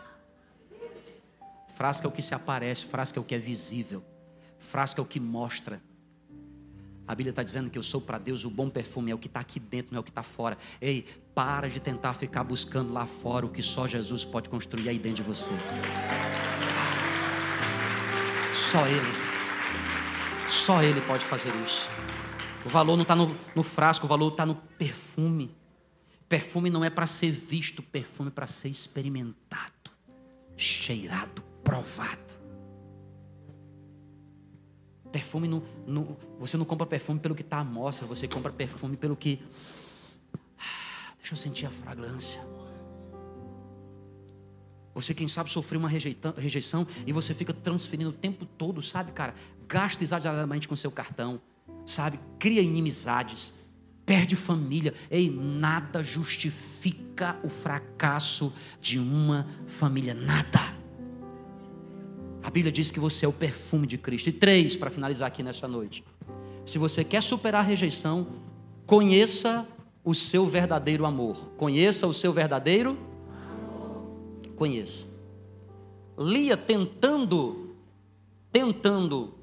Frasco 1.75 2.07
é 2.07 2.09
o 2.09 2.11
que 2.11 2.23
se 2.23 2.33
aparece, 2.33 2.85
frasco 2.85 3.19
é 3.19 3.21
o 3.21 3.25
que 3.25 3.35
é 3.35 3.37
visível. 3.37 4.03
Frasco 4.65 4.99
é 4.99 5.03
o 5.03 5.05
que 5.05 5.19
mostra. 5.19 5.81
A 7.07 7.13
Bíblia 7.13 7.29
está 7.29 7.43
dizendo 7.43 7.69
que 7.69 7.77
eu 7.77 7.83
sou 7.83 8.01
para 8.01 8.17
Deus 8.17 8.45
o 8.45 8.49
bom 8.49 8.67
perfume, 8.67 9.11
é 9.11 9.15
o 9.15 9.17
que 9.17 9.27
está 9.27 9.39
aqui 9.39 9.59
dentro, 9.59 9.93
não 9.93 9.97
é 9.97 10.01
o 10.01 10.03
que 10.03 10.09
está 10.09 10.23
fora. 10.23 10.57
Ei, 10.81 11.05
para 11.35 11.69
de 11.69 11.79
tentar 11.79 12.13
ficar 12.15 12.43
buscando 12.43 12.91
lá 12.91 13.05
fora 13.05 13.45
o 13.45 13.49
que 13.49 13.61
só 13.61 13.87
Jesus 13.87 14.25
pode 14.25 14.49
construir 14.49 14.89
aí 14.89 14.97
dentro 14.97 15.17
de 15.17 15.23
você. 15.23 15.51
Só 18.55 18.85
Ele. 18.87 19.13
Só 20.49 20.81
Ele 20.81 20.99
pode 21.01 21.23
fazer 21.23 21.53
isso. 21.65 21.87
O 22.65 22.69
valor 22.69 22.95
não 22.95 23.03
está 23.03 23.15
no, 23.15 23.37
no, 23.55 23.61
frasco, 23.61 24.07
o 24.07 24.09
valor 24.09 24.31
está 24.31 24.45
no 24.45 24.55
perfume. 24.55 25.55
Perfume 26.27 26.71
não 26.71 26.83
é 26.83 26.89
para 26.89 27.05
ser 27.05 27.29
visto, 27.29 27.83
perfume 27.83 28.29
é 28.29 28.31
para 28.31 28.47
ser 28.47 28.69
experimentado, 28.69 29.91
cheirado, 30.57 31.43
provado. 31.63 32.44
Perfume 35.15 35.47
não, 35.47 35.63
não, 35.87 36.17
você 36.37 36.57
não 36.57 36.65
compra 36.65 36.85
perfume 36.85 37.21
pelo 37.21 37.33
que 37.33 37.41
está 37.41 37.59
à 37.59 37.63
mostra, 37.63 38.05
você 38.05 38.27
compra 38.27 38.51
perfume 38.51 38.97
pelo 38.97 39.15
que. 39.15 39.41
Ah, 40.59 41.13
deixa 41.17 41.31
eu 41.31 41.37
sentir 41.37 41.65
a 41.65 41.69
fragrância. 41.69 42.45
Você, 44.93 45.13
quem 45.13 45.29
sabe, 45.29 45.49
sofreu 45.49 45.79
uma 45.79 45.87
rejeição 45.87 46.85
e 47.07 47.13
você 47.13 47.33
fica 47.33 47.53
transferindo 47.53 48.09
o 48.09 48.13
tempo 48.13 48.45
todo, 48.45 48.81
sabe, 48.81 49.13
cara? 49.13 49.33
Gasta 49.69 50.03
exageradamente 50.03 50.67
com 50.67 50.75
seu 50.75 50.91
cartão, 50.91 51.39
sabe? 51.85 52.19
Cria 52.37 52.61
inimizades, 52.61 53.65
perde 54.05 54.35
família. 54.35 54.93
Ei, 55.09 55.29
nada 55.29 56.03
justifica 56.03 57.39
o 57.41 57.47
fracasso 57.47 58.53
de 58.81 58.99
uma 58.99 59.47
família, 59.65 60.13
nada. 60.13 60.74
A 62.45 62.51
Bíblia 62.51 62.71
diz 62.71 62.91
que 62.91 62.99
você 62.99 63.25
é 63.25 63.27
o 63.27 63.33
perfume 63.33 63.87
de 63.87 63.97
Cristo. 63.97 64.29
E 64.29 64.31
três, 64.31 64.75
para 64.75 64.91
finalizar 64.91 65.27
aqui 65.27 65.41
nessa 65.41 65.67
noite. 65.67 66.05
Se 66.63 66.77
você 66.77 67.03
quer 67.03 67.23
superar 67.23 67.63
a 67.63 67.67
rejeição, 67.67 68.27
conheça 68.85 69.67
o 70.03 70.13
seu 70.13 70.45
verdadeiro 70.45 71.07
amor. 71.07 71.35
Conheça 71.57 72.05
o 72.05 72.13
seu 72.13 72.31
verdadeiro 72.31 72.91
amor. 72.91 74.55
Conheça. 74.55 75.23
Lia 76.15 76.55
tentando, 76.55 77.75
tentando 78.51 79.33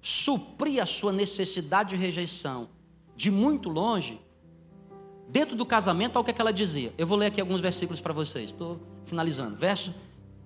suprir 0.00 0.80
a 0.80 0.86
sua 0.86 1.12
necessidade 1.12 1.90
de 1.90 1.96
rejeição 1.96 2.68
de 3.16 3.28
muito 3.28 3.68
longe, 3.68 4.20
dentro 5.28 5.56
do 5.56 5.66
casamento, 5.66 6.14
olha 6.14 6.20
o 6.20 6.24
que, 6.24 6.30
é 6.30 6.34
que 6.34 6.40
ela 6.40 6.52
dizia. 6.52 6.94
Eu 6.96 7.08
vou 7.08 7.18
ler 7.18 7.26
aqui 7.26 7.40
alguns 7.40 7.60
versículos 7.60 8.00
para 8.00 8.12
vocês. 8.12 8.52
Estou 8.52 8.78
finalizando. 9.04 9.56
Verso 9.56 9.92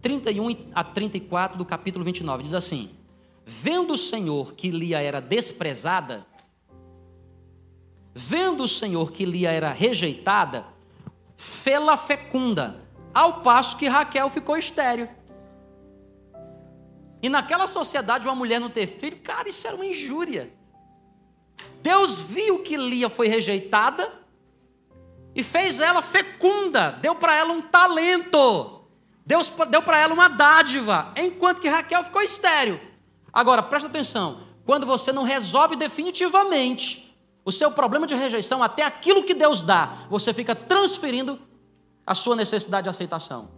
31 0.02 0.70
a 0.74 0.82
34 0.82 1.56
do 1.56 1.64
capítulo 1.64 2.04
29, 2.04 2.42
diz 2.42 2.54
assim: 2.54 2.90
Vendo 3.46 3.94
o 3.94 3.96
Senhor 3.96 4.52
que 4.52 4.70
Lia 4.70 5.00
era 5.00 5.20
desprezada, 5.20 6.26
vendo 8.12 8.64
o 8.64 8.68
Senhor 8.68 9.12
que 9.12 9.24
Lia 9.24 9.52
era 9.52 9.70
rejeitada, 9.70 10.66
fê-la 11.36 11.96
fecunda, 11.96 12.82
ao 13.14 13.42
passo 13.42 13.76
que 13.76 13.86
Raquel 13.86 14.28
ficou 14.28 14.56
estéril. 14.56 15.08
E 17.22 17.28
naquela 17.28 17.68
sociedade, 17.68 18.26
uma 18.26 18.34
mulher 18.34 18.58
não 18.58 18.68
ter 18.68 18.88
filho, 18.88 19.18
cara, 19.18 19.48
isso 19.48 19.64
era 19.68 19.76
uma 19.76 19.86
injúria. 19.86 20.52
Deus 21.80 22.20
viu 22.20 22.58
que 22.58 22.76
Lia 22.76 23.08
foi 23.08 23.28
rejeitada 23.28 24.12
e 25.32 25.44
fez 25.44 25.78
ela 25.78 26.02
fecunda, 26.02 26.90
deu 26.90 27.14
para 27.14 27.36
ela 27.36 27.52
um 27.52 27.62
talento. 27.62 28.81
Deus 29.32 29.50
deu 29.70 29.80
para 29.80 29.96
ela 29.96 30.12
uma 30.12 30.28
dádiva, 30.28 31.10
enquanto 31.16 31.62
que 31.62 31.66
Raquel 31.66 32.04
ficou 32.04 32.20
estéril. 32.20 32.78
Agora, 33.32 33.62
presta 33.62 33.88
atenção: 33.88 34.40
quando 34.66 34.84
você 34.86 35.10
não 35.10 35.22
resolve 35.22 35.74
definitivamente 35.74 37.16
o 37.42 37.50
seu 37.50 37.70
problema 37.70 38.06
de 38.06 38.14
rejeição, 38.14 38.62
até 38.62 38.82
aquilo 38.82 39.22
que 39.22 39.32
Deus 39.32 39.62
dá, 39.62 40.06
você 40.10 40.34
fica 40.34 40.54
transferindo 40.54 41.40
a 42.06 42.14
sua 42.14 42.36
necessidade 42.36 42.82
de 42.82 42.90
aceitação. 42.90 43.50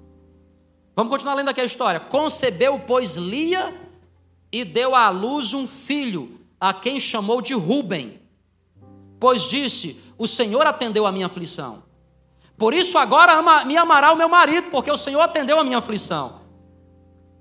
Vamos 0.94 1.10
continuar 1.10 1.34
lendo 1.34 1.48
aqui 1.48 1.60
a 1.60 1.64
história. 1.64 1.98
Concebeu, 1.98 2.78
pois, 2.78 3.16
Lia 3.16 3.74
e 4.52 4.64
deu 4.64 4.94
à 4.94 5.10
luz 5.10 5.54
um 5.54 5.66
filho, 5.66 6.38
a 6.60 6.72
quem 6.72 7.00
chamou 7.00 7.42
de 7.42 7.52
Ruben, 7.52 8.22
pois 9.18 9.42
disse: 9.42 10.04
O 10.16 10.28
Senhor 10.28 10.68
atendeu 10.68 11.04
a 11.04 11.10
minha 11.10 11.26
aflição. 11.26 11.82
Por 12.56 12.72
isso 12.72 12.96
agora 12.96 13.64
me 13.64 13.76
amará 13.76 14.12
o 14.12 14.16
meu 14.16 14.28
marido, 14.28 14.70
porque 14.70 14.90
o 14.90 14.96
Senhor 14.96 15.20
atendeu 15.20 15.58
a 15.58 15.64
minha 15.64 15.78
aflição. 15.78 16.42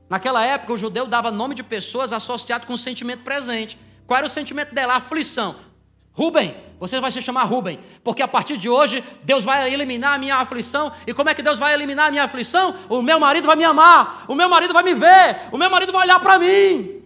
Naquela 0.09 0.43
época, 0.43 0.73
o 0.73 0.77
judeu 0.77 1.05
dava 1.05 1.31
nome 1.31 1.55
de 1.55 1.63
pessoas 1.63 2.11
associado 2.13 2.65
com 2.65 2.73
o 2.73 2.77
sentimento 2.77 3.23
presente. 3.23 3.77
Qual 4.05 4.17
era 4.17 4.27
o 4.27 4.29
sentimento 4.29 4.73
dela? 4.73 4.95
Aflição. 4.95 5.55
Rubem, 6.11 6.55
você 6.79 6.99
vai 6.99 7.11
se 7.11 7.21
chamar 7.21 7.45
Rubem, 7.45 7.79
porque 8.03 8.21
a 8.21 8.27
partir 8.27 8.55
de 8.57 8.69
hoje 8.69 9.03
Deus 9.23 9.43
vai 9.43 9.73
eliminar 9.73 10.13
a 10.13 10.17
minha 10.17 10.35
aflição. 10.35 10.91
E 11.07 11.13
como 11.13 11.29
é 11.29 11.33
que 11.33 11.41
Deus 11.41 11.57
vai 11.57 11.73
eliminar 11.73 12.09
a 12.09 12.11
minha 12.11 12.23
aflição? 12.23 12.75
O 12.89 13.01
meu 13.01 13.19
marido 13.19 13.47
vai 13.47 13.55
me 13.55 13.63
amar, 13.63 14.25
o 14.27 14.35
meu 14.35 14.47
marido 14.47 14.73
vai 14.73 14.83
me 14.83 14.93
ver, 14.93 15.47
o 15.51 15.57
meu 15.57 15.69
marido 15.69 15.91
vai 15.91 16.03
olhar 16.03 16.19
para 16.19 16.37
mim. 16.37 17.01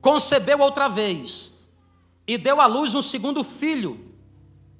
Concebeu 0.00 0.58
outra 0.58 0.88
vez 0.88 1.59
e 2.34 2.38
deu 2.38 2.60
à 2.60 2.66
luz 2.66 2.94
um 2.94 3.02
segundo 3.02 3.42
filho. 3.42 3.98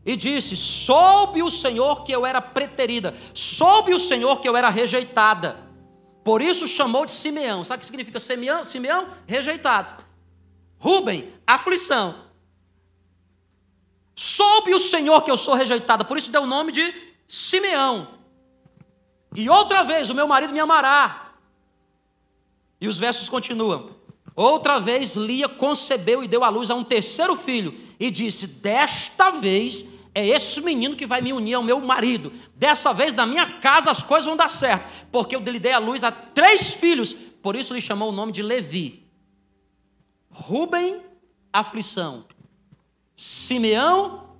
E 0.07 0.15
disse: 0.15 0.57
Soube 0.57 1.43
o 1.43 1.51
Senhor 1.51 2.05
que 2.05 2.13
eu 2.13 2.25
era 2.25 2.41
preterida, 2.41 3.13
soube 3.35 3.93
o 3.93 3.99
Senhor 3.99 4.41
que 4.41 4.49
eu 4.49 4.57
era 4.57 4.71
rejeitada. 4.71 5.57
Por 6.23 6.41
isso 6.43 6.69
chamou 6.69 7.05
de 7.05 7.11
Simeão. 7.11 7.65
Sabe 7.65 7.79
o 7.79 7.81
que 7.81 7.87
significa 7.87 8.21
Simeão? 8.21 8.65
Simeão? 8.65 9.09
Rejeitado. 9.27 10.05
Rubem, 10.79 11.35
aflição. 11.45 12.15
soube 14.15 14.73
o 14.73 14.79
Senhor 14.79 15.23
que 15.23 15.31
eu 15.31 15.37
sou 15.37 15.55
rejeitada, 15.55 16.05
por 16.05 16.17
isso 16.17 16.31
deu 16.31 16.43
o 16.43 16.47
nome 16.47 16.71
de 16.71 16.95
Simeão. 17.27 18.07
E 19.35 19.51
outra 19.51 19.83
vez 19.83 20.09
o 20.09 20.15
meu 20.15 20.29
marido 20.29 20.53
me 20.53 20.61
amará. 20.61 21.33
E 22.81 22.87
os 22.87 22.97
versos 22.97 23.29
continuam. 23.29 24.00
Outra 24.35 24.78
vez 24.78 25.16
Lia 25.16 25.49
concebeu 25.49 26.22
e 26.22 26.28
deu 26.28 26.45
à 26.45 26.49
luz 26.49 26.70
a 26.70 26.74
um 26.74 26.85
terceiro 26.85 27.37
filho 27.37 27.74
e 27.99 28.11
disse: 28.11 28.61
Desta 28.62 29.31
vez 29.31 29.87
é 30.14 30.26
esse 30.26 30.61
menino 30.61 30.97
que 30.97 31.07
vai 31.07 31.20
me 31.20 31.33
unir 31.33 31.55
ao 31.55 31.62
meu 31.62 31.81
marido. 31.81 32.33
Dessa 32.57 32.93
vez 32.93 33.14
na 33.14 33.26
minha 33.26 33.59
casa 33.61 33.91
as 33.91 34.03
coisas 34.03 34.26
vão 34.26 34.37
dar 34.37 34.49
certo, 34.49 35.07
porque 35.11 35.37
eu 35.37 35.41
lhe 35.41 35.59
dei 35.59 35.72
à 35.72 35.78
luz 35.78 36.03
a 36.03 36.11
três 36.11 36.74
filhos, 36.74 37.12
por 37.12 37.55
isso 37.55 37.74
lhe 37.74 37.81
chamou 37.81 38.09
o 38.09 38.12
nome 38.12 38.33
de 38.33 38.43
Levi. 38.43 39.07
Rubem, 40.31 41.01
aflição. 41.53 42.24
Simeão, 43.16 44.37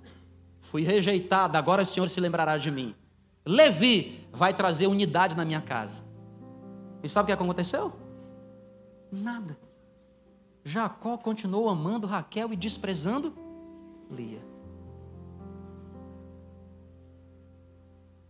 fui 0.59 0.81
rejeitado, 0.81 1.57
agora 1.57 1.83
o 1.83 1.85
Senhor 1.85 2.09
se 2.09 2.19
lembrará 2.19 2.57
de 2.57 2.71
mim. 2.71 2.95
Levi 3.45 4.27
vai 4.31 4.53
trazer 4.53 4.87
unidade 4.87 5.35
na 5.35 5.45
minha 5.45 5.61
casa. 5.61 6.03
E 7.03 7.09
sabe 7.09 7.25
o 7.25 7.27
que 7.27 7.43
aconteceu? 7.43 7.93
Nada. 9.11 9.57
Jacó 10.63 11.17
continuou 11.17 11.69
amando 11.69 12.07
Raquel 12.07 12.53
e 12.53 12.55
desprezando 12.55 13.33
Lia. 14.09 14.43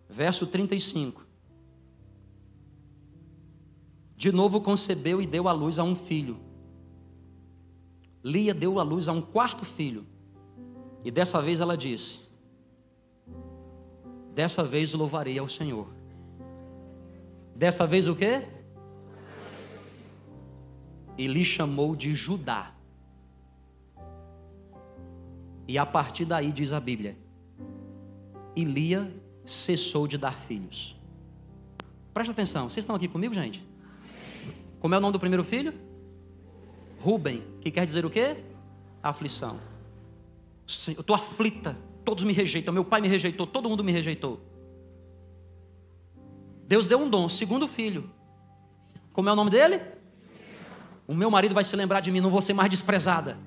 Verso 0.10 0.48
35. 0.48 1.26
De 4.16 4.32
novo 4.32 4.62
concebeu 4.62 5.22
e 5.22 5.26
deu 5.26 5.48
à 5.48 5.52
luz 5.52 5.80
a 5.80 5.84
um 5.84 5.96
filho. 5.96 6.38
Lia 8.24 8.54
deu 8.54 8.80
à 8.80 8.84
luz 8.84 9.08
a 9.08 9.14
um 9.14 9.22
quarto 9.22 9.66
filho. 9.66 10.06
E 11.04 11.10
dessa 11.10 11.42
vez 11.42 11.60
ela 11.60 11.76
disse: 11.76 12.32
Dessa 14.34 14.64
vez 14.64 14.94
louvarei 14.94 15.40
ao 15.40 15.50
Senhor. 15.50 15.88
Dessa 17.56 17.88
vez 17.88 18.08
o 18.08 18.16
quê? 18.16 18.48
E 21.18 21.28
lhe 21.28 21.44
chamou 21.44 21.96
de 21.96 22.14
Judá. 22.14 22.74
E 25.68 25.78
a 25.78 25.86
partir 25.86 26.26
daí 26.26 26.52
diz 26.52 26.74
a 26.74 26.80
Bíblia: 26.80 27.18
Lia 28.56 29.12
cessou 29.46 30.08
de 30.08 30.18
dar 30.18 30.34
filhos. 30.34 31.00
Presta 32.14 32.32
atenção, 32.32 32.70
vocês 32.70 32.84
estão 32.84 32.96
aqui 32.96 33.08
comigo, 33.08 33.34
gente? 33.34 33.66
Como 34.80 34.94
é 34.94 34.98
o 34.98 35.02
nome 35.02 35.14
do 35.14 35.20
primeiro 35.20 35.44
filho? 35.44 35.74
Rubem, 37.00 37.44
que 37.62 37.72
quer 37.72 37.86
dizer 37.86 38.06
o 38.06 38.10
quê? 38.10 38.38
Aflição. 39.02 39.60
Eu 40.88 41.02
estou 41.02 41.16
aflita, 41.16 41.76
todos 42.04 42.24
me 42.24 42.34
rejeitam, 42.34 42.74
meu 42.74 42.86
pai 42.86 43.02
me 43.02 43.08
rejeitou, 43.08 43.48
todo 43.48 43.70
mundo 43.70 43.84
me 43.84 43.92
rejeitou. 43.92 44.42
Deus 46.68 46.88
deu 46.88 47.00
um 47.00 47.10
dom, 47.10 47.28
segundo 47.28 47.68
filho. 47.68 48.10
Como 49.12 49.28
é 49.28 49.34
o 49.34 49.36
nome 49.36 49.52
dele? 49.52 49.82
O 51.12 51.14
meu 51.14 51.30
marido 51.30 51.54
vai 51.54 51.66
se 51.66 51.76
lembrar 51.76 52.00
de 52.00 52.10
mim, 52.10 52.22
não 52.22 52.30
vou 52.30 52.42
ser 52.42 52.54
mais 52.54 52.70
desprezada. 52.70 53.38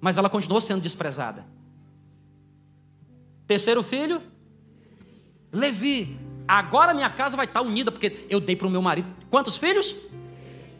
Mas 0.00 0.18
ela 0.18 0.28
continuou 0.28 0.60
sendo 0.60 0.80
desprezada. 0.82 1.46
Terceiro 3.46 3.84
filho, 3.84 4.20
Levi. 5.52 6.18
Agora 6.48 6.92
minha 6.92 7.08
casa 7.08 7.36
vai 7.36 7.46
estar 7.46 7.62
unida, 7.62 7.92
porque 7.92 8.26
eu 8.28 8.40
dei 8.40 8.56
para 8.56 8.66
o 8.66 8.70
meu 8.70 8.82
marido. 8.82 9.06
Quantos 9.30 9.58
filhos? 9.58 9.94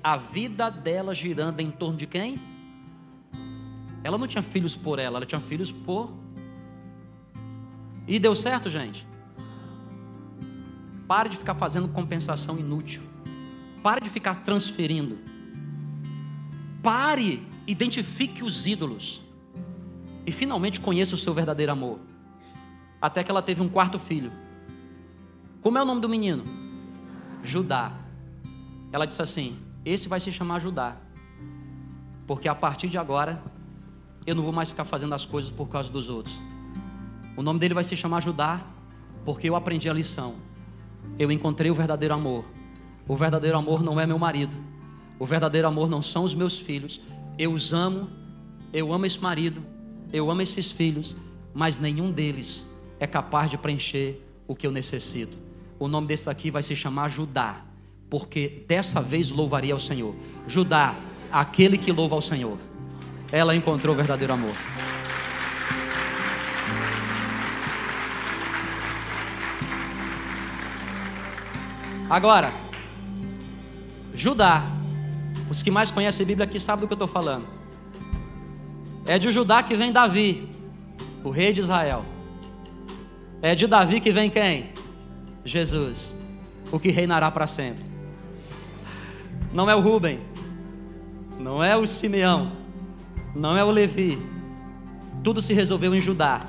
A 0.03 0.17
vida 0.17 0.71
dela 0.71 1.15
girando 1.15 1.61
em 1.61 1.71
torno 1.71 1.97
de 1.97 2.09
quem? 2.09 2.37
Ela 4.03 4.19
não 4.19 4.27
tinha 4.27 4.43
filhos 4.43 4.75
por 4.75 4.99
ela, 4.99 5.19
ela 5.19 5.27
tinha 5.27 5.41
filhos 5.41 5.71
por. 5.71 6.13
E 8.09 8.19
deu 8.19 8.35
certo, 8.35 8.69
gente? 8.69 9.07
Pare 11.07 11.29
de 11.29 11.37
ficar 11.37 11.55
fazendo 11.55 11.87
compensação 11.87 12.59
inútil. 12.59 13.16
Pare 13.87 14.01
de 14.01 14.11
ficar 14.11 14.35
transferindo. 14.43 15.17
Pare, 16.83 17.41
identifique 17.69 18.43
os 18.43 18.67
ídolos. 18.67 19.21
E 20.27 20.33
finalmente 20.33 20.81
conheça 20.81 21.15
o 21.15 21.17
seu 21.17 21.33
verdadeiro 21.33 21.71
amor 21.71 22.01
até 23.01 23.23
que 23.23 23.31
ela 23.31 23.41
teve 23.41 23.63
um 23.63 23.69
quarto 23.69 23.97
filho. 23.97 24.33
Como 25.61 25.79
é 25.79 25.83
o 25.83 25.85
nome 25.85 26.01
do 26.01 26.09
menino? 26.09 26.43
Judá. 27.45 27.93
Ela 28.91 29.07
disse 29.07 29.23
assim: 29.23 29.57
Esse 29.85 30.09
vai 30.09 30.19
se 30.19 30.33
chamar 30.33 30.59
Judá, 30.59 30.97
porque 32.27 32.49
a 32.49 32.57
partir 32.57 32.89
de 32.89 32.99
agora 32.99 33.41
eu 34.27 34.35
não 34.35 34.43
vou 34.43 34.53
mais 34.53 34.69
ficar 34.69 34.85
fazendo 34.85 35.15
as 35.15 35.25
coisas 35.25 35.53
por 35.53 35.69
causa 35.69 35.93
dos 35.93 36.09
outros. 36.09 36.41
O 37.37 37.43
nome 37.43 37.61
dele 37.61 37.75
vai 37.75 37.85
se 37.85 37.95
chamar 37.97 38.21
Judá, 38.21 38.61
porque 39.25 39.49
eu 39.49 39.55
aprendi 39.55 39.89
a 39.89 39.93
lição. 39.93 40.35
Eu 41.17 41.31
encontrei 41.31 41.71
o 41.71 41.75
verdadeiro 41.77 42.15
amor. 42.15 42.57
O 43.09 43.15
verdadeiro 43.15 43.57
amor 43.57 43.83
não 43.83 44.01
é 44.01 44.07
meu 44.07 44.19
marido. 44.19 44.57
O 45.19 45.25
verdadeiro 45.25 45.69
amor 45.69 45.89
não 45.89 46.03
são 46.03 46.25
os 46.25 46.35
meus 46.35 46.59
filhos. 46.59 47.01
Eu 47.39 47.53
os 47.53 47.73
amo, 47.73 48.09
eu 48.73 48.93
amo 48.93 49.07
esse 49.07 49.21
marido, 49.21 49.63
eu 50.13 50.31
amo 50.31 50.43
esses 50.43 50.71
filhos, 50.71 51.17
mas 51.55 51.79
nenhum 51.79 52.11
deles 52.11 52.79
é 52.99 53.07
capaz 53.07 53.51
de 53.51 53.57
preencher 53.57 54.23
o 54.47 54.55
que 54.55 54.67
eu 54.67 54.73
necessito. 54.73 55.37
O 55.79 55.89
nome 55.89 56.07
desse 56.07 56.27
daqui 56.27 56.51
vai 56.51 56.63
se 56.63 56.75
chamar 56.75 57.09
Judá, 57.09 57.63
porque 58.09 58.65
dessa 58.67 59.01
vez 59.01 59.31
louvaria 59.31 59.75
ao 59.75 59.79
Senhor. 59.79 60.15
Judá, 60.47 60.95
aquele 61.31 61.77
que 61.77 61.93
louva 61.93 62.15
ao 62.15 62.23
Senhor. 62.23 62.59
Ela 63.31 63.55
encontrou 63.55 63.95
o 63.95 63.97
verdadeiro 63.97 64.33
amor. 64.33 64.55
Agora, 72.09 72.53
Judá, 74.17 74.65
os 75.51 75.63
que 75.63 75.71
mais 75.71 75.91
conhecem 75.91 76.25
a 76.25 76.27
Bíblia 76.27 76.47
aqui 76.47 76.59
sabem 76.59 76.81
do 76.81 76.87
que 76.87 76.95
eu 76.95 76.97
estou 76.97 77.07
falando. 77.07 77.45
É 79.05 79.19
de 79.19 79.31
Judá 79.31 79.63
que 79.63 79.77
vem 79.77 79.93
Davi, 79.93 80.49
o 81.23 81.29
rei 81.29 81.53
de 81.53 81.61
Israel. 81.61 82.03
É 83.43 83.55
de 83.55 83.67
Davi 83.67 84.01
que 84.01 84.11
vem 84.11 84.31
quem? 84.31 84.71
Jesus, 85.45 86.19
o 86.73 86.81
que 86.81 86.89
reinará 86.89 87.31
para 87.31 87.47
sempre. 87.47 87.85
Não 89.53 89.69
é 89.69 89.77
o 89.77 89.81
Rubem, 89.81 90.19
não 91.39 91.63
é 91.63 91.77
o 91.77 91.87
Simeão, 91.87 92.53
não 93.35 93.55
é 93.55 93.63
o 93.63 93.71
Levi. 93.71 94.19
Tudo 95.23 95.43
se 95.43 95.53
resolveu 95.53 95.95
em 95.95 96.01
Judá. 96.01 96.47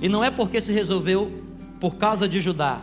E 0.00 0.08
não 0.08 0.22
é 0.22 0.30
porque 0.30 0.60
se 0.60 0.72
resolveu 0.72 1.42
por 1.80 1.96
causa 1.96 2.28
de 2.28 2.40
Judá, 2.40 2.80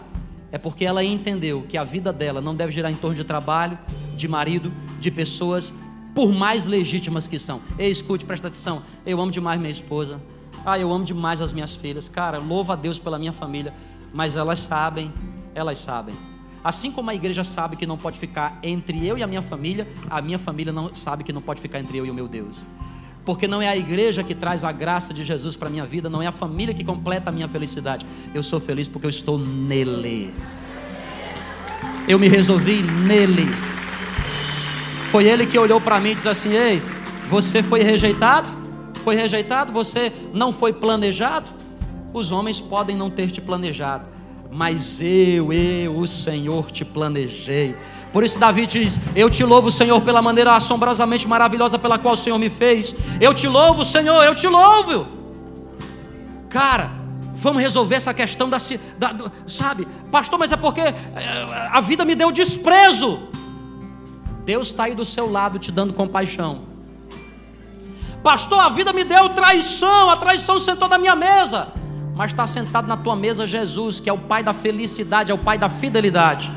é 0.53 0.57
porque 0.59 0.85
ela 0.85 1.03
entendeu 1.03 1.65
que 1.67 1.79
a 1.79 1.83
vida 1.83 2.13
dela 2.13 2.39
não 2.39 2.53
deve 2.53 2.71
girar 2.71 2.91
em 2.91 2.95
torno 2.95 3.15
de 3.15 3.23
trabalho, 3.23 3.75
de 4.15 4.27
marido, 4.27 4.71
de 4.99 5.09
pessoas, 5.09 5.81
por 6.13 6.31
mais 6.31 6.67
legítimas 6.67 7.27
que 7.27 7.39
são. 7.39 7.59
Ei, 7.75 7.89
escute, 7.89 8.23
presta 8.23 8.49
atenção. 8.49 8.83
Eu 9.03 9.19
amo 9.19 9.31
demais 9.31 9.59
minha 9.59 9.71
esposa. 9.71 10.21
Ah, 10.63 10.77
eu 10.77 10.93
amo 10.93 11.03
demais 11.03 11.41
as 11.41 11.51
minhas 11.51 11.73
filhas. 11.73 12.07
Cara, 12.07 12.37
louva 12.37 12.73
a 12.73 12.75
Deus 12.75 12.99
pela 12.99 13.17
minha 13.17 13.33
família. 13.33 13.73
Mas 14.13 14.35
elas 14.35 14.59
sabem, 14.59 15.11
elas 15.55 15.79
sabem. 15.79 16.13
Assim 16.63 16.91
como 16.91 17.09
a 17.09 17.15
igreja 17.15 17.43
sabe 17.43 17.75
que 17.75 17.87
não 17.87 17.97
pode 17.97 18.19
ficar 18.19 18.59
entre 18.61 19.07
eu 19.07 19.17
e 19.17 19.23
a 19.23 19.27
minha 19.27 19.41
família, 19.41 19.87
a 20.07 20.21
minha 20.21 20.37
família 20.37 20.71
não 20.71 20.93
sabe 20.93 21.23
que 21.23 21.33
não 21.33 21.41
pode 21.41 21.61
ficar 21.61 21.79
entre 21.79 21.97
eu 21.97 22.05
e 22.05 22.11
o 22.11 22.13
meu 22.13 22.27
Deus. 22.27 22.63
Porque 23.25 23.47
não 23.47 23.61
é 23.61 23.67
a 23.67 23.77
igreja 23.77 24.23
que 24.23 24.35
traz 24.35 24.63
a 24.63 24.71
graça 24.71 25.13
de 25.13 25.23
Jesus 25.23 25.55
para 25.55 25.69
a 25.69 25.71
minha 25.71 25.85
vida, 25.85 26.09
não 26.09 26.21
é 26.21 26.27
a 26.27 26.31
família 26.31 26.73
que 26.73 26.83
completa 26.83 27.29
a 27.29 27.33
minha 27.33 27.47
felicidade. 27.47 28.05
Eu 28.33 28.43
sou 28.43 28.59
feliz 28.59 28.87
porque 28.87 29.05
eu 29.05 29.09
estou 29.09 29.37
nele. 29.37 30.33
Eu 32.07 32.19
me 32.19 32.27
resolvi 32.27 32.81
nele. 32.81 33.47
Foi 35.09 35.25
ele 35.25 35.45
que 35.45 35.57
olhou 35.57 35.79
para 35.79 35.99
mim 35.99 36.11
e 36.11 36.15
disse 36.15 36.27
assim: 36.27 36.53
Ei, 36.53 36.81
você 37.29 37.63
foi 37.63 37.81
rejeitado? 37.81 38.63
foi 39.03 39.15
rejeitado, 39.15 39.71
você 39.71 40.11
não 40.33 40.53
foi 40.53 40.71
planejado. 40.71 41.51
Os 42.13 42.31
homens 42.31 42.59
podem 42.59 42.95
não 42.95 43.09
ter 43.09 43.29
te 43.29 43.41
planejado, 43.41 44.07
mas 44.51 45.01
eu, 45.01 45.51
eu, 45.51 45.97
o 45.97 46.07
Senhor, 46.07 46.71
te 46.71 46.85
planejei. 46.85 47.75
Por 48.13 48.23
isso 48.23 48.39
Davi 48.39 48.67
diz: 48.67 48.99
Eu 49.15 49.27
te 49.27 49.43
louvo, 49.43 49.71
Senhor, 49.71 49.99
pela 50.01 50.21
maneira 50.21 50.55
assombrosamente 50.55 51.27
maravilhosa 51.27 51.79
pela 51.79 51.97
qual 51.97 52.13
o 52.13 52.17
Senhor 52.17 52.37
me 52.37 52.49
fez. 52.49 52.95
Eu 53.19 53.33
te 53.33 53.47
louvo, 53.47 53.83
Senhor, 53.83 54.23
eu 54.23 54.35
te 54.35 54.47
louvo. 54.47 55.07
Cara, 56.47 56.91
vamos 57.33 57.59
resolver 57.59 57.95
essa 57.95 58.13
questão 58.13 58.47
da, 58.47 58.57
da 58.99 59.31
sabe, 59.47 59.87
pastor, 60.11 60.37
mas 60.37 60.51
é 60.51 60.57
porque 60.57 60.81
eh, 60.81 61.69
a 61.71 61.81
vida 61.81 62.05
me 62.05 62.13
deu 62.13 62.31
desprezo. 62.31 63.29
Deus 64.45 64.67
está 64.67 64.83
aí 64.83 64.93
do 64.93 65.03
seu 65.03 65.31
lado 65.31 65.57
te 65.57 65.71
dando 65.71 65.91
compaixão. 65.93 66.61
Pastor, 68.21 68.59
a 68.59 68.69
vida 68.69 68.93
me 68.93 69.03
deu 69.03 69.29
traição, 69.29 70.11
a 70.11 70.17
traição 70.17 70.59
sentou 70.59 70.87
na 70.87 70.99
minha 70.99 71.15
mesa. 71.15 71.69
Mas 72.15 72.31
está 72.31 72.45
sentado 72.45 72.87
na 72.87 72.95
tua 72.95 73.15
mesa 73.15 73.47
Jesus, 73.47 73.99
que 73.99 74.07
é 74.07 74.13
o 74.13 74.17
Pai 74.19 74.43
da 74.43 74.53
felicidade, 74.53 75.31
é 75.31 75.33
o 75.33 75.37
Pai 75.37 75.57
da 75.57 75.67
fidelidade. 75.67 76.51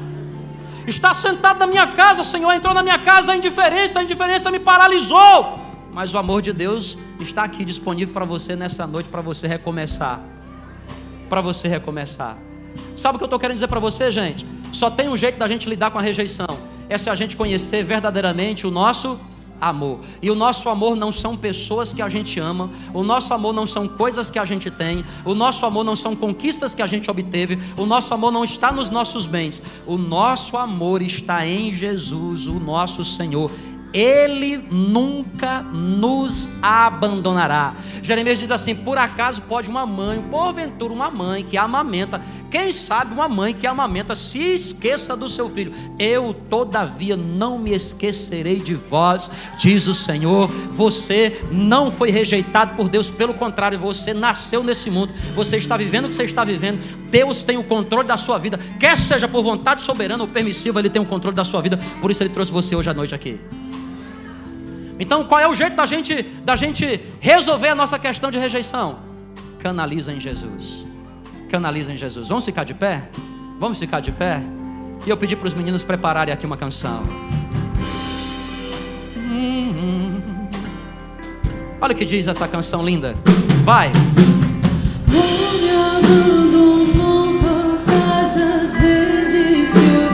Está 0.87 1.12
sentado 1.12 1.59
na 1.59 1.66
minha 1.66 1.87
casa, 1.89 2.22
Senhor, 2.22 2.53
entrou 2.53 2.72
na 2.72 2.82
minha 2.82 2.99
casa 2.99 3.32
a 3.32 3.37
indiferença, 3.37 3.99
a 3.99 4.03
indiferença 4.05 4.51
me 4.51 4.61
paralisou. 4.61 5.59
Mas 5.93 6.14
o 6.14 6.18
amor 6.18 6.43
de 6.43 6.53
Deus 6.53 6.97
está 7.18 7.43
aqui 7.43 7.64
disponível 7.64 8.14
para 8.14 8.24
você 8.24 8.55
nessa 8.55 8.87
noite, 8.87 9.09
para 9.09 9.20
você 9.20 9.49
recomeçar. 9.49 10.20
Para 11.28 11.41
você 11.41 11.66
recomeçar. 11.66 12.37
Sabe 12.95 13.16
o 13.16 13.18
que 13.18 13.24
eu 13.24 13.26
estou 13.26 13.39
querendo 13.39 13.57
dizer 13.57 13.68
para 13.68 13.80
você, 13.80 14.12
gente? 14.12 14.47
Só 14.70 14.91
tem 14.91 15.09
um 15.09 15.16
jeito 15.16 15.39
da 15.39 15.49
gente 15.49 15.68
lidar 15.68 15.91
com 15.91 15.99
a 15.99 16.03
rejeição: 16.03 16.59
é 16.89 16.97
se 16.97 17.11
a 17.11 17.14
gente 17.14 17.37
conhecer 17.37 17.82
verdadeiramente 17.82 18.66
o 18.66 18.70
nosso 18.70 19.18
amor. 19.61 20.00
E 20.20 20.30
o 20.30 20.34
nosso 20.34 20.68
amor 20.68 20.96
não 20.96 21.11
são 21.12 21.36
pessoas 21.36 21.92
que 21.92 22.02
a 22.02 22.09
gente 22.09 22.38
ama, 22.38 22.70
o 22.92 23.02
nosso 23.02 23.32
amor 23.32 23.52
não 23.52 23.66
são 23.66 23.88
coisas 23.88 24.30
que 24.30 24.38
a 24.38 24.44
gente 24.44 24.70
tem, 24.70 25.04
o 25.24 25.34
nosso 25.34 25.64
amor 25.66 25.84
não 25.84 25.96
são 25.96 26.14
conquistas 26.14 26.74
que 26.74 26.82
a 26.82 26.86
gente 26.86 27.11
obteve, 27.11 27.59
o 27.76 27.86
nosso 27.86 28.12
amor 28.12 28.32
não 28.32 28.44
está 28.44 28.72
nos 28.72 28.90
nossos 28.90 29.26
bens, 29.26 29.62
o 29.86 29.96
nosso 29.96 30.57
amor 30.57 31.02
está 31.02 31.46
em 31.46 31.72
Jesus, 31.72 32.46
o 32.46 32.61
nosso 32.61 33.04
Senhor. 33.04 33.50
Ele 33.97 34.59
nunca 34.70 35.62
nos 35.62 36.59
abandonará. 36.62 37.74
Jeremias 38.03 38.38
diz 38.38 38.51
assim: 38.51 38.74
por 38.74 38.99
acaso 38.99 39.40
pode 39.49 39.70
uma 39.70 39.86
mãe, 39.86 40.22
porventura 40.30 40.92
uma 40.92 41.11
mãe 41.11 41.42
que 41.42 41.57
amamenta, 41.57 42.20
quem 42.51 42.74
sabe 42.74 43.14
uma 43.14 43.26
mãe 43.26 43.55
que 43.55 43.66
amamenta 43.66 44.14
se 44.14 44.38
esqueça 44.38 45.16
do 45.16 45.30
seu 45.30 45.49
filho. 45.49 45.72
Eu, 45.99 46.36
todavia, 46.51 47.16
não 47.16 47.59
me 47.59 47.72
esquecerei 47.72 48.61
de 48.61 48.74
vós, 48.74 49.30
diz 49.57 49.86
o 49.86 49.94
Senhor. 49.94 50.51
Você 50.72 51.42
não 51.51 51.90
foi 51.90 52.11
rejeitado 52.11 52.74
por 52.74 52.90
Deus, 52.90 53.09
pelo 53.09 53.32
contrário, 53.32 53.78
você 53.78 54.12
nasceu 54.12 54.62
nesse 54.62 54.90
mundo, 54.90 55.11
você 55.34 55.57
está 55.57 55.74
vivendo 55.74 56.05
o 56.05 56.09
que 56.11 56.14
você 56.14 56.24
está 56.24 56.44
vivendo. 56.44 56.80
Deus 57.11 57.42
tem 57.42 57.57
o 57.57 57.64
controle 57.64 58.07
da 58.07 58.18
sua 58.18 58.36
vida, 58.36 58.61
quer 58.78 58.99
seja 58.99 59.26
por 59.26 59.42
vontade 59.42 59.80
soberana 59.80 60.22
ou 60.22 60.28
permissiva, 60.28 60.80
Ele 60.80 60.90
tem 60.90 61.01
o 61.01 61.07
controle 61.07 61.34
da 61.34 61.44
sua 61.44 61.62
vida. 61.62 61.80
Por 62.03 62.11
isso 62.11 62.22
Ele 62.22 62.28
trouxe 62.28 62.53
você 62.53 62.76
hoje 62.76 62.90
à 62.90 62.92
noite 62.92 63.14
aqui. 63.14 63.40
Então, 64.99 65.24
qual 65.24 65.40
é 65.40 65.49
o 65.49 65.55
jeito 65.55 65.76
da 65.76 65.86
gente, 65.86 66.22
da 66.44 66.57
gente 66.57 67.01
resolver 67.20 67.68
a 67.68 67.74
nossa 67.74 67.99
questão 67.99 68.30
de 68.30 68.38
rejeição? 68.38 68.99
Canaliza 69.59 70.12
em 70.12 70.20
Jesus. 70.20 70.86
Canaliza 71.51 71.92
em 71.92 71.97
Jesus. 71.97 72.28
Vamos 72.28 72.44
ficar 72.44 72.64
de 72.64 72.74
pé? 72.74 73.09
Vamos 73.59 73.78
ficar 73.78 74.01
de 74.01 74.12
pé? 74.12 74.40
E 75.07 75.11
eu 75.11 75.16
pedi 75.16 75.36
para 75.36 75.47
os 75.47 75.55
meninos 75.55 75.84
prepararem 75.84 76.32
aqui 76.32 76.47
uma 76.47 76.57
canção. 76.57 77.03
Olha 81.80 81.92
o 81.92 81.97
que 81.97 82.05
diz 82.05 82.26
essa 82.26 82.49
canção 82.49 82.84
linda. 82.84 83.14
Vai. 83.64 83.92
Não 85.07 85.53
me 85.61 85.70
abandonou 85.70 86.86
vezes 88.80 89.72
que 89.72 89.78
eu 89.78 90.05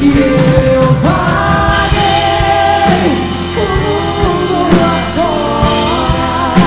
E 0.00 0.18
eu 0.18 0.82
vaguei 1.02 2.04
o 3.56 3.58
mundo 3.80 4.56
lá 4.76 4.94
fora, 5.14 6.60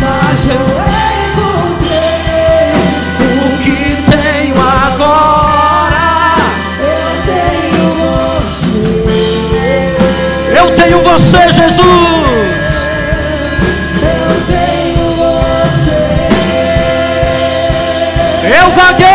mas 0.00 0.42
eu 0.50 0.66
encontrei 1.28 2.72
o 3.36 3.48
que 3.58 3.80
tenho 4.10 4.56
agora. 4.60 6.08
Eu 6.80 7.08
tenho 7.26 7.86
você. 8.42 8.88
Eu 10.58 10.66
tenho 10.74 10.98
você, 11.02 11.42
Jesus. 11.52 11.88
Eu 18.60 18.70
vaguei. 18.70 19.07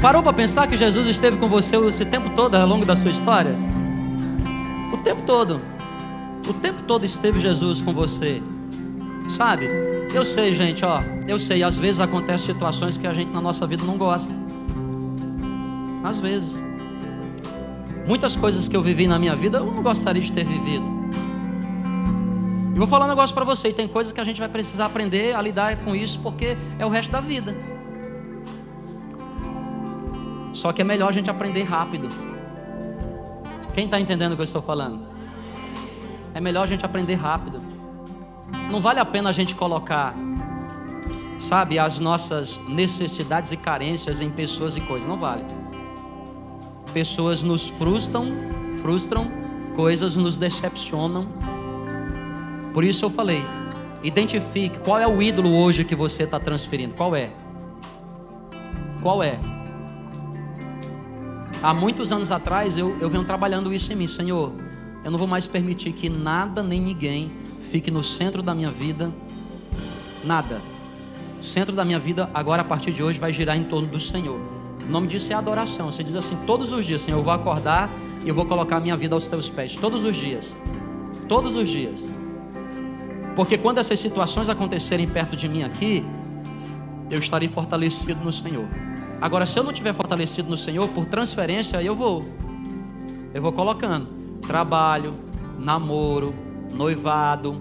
Parou 0.00 0.22
para 0.22 0.32
pensar 0.32 0.66
que 0.68 0.76
Jesus 0.76 1.08
esteve 1.08 1.38
com 1.38 1.48
você 1.48 1.76
esse 1.76 2.04
tempo 2.04 2.30
todo 2.30 2.54
ao 2.54 2.66
longo 2.66 2.84
da 2.84 2.94
sua 2.94 3.10
história? 3.10 3.54
O 4.92 4.96
tempo 4.98 5.22
todo. 5.22 5.60
O 6.48 6.52
tempo 6.52 6.82
todo 6.82 7.04
esteve 7.04 7.40
Jesus 7.40 7.80
com 7.80 7.92
você. 7.92 8.40
Sabe? 9.28 9.66
Eu 10.14 10.24
sei, 10.24 10.54
gente, 10.54 10.84
ó. 10.84 11.02
Eu 11.26 11.38
sei, 11.38 11.62
às 11.62 11.76
vezes 11.76 12.00
acontecem 12.00 12.54
situações 12.54 12.96
que 12.96 13.06
a 13.06 13.12
gente 13.12 13.30
na 13.32 13.40
nossa 13.40 13.66
vida 13.66 13.84
não 13.84 13.98
gosta. 13.98 14.32
Às 16.04 16.20
vezes. 16.20 16.64
Muitas 18.06 18.36
coisas 18.36 18.68
que 18.68 18.76
eu 18.76 18.80
vivi 18.80 19.06
na 19.06 19.18
minha 19.18 19.36
vida 19.36 19.58
eu 19.58 19.66
não 19.66 19.82
gostaria 19.82 20.22
de 20.22 20.32
ter 20.32 20.44
vivido. 20.44 20.97
E 22.78 22.80
vou 22.80 22.86
falar 22.86 23.06
um 23.06 23.08
negócio 23.08 23.34
para 23.34 23.44
você, 23.44 23.70
e 23.70 23.72
tem 23.72 23.88
coisas 23.88 24.12
que 24.12 24.20
a 24.20 24.24
gente 24.24 24.38
vai 24.38 24.48
precisar 24.48 24.86
aprender 24.86 25.34
a 25.34 25.42
lidar 25.42 25.74
com 25.78 25.96
isso 25.96 26.20
porque 26.22 26.56
é 26.78 26.86
o 26.86 26.88
resto 26.88 27.10
da 27.10 27.20
vida. 27.20 27.52
Só 30.52 30.72
que 30.72 30.80
é 30.80 30.84
melhor 30.84 31.08
a 31.08 31.12
gente 31.12 31.28
aprender 31.28 31.64
rápido. 31.64 32.08
Quem 33.74 33.86
está 33.86 33.98
entendendo 33.98 34.34
o 34.34 34.36
que 34.36 34.42
eu 34.42 34.44
estou 34.44 34.62
falando? 34.62 35.00
É 36.32 36.40
melhor 36.40 36.62
a 36.62 36.66
gente 36.66 36.86
aprender 36.86 37.16
rápido. 37.16 37.60
Não 38.70 38.80
vale 38.80 39.00
a 39.00 39.04
pena 39.04 39.30
a 39.30 39.32
gente 39.32 39.56
colocar, 39.56 40.14
sabe, 41.36 41.80
as 41.80 41.98
nossas 41.98 42.64
necessidades 42.68 43.50
e 43.50 43.56
carências 43.56 44.20
em 44.20 44.30
pessoas 44.30 44.76
e 44.76 44.80
coisas. 44.82 45.08
Não 45.08 45.18
vale. 45.18 45.44
Pessoas 46.94 47.42
nos 47.42 47.68
frustram, 47.68 48.28
frustram, 48.80 49.26
coisas 49.74 50.14
nos 50.14 50.36
decepcionam. 50.36 51.26
Por 52.78 52.84
isso 52.84 53.04
eu 53.04 53.10
falei, 53.10 53.44
identifique 54.04 54.78
qual 54.78 55.00
é 55.00 55.08
o 55.08 55.20
ídolo 55.20 55.52
hoje 55.52 55.84
que 55.84 55.96
você 55.96 56.22
está 56.22 56.38
transferindo. 56.38 56.94
Qual 56.94 57.16
é? 57.16 57.32
Qual 59.02 59.20
é? 59.20 59.36
Há 61.60 61.74
muitos 61.74 62.12
anos 62.12 62.30
atrás 62.30 62.78
eu, 62.78 62.96
eu 63.00 63.10
venho 63.10 63.24
trabalhando 63.24 63.74
isso 63.74 63.92
em 63.92 63.96
mim, 63.96 64.06
Senhor. 64.06 64.52
Eu 65.04 65.10
não 65.10 65.18
vou 65.18 65.26
mais 65.26 65.44
permitir 65.44 65.90
que 65.90 66.08
nada 66.08 66.62
nem 66.62 66.80
ninguém 66.80 67.32
fique 67.68 67.90
no 67.90 68.00
centro 68.00 68.44
da 68.44 68.54
minha 68.54 68.70
vida. 68.70 69.10
Nada. 70.22 70.62
O 71.40 71.42
centro 71.42 71.74
da 71.74 71.84
minha 71.84 71.98
vida, 71.98 72.30
agora 72.32 72.62
a 72.62 72.64
partir 72.64 72.92
de 72.92 73.02
hoje, 73.02 73.18
vai 73.18 73.32
girar 73.32 73.56
em 73.56 73.64
torno 73.64 73.88
do 73.88 73.98
Senhor. 73.98 74.38
O 74.86 74.88
nome 74.88 75.08
disso 75.08 75.32
é 75.32 75.34
adoração. 75.34 75.90
Você 75.90 76.04
diz 76.04 76.14
assim: 76.14 76.36
todos 76.46 76.70
os 76.70 76.86
dias, 76.86 77.02
Senhor, 77.02 77.18
eu 77.18 77.24
vou 77.24 77.32
acordar 77.32 77.90
e 78.24 78.28
eu 78.28 78.34
vou 78.36 78.46
colocar 78.46 78.76
a 78.76 78.80
minha 78.80 78.96
vida 78.96 79.16
aos 79.16 79.28
teus 79.28 79.48
pés. 79.48 79.74
Todos 79.74 80.04
os 80.04 80.16
dias. 80.16 80.56
Todos 81.26 81.56
os 81.56 81.68
dias. 81.68 82.06
Porque 83.38 83.56
quando 83.56 83.78
essas 83.78 84.00
situações 84.00 84.48
acontecerem 84.48 85.06
perto 85.06 85.36
de 85.36 85.48
mim 85.48 85.62
aqui, 85.62 86.04
eu 87.08 87.20
estarei 87.20 87.48
fortalecido 87.48 88.24
no 88.24 88.32
Senhor. 88.32 88.66
Agora, 89.20 89.46
se 89.46 89.56
eu 89.56 89.62
não 89.62 89.72
tiver 89.72 89.94
fortalecido 89.94 90.50
no 90.50 90.56
Senhor, 90.56 90.88
por 90.88 91.06
transferência, 91.06 91.78
aí 91.78 91.86
eu 91.86 91.94
vou. 91.94 92.26
Eu 93.32 93.40
vou 93.40 93.52
colocando 93.52 94.08
trabalho, 94.44 95.14
namoro, 95.56 96.34
noivado, 96.74 97.56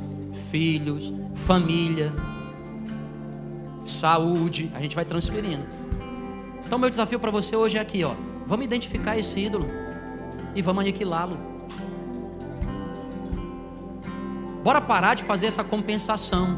filhos, 0.50 1.14
família. 1.36 2.12
saúde, 3.86 4.72
a 4.74 4.80
gente 4.80 4.96
vai 4.96 5.06
transferindo. 5.06 5.64
Então, 6.66 6.80
meu 6.80 6.90
desafio 6.90 7.20
para 7.20 7.30
você 7.30 7.56
hoje 7.56 7.78
é 7.78 7.80
aqui, 7.80 8.04
ó. 8.04 8.16
Vamos 8.48 8.66
identificar 8.66 9.16
esse 9.16 9.42
ídolo 9.42 9.68
e 10.56 10.62
vamos 10.64 10.82
aniquilá-lo. 10.82 11.38
Bora 14.64 14.82
parar 14.82 15.14
de 15.14 15.24
fazer 15.24 15.48
essa 15.48 15.64
compensação. 15.64 16.58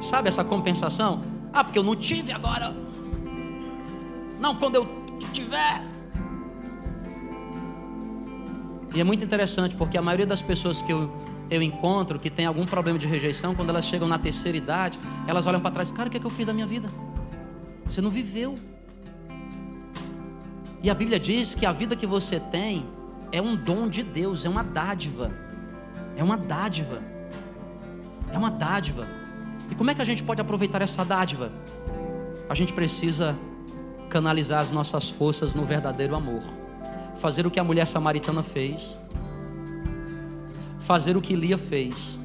Sabe 0.00 0.28
essa 0.28 0.44
compensação? 0.44 1.22
Ah, 1.52 1.64
porque 1.64 1.78
eu 1.78 1.82
não 1.82 1.96
tive 1.96 2.32
agora. 2.32 2.76
Não, 4.38 4.54
quando 4.54 4.74
eu 4.74 4.86
tiver. 5.32 5.82
E 8.94 9.00
é 9.00 9.04
muito 9.04 9.24
interessante 9.24 9.74
porque 9.76 9.98
a 9.98 10.02
maioria 10.02 10.26
das 10.26 10.40
pessoas 10.40 10.80
que 10.80 10.92
eu, 10.92 11.14
eu 11.50 11.62
encontro 11.62 12.18
que 12.18 12.30
tem 12.30 12.46
algum 12.46 12.64
problema 12.64 12.98
de 12.98 13.06
rejeição, 13.06 13.54
quando 13.54 13.70
elas 13.70 13.84
chegam 13.84 14.08
na 14.08 14.18
terceira 14.18 14.56
idade, 14.56 14.98
elas 15.26 15.46
olham 15.46 15.60
para 15.60 15.70
trás, 15.70 15.90
cara, 15.90 16.08
o 16.08 16.10
que, 16.10 16.16
é 16.16 16.20
que 16.20 16.26
eu 16.26 16.30
fiz 16.30 16.46
da 16.46 16.52
minha 16.52 16.66
vida? 16.66 16.90
Você 17.84 18.00
não 18.00 18.10
viveu. 18.10 18.54
E 20.82 20.90
a 20.90 20.94
Bíblia 20.94 21.18
diz 21.18 21.54
que 21.54 21.66
a 21.66 21.72
vida 21.72 21.96
que 21.96 22.06
você 22.06 22.38
tem 22.40 22.86
é 23.32 23.40
um 23.40 23.56
dom 23.56 23.88
de 23.88 24.02
Deus, 24.02 24.44
é 24.44 24.48
uma 24.48 24.62
dádiva. 24.62 25.30
É 26.16 26.24
uma 26.24 26.36
dádiva. 26.36 27.00
É 28.32 28.38
uma 28.38 28.50
dádiva. 28.50 29.06
E 29.70 29.74
como 29.74 29.90
é 29.90 29.94
que 29.94 30.02
a 30.02 30.04
gente 30.04 30.22
pode 30.22 30.40
aproveitar 30.40 30.82
essa 30.82 31.04
dádiva? 31.04 31.52
A 32.48 32.54
gente 32.54 32.72
precisa 32.72 33.36
canalizar 34.08 34.60
as 34.60 34.70
nossas 34.70 35.10
forças 35.10 35.54
no 35.54 35.64
verdadeiro 35.64 36.14
amor. 36.14 36.42
Fazer 37.16 37.46
o 37.46 37.50
que 37.50 37.60
a 37.60 37.64
mulher 37.64 37.86
samaritana 37.86 38.42
fez. 38.42 38.98
Fazer 40.78 41.16
o 41.16 41.20
que 41.20 41.34
Lia 41.34 41.58
fez. 41.58 42.24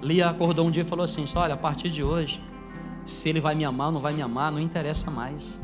Lia 0.00 0.28
acordou 0.28 0.66
um 0.66 0.70
dia 0.70 0.82
e 0.82 0.86
falou 0.86 1.04
assim: 1.04 1.24
Olha, 1.34 1.54
a 1.54 1.56
partir 1.56 1.90
de 1.90 2.02
hoje, 2.02 2.40
se 3.04 3.28
ele 3.28 3.40
vai 3.40 3.54
me 3.54 3.64
amar 3.64 3.88
ou 3.88 3.92
não 3.94 4.00
vai 4.00 4.12
me 4.12 4.22
amar, 4.22 4.52
não 4.52 4.60
interessa 4.60 5.10
mais. 5.10 5.60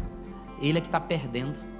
Ele 0.60 0.78
é 0.78 0.80
que 0.80 0.88
está 0.88 0.98
perdendo. 0.98 1.71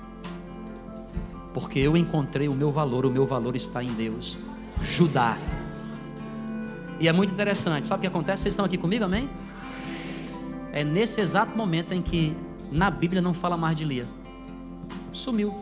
Porque 1.53 1.79
eu 1.79 1.97
encontrei 1.97 2.49
o 2.49 2.55
meu 2.55 2.73
valor, 2.73 3.05
o 3.05 3.11
meu 3.11 3.27
valor 3.27 3.55
está 3.55 3.83
em 3.83 3.93
Deus. 3.93 4.39
Judá. 4.81 5.37
E 6.99 7.09
é 7.09 7.13
muito 7.13 7.33
interessante. 7.33 7.87
Sabe 7.87 7.99
o 7.99 8.01
que 8.03 8.07
acontece? 8.07 8.43
Vocês 8.45 8.53
estão 8.53 8.65
aqui 8.65 8.79
comigo, 8.79 9.05
amém? 9.05 9.29
É 10.73 10.83
nesse 10.83 11.21
exato 11.21 11.57
momento 11.57 11.93
em 11.93 12.01
que 12.01 12.35
na 12.71 12.91
Bíblia 12.91 13.21
não 13.21 13.35
fala 13.35 13.57
mais 13.57 13.77
de 13.77 13.85
Lia. 13.85 14.07
Sumiu. 15.13 15.55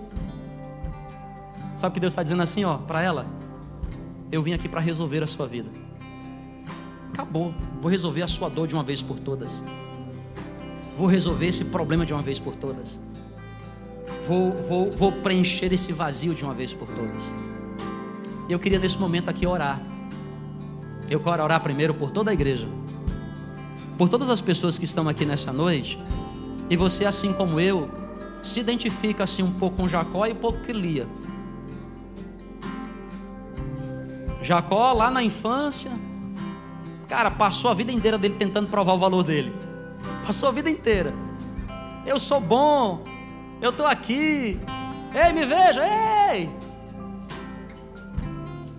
Sabe 1.74 1.90
o 1.90 1.94
que 1.94 2.00
Deus 2.00 2.12
está 2.12 2.22
dizendo 2.22 2.42
assim, 2.42 2.64
ó, 2.64 2.76
para 2.76 3.02
ela? 3.02 3.26
Eu 4.30 4.42
vim 4.42 4.52
aqui 4.52 4.68
para 4.68 4.80
resolver 4.80 5.22
a 5.22 5.26
sua 5.26 5.46
vida. 5.46 5.70
Acabou. 7.12 7.52
Vou 7.80 7.90
resolver 7.90 8.22
a 8.22 8.28
sua 8.28 8.48
dor 8.48 8.68
de 8.68 8.74
uma 8.74 8.84
vez 8.84 9.02
por 9.02 9.18
todas. 9.18 9.64
Vou 10.96 11.08
resolver 11.08 11.46
esse 11.46 11.64
problema 11.64 12.06
de 12.06 12.12
uma 12.12 12.22
vez 12.22 12.38
por 12.38 12.54
todas. 12.54 13.00
Vou, 14.30 14.52
vou, 14.52 14.90
vou 14.92 15.10
preencher 15.10 15.72
esse 15.72 15.92
vazio 15.92 16.32
de 16.36 16.44
uma 16.44 16.54
vez 16.54 16.72
por 16.72 16.86
todas. 16.86 17.34
Eu 18.48 18.60
queria 18.60 18.78
nesse 18.78 18.96
momento 18.96 19.28
aqui 19.28 19.44
orar. 19.44 19.82
Eu 21.10 21.18
quero 21.18 21.42
orar 21.42 21.60
primeiro 21.60 21.92
por 21.92 22.12
toda 22.12 22.30
a 22.30 22.34
igreja, 22.34 22.68
por 23.98 24.08
todas 24.08 24.30
as 24.30 24.40
pessoas 24.40 24.78
que 24.78 24.84
estão 24.84 25.08
aqui 25.08 25.24
nessa 25.24 25.52
noite. 25.52 25.98
E 26.70 26.76
você, 26.76 27.06
assim 27.06 27.32
como 27.32 27.58
eu, 27.58 27.90
se 28.40 28.60
identifica 28.60 29.24
assim 29.24 29.42
um 29.42 29.50
pouco 29.50 29.78
com 29.78 29.88
Jacó 29.88 30.24
e 30.24 30.30
um 30.30 30.36
pouco 30.36 30.64
com 30.64 30.70
Lia. 30.70 31.08
Jacó, 34.40 34.92
lá 34.92 35.10
na 35.10 35.24
infância, 35.24 35.90
cara, 37.08 37.32
passou 37.32 37.68
a 37.68 37.74
vida 37.74 37.90
inteira 37.90 38.16
dele 38.16 38.36
tentando 38.38 38.68
provar 38.68 38.92
o 38.92 38.98
valor 38.98 39.24
dele. 39.24 39.52
Passou 40.24 40.50
a 40.50 40.52
vida 40.52 40.70
inteira. 40.70 41.12
Eu 42.06 42.16
sou 42.20 42.40
bom. 42.40 43.09
Eu 43.60 43.70
estou 43.70 43.86
aqui. 43.86 44.58
Ei, 45.14 45.32
me 45.32 45.44
veja, 45.44 45.82
ei. 46.32 46.48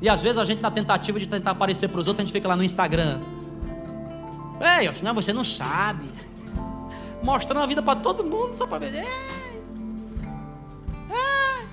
E 0.02 0.10
às 0.10 0.22
vezes 0.22 0.38
a 0.38 0.46
gente, 0.46 0.62
na 0.62 0.72
tentativa 0.72 1.20
de 1.20 1.28
tentar 1.28 1.52
aparecer 1.52 1.88
para 1.88 2.02
os 2.02 2.08
outros, 2.08 2.24
a 2.24 2.26
gente 2.26 2.34
fica 2.34 2.48
lá 2.48 2.56
no 2.56 2.64
Instagram. 2.64 3.20
Ei, 4.80 4.90
não, 5.04 5.14
você 5.14 5.32
não 5.32 5.44
sabe. 5.44 6.10
Mostrando 7.22 7.62
a 7.62 7.66
vida 7.68 7.84
para 7.84 8.00
todo 8.00 8.24
mundo, 8.24 8.56
só 8.56 8.66
para 8.66 8.80
ver. 8.80 8.96
Ei. 8.96 9.62
Ei. 11.10 11.68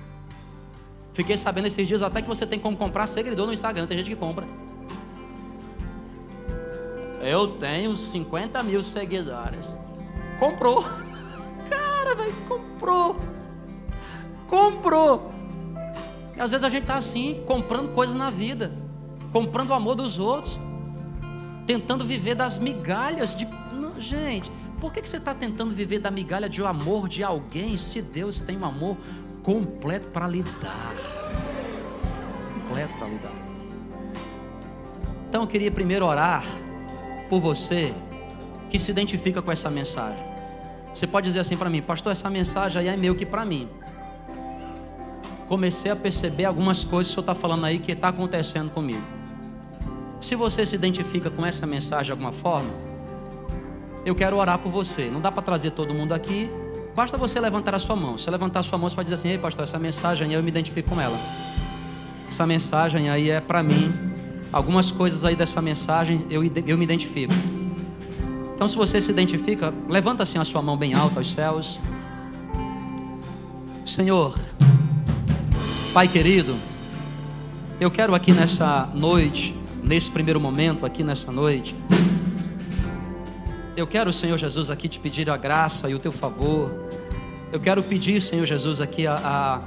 Fiquei 1.15 1.37
sabendo 1.37 1.67
esses 1.67 1.89
dias 1.89 2.03
até 2.03 2.21
que 2.21 2.29
você 2.29 2.47
tem 2.47 2.59
como 2.59 2.77
comprar 2.77 3.07
seguidor 3.07 3.47
no 3.47 3.53
Instagram. 3.53 3.87
Tem 3.87 3.97
gente 3.97 4.11
que 4.11 4.17
compra. 4.17 4.47
Eu 7.23 7.49
tenho 7.57 7.97
50 7.97 8.63
mil 8.63 8.83
seguidores. 8.83 9.67
Comprou. 10.39 10.85
Velho, 12.17 12.35
comprou. 12.49 13.17
Comprou. 14.47 15.33
E 16.37 16.41
às 16.41 16.51
vezes 16.51 16.65
a 16.65 16.69
gente 16.69 16.83
está 16.83 16.97
assim, 16.97 17.43
comprando 17.47 17.93
coisas 17.93 18.15
na 18.15 18.31
vida, 18.31 18.73
comprando 19.33 19.71
o 19.71 19.75
amor 19.75 19.97
dos 19.97 20.19
outros, 20.19 20.59
tentando 21.67 22.05
viver 22.05 22.35
das 22.35 22.59
migalhas 22.59 23.35
de. 23.35 23.47
Não, 23.73 24.01
gente, 24.01 24.51
por 24.81 24.93
que, 24.93 25.03
que 25.03 25.09
você 25.09 25.17
está 25.17 25.35
tentando 25.35 25.75
viver 25.75 25.99
da 25.99 26.11
migalha 26.11 26.49
de 26.49 26.65
amor 26.65 27.09
de 27.09 27.25
alguém 27.25 27.77
se 27.77 28.01
Deus 28.01 28.41
tem 28.41 28.57
um 28.57 28.65
amor 28.65 28.97
completo 29.43 30.09
para 30.09 30.29
lhe 30.29 30.43
dar? 30.43 30.95
Completo 32.55 32.97
para 32.97 33.09
lhe 33.09 33.19
dar. 33.19 33.49
Então 35.29 35.43
eu 35.43 35.47
queria 35.49 35.71
primeiro 35.71 36.07
orar 36.07 36.45
por 37.29 37.41
você 37.41 37.93
que 38.71 38.79
se 38.79 38.91
identifica 38.91 39.43
com 39.43 39.51
essa 39.51 39.69
mensagem. 39.69 40.28
Você 40.99 41.07
pode 41.07 41.29
dizer 41.29 41.39
assim 41.39 41.57
para 41.57 41.71
mim, 41.71 41.81
pastor, 41.81 42.11
essa 42.11 42.29
mensagem 42.29 42.83
aí 42.83 42.89
é 42.89 42.97
meio 42.97 43.15
que 43.15 43.25
para 43.25 43.45
mim. 43.45 43.69
Comecei 45.47 45.93
a 45.93 45.95
perceber 45.95 46.45
algumas 46.45 46.83
coisas 46.83 47.15
que 47.15 47.21
o 47.21 47.23
senhor 47.23 47.33
está 47.33 47.41
falando 47.41 47.65
aí 47.67 47.79
que 47.79 47.93
está 47.93 48.09
acontecendo 48.09 48.69
comigo. 48.73 49.01
Se 50.21 50.35
você 50.35 50.67
se 50.67 50.75
identifica 50.75 51.31
com 51.31 51.47
essa 51.47 51.65
mensagem 51.69 52.07
de 52.07 52.11
alguma 52.11 52.33
forma, 52.33 52.69
eu 54.05 54.13
quero 54.13 54.37
orar 54.37 54.59
por 54.59 54.73
você. 54.73 55.05
Não 55.05 55.21
dá 55.21 55.31
para 55.31 55.41
trazer 55.41 55.71
todo 55.71 55.95
mundo 55.95 56.13
aqui, 56.15 56.51
basta 56.97 57.17
você 57.17 57.39
levantar 57.39 57.77
a 57.77 57.79
sua 57.79 57.95
mão. 57.95 58.19
Se 58.19 58.29
levantar 58.29 58.59
a 58.59 58.63
sua 58.65 58.77
mão, 58.77 58.89
você 58.89 58.97
vai 58.97 59.05
dizer 59.05 59.15
assim: 59.15 59.29
Ei, 59.29 59.39
pastor, 59.39 59.63
essa 59.63 59.79
mensagem 59.79 60.27
aí 60.27 60.35
eu 60.35 60.43
me 60.43 60.49
identifico 60.49 60.91
com 60.91 61.01
ela. 61.01 61.17
Essa 62.29 62.45
mensagem 62.45 63.09
aí 63.09 63.31
é 63.31 63.41
para 63.41 63.63
mim 63.63 63.95
algumas 64.53 64.91
coisas 64.91 65.25
aí 65.25 65.37
dessa 65.37 65.63
mensagem 65.63 66.27
eu, 66.29 66.43
eu 66.67 66.77
me 66.77 66.83
identifico. 66.83 67.33
Então, 68.59 68.67
se 68.67 68.75
você 68.75 69.01
se 69.01 69.13
identifica, 69.13 69.73
levanta 69.89 70.25
assim 70.25 70.37
a 70.37 70.45
sua 70.45 70.61
mão 70.61 70.77
bem 70.77 70.93
alta 70.93 71.21
aos 71.21 71.31
céus. 71.31 71.79
Senhor, 73.87 74.37
Pai 75.95 76.09
querido, 76.09 76.57
eu 77.79 77.89
quero 77.89 78.17
aqui 78.17 78.33
nessa 78.33 78.91
noite, 78.93 79.55
nesse 79.81 80.11
primeiro 80.11 80.41
momento, 80.41 80.85
aqui 80.85 81.05
nessa 81.05 81.31
noite, 81.31 81.73
eu 83.77 83.87
quero, 83.87 84.13
Senhor 84.13 84.37
Jesus, 84.37 84.73
aqui 84.73 84.89
te 84.89 84.99
pedir 84.99 85.31
a 85.31 85.37
graça 85.37 85.89
e 85.89 85.95
o 85.95 86.01
teu 86.01 86.11
favor. 86.11 86.69
Eu 87.53 87.61
quero 87.61 87.81
pedir, 87.81 88.21
Senhor 88.21 88.45
Jesus, 88.45 88.81
aqui 88.81 89.07
a, 89.07 89.61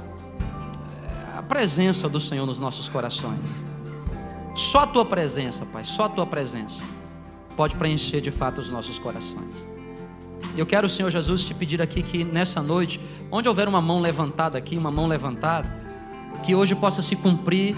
a, 1.34 1.38
a 1.38 1.42
presença 1.42 2.10
do 2.10 2.20
Senhor 2.20 2.44
nos 2.44 2.60
nossos 2.60 2.90
corações. 2.90 3.64
Só 4.54 4.80
a 4.80 4.86
tua 4.86 5.06
presença, 5.06 5.64
Pai, 5.64 5.82
só 5.82 6.04
a 6.04 6.08
tua 6.10 6.26
presença 6.26 6.84
pode 7.56 7.76
preencher 7.76 8.20
de 8.20 8.30
fato 8.30 8.60
os 8.60 8.70
nossos 8.70 8.98
corações. 8.98 9.66
Eu 10.56 10.66
quero, 10.66 10.88
Senhor 10.88 11.10
Jesus, 11.10 11.44
te 11.44 11.54
pedir 11.54 11.80
aqui 11.80 12.02
que 12.02 12.24
nessa 12.24 12.62
noite, 12.62 13.00
onde 13.30 13.48
houver 13.48 13.68
uma 13.68 13.80
mão 13.80 14.00
levantada 14.00 14.58
aqui, 14.58 14.76
uma 14.76 14.90
mão 14.90 15.06
levantada, 15.06 15.68
que 16.42 16.54
hoje 16.54 16.74
possa 16.74 17.00
se 17.00 17.16
cumprir 17.16 17.74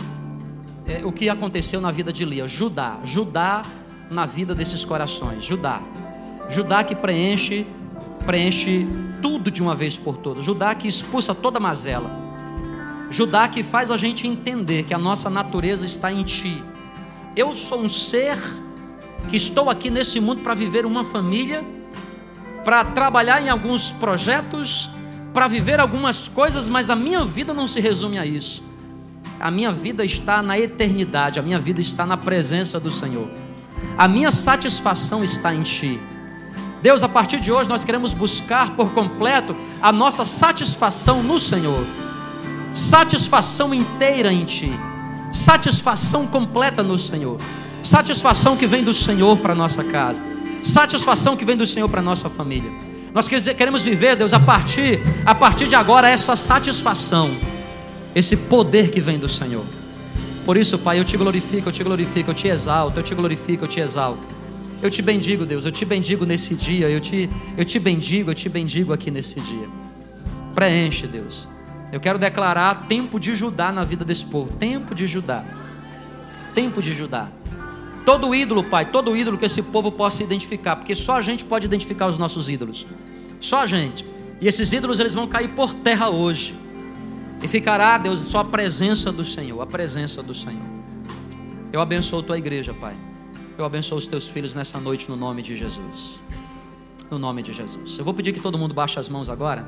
é, 0.86 1.04
o 1.04 1.12
que 1.12 1.28
aconteceu 1.28 1.80
na 1.80 1.90
vida 1.90 2.12
de 2.12 2.24
Lia. 2.24 2.48
Judá, 2.48 2.98
Judá 3.04 3.64
na 4.10 4.26
vida 4.26 4.54
desses 4.54 4.84
corações. 4.84 5.44
Judá, 5.44 5.80
Judá 6.48 6.82
que 6.82 6.94
preenche, 6.94 7.66
preenche 8.26 8.86
tudo 9.22 9.50
de 9.50 9.62
uma 9.62 9.74
vez 9.74 9.96
por 9.96 10.16
todas. 10.16 10.44
Judá 10.44 10.74
que 10.74 10.88
expulsa 10.88 11.34
toda 11.34 11.60
mazela. 11.60 12.10
Judá 13.10 13.46
que 13.48 13.62
faz 13.62 13.90
a 13.90 13.96
gente 13.96 14.26
entender 14.26 14.82
que 14.82 14.94
a 14.94 14.98
nossa 14.98 15.30
natureza 15.30 15.86
está 15.86 16.12
em 16.12 16.24
Ti. 16.24 16.62
Eu 17.36 17.54
sou 17.54 17.80
um 17.80 17.88
ser 17.88 18.36
que 19.28 19.36
estou 19.36 19.70
aqui 19.70 19.90
nesse 19.90 20.20
mundo 20.20 20.42
para 20.42 20.54
viver 20.54 20.86
uma 20.86 21.04
família, 21.04 21.64
para 22.64 22.84
trabalhar 22.84 23.42
em 23.42 23.48
alguns 23.48 23.90
projetos, 23.90 24.90
para 25.32 25.48
viver 25.48 25.80
algumas 25.80 26.28
coisas, 26.28 26.68
mas 26.68 26.90
a 26.90 26.96
minha 26.96 27.24
vida 27.24 27.52
não 27.52 27.66
se 27.66 27.80
resume 27.80 28.18
a 28.18 28.26
isso. 28.26 28.62
A 29.40 29.50
minha 29.50 29.72
vida 29.72 30.04
está 30.04 30.42
na 30.42 30.58
eternidade, 30.58 31.38
a 31.38 31.42
minha 31.42 31.58
vida 31.58 31.80
está 31.80 32.06
na 32.06 32.16
presença 32.16 32.78
do 32.78 32.90
Senhor. 32.90 33.28
A 33.98 34.06
minha 34.08 34.30
satisfação 34.30 35.24
está 35.24 35.54
em 35.54 35.62
Ti. 35.62 36.00
Deus, 36.80 37.02
a 37.02 37.08
partir 37.08 37.40
de 37.40 37.50
hoje 37.50 37.68
nós 37.68 37.84
queremos 37.84 38.12
buscar 38.12 38.76
por 38.76 38.92
completo 38.92 39.56
a 39.82 39.90
nossa 39.90 40.24
satisfação 40.24 41.22
no 41.22 41.38
Senhor 41.38 41.84
satisfação 42.74 43.72
inteira 43.72 44.32
em 44.32 44.44
Ti, 44.44 44.72
satisfação 45.30 46.26
completa 46.26 46.82
no 46.82 46.98
Senhor. 46.98 47.38
Satisfação 47.84 48.56
que 48.56 48.66
vem 48.66 48.82
do 48.82 48.94
Senhor 48.94 49.36
para 49.36 49.54
nossa 49.54 49.84
casa, 49.84 50.20
satisfação 50.62 51.36
que 51.36 51.44
vem 51.44 51.56
do 51.56 51.66
Senhor 51.66 51.88
para 51.88 52.00
nossa 52.00 52.30
família. 52.30 52.70
Nós 53.12 53.28
queremos 53.28 53.82
viver, 53.82 54.16
Deus, 54.16 54.32
a 54.32 54.40
partir, 54.40 55.00
a 55.24 55.34
partir 55.34 55.68
de 55.68 55.74
agora, 55.74 56.08
essa 56.08 56.34
satisfação, 56.34 57.30
esse 58.14 58.36
poder 58.36 58.90
que 58.90 59.00
vem 59.00 59.18
do 59.18 59.28
Senhor. 59.28 59.64
Por 60.44 60.56
isso, 60.56 60.78
Pai, 60.78 60.98
eu 60.98 61.04
te 61.04 61.16
glorifico, 61.16 61.68
eu 61.68 61.72
te 61.72 61.84
glorifico, 61.84 62.30
eu 62.30 62.34
te 62.34 62.48
exalto, 62.48 62.98
eu 62.98 63.02
te 63.02 63.14
glorifico, 63.14 63.64
eu 63.64 63.68
te 63.68 63.80
exalto. 63.80 64.26
Eu 64.82 64.90
te 64.90 65.00
bendigo, 65.00 65.46
Deus, 65.46 65.64
eu 65.64 65.72
te 65.72 65.84
bendigo 65.84 66.26
nesse 66.26 66.54
dia, 66.54 66.90
eu 66.90 67.00
te, 67.00 67.30
eu 67.56 67.64
te 67.64 67.78
bendigo, 67.78 68.30
eu 68.30 68.34
te 68.34 68.48
bendigo 68.48 68.92
aqui 68.92 69.10
nesse 69.10 69.40
dia. 69.40 69.68
Preenche, 70.54 71.06
Deus. 71.06 71.48
Eu 71.92 72.00
quero 72.00 72.18
declarar 72.18 72.86
tempo 72.86 73.20
de 73.20 73.34
Judá 73.34 73.70
na 73.70 73.84
vida 73.84 74.04
desse 74.04 74.26
povo, 74.26 74.52
tempo 74.52 74.94
de 74.94 75.06
Judá. 75.06 75.44
Tempo 76.54 76.82
de 76.82 76.92
Judá. 76.92 77.28
Todo 78.04 78.34
ídolo, 78.34 78.62
Pai, 78.62 78.90
todo 78.90 79.16
ídolo 79.16 79.38
que 79.38 79.46
esse 79.46 79.62
povo 79.64 79.90
possa 79.90 80.22
identificar, 80.22 80.76
porque 80.76 80.94
só 80.94 81.16
a 81.16 81.22
gente 81.22 81.44
pode 81.44 81.66
identificar 81.66 82.06
os 82.06 82.18
nossos 82.18 82.48
ídolos. 82.48 82.86
Só 83.40 83.62
a 83.62 83.66
gente. 83.66 84.04
E 84.40 84.46
esses 84.46 84.72
ídolos 84.72 85.00
eles 85.00 85.14
vão 85.14 85.26
cair 85.26 85.48
por 85.54 85.72
terra 85.74 86.10
hoje. 86.10 86.54
E 87.42 87.48
ficará, 87.48 87.96
Deus, 87.96 88.20
só 88.20 88.40
a 88.40 88.44
presença 88.44 89.10
do 89.10 89.24
Senhor, 89.24 89.60
a 89.60 89.66
presença 89.66 90.22
do 90.22 90.34
Senhor. 90.34 90.62
Eu 91.72 91.80
abençoo 91.80 92.22
tua 92.22 92.38
igreja, 92.38 92.74
Pai. 92.74 92.94
Eu 93.56 93.64
abençoo 93.64 93.96
os 93.96 94.06
teus 94.06 94.28
filhos 94.28 94.54
nessa 94.54 94.78
noite 94.80 95.08
no 95.08 95.16
nome 95.16 95.42
de 95.42 95.56
Jesus. 95.56 96.22
No 97.10 97.18
nome 97.18 97.42
de 97.42 97.52
Jesus. 97.52 97.98
Eu 97.98 98.04
vou 98.04 98.12
pedir 98.12 98.32
que 98.32 98.40
todo 98.40 98.58
mundo 98.58 98.74
baixe 98.74 98.98
as 98.98 99.08
mãos 99.08 99.28
agora. 99.28 99.66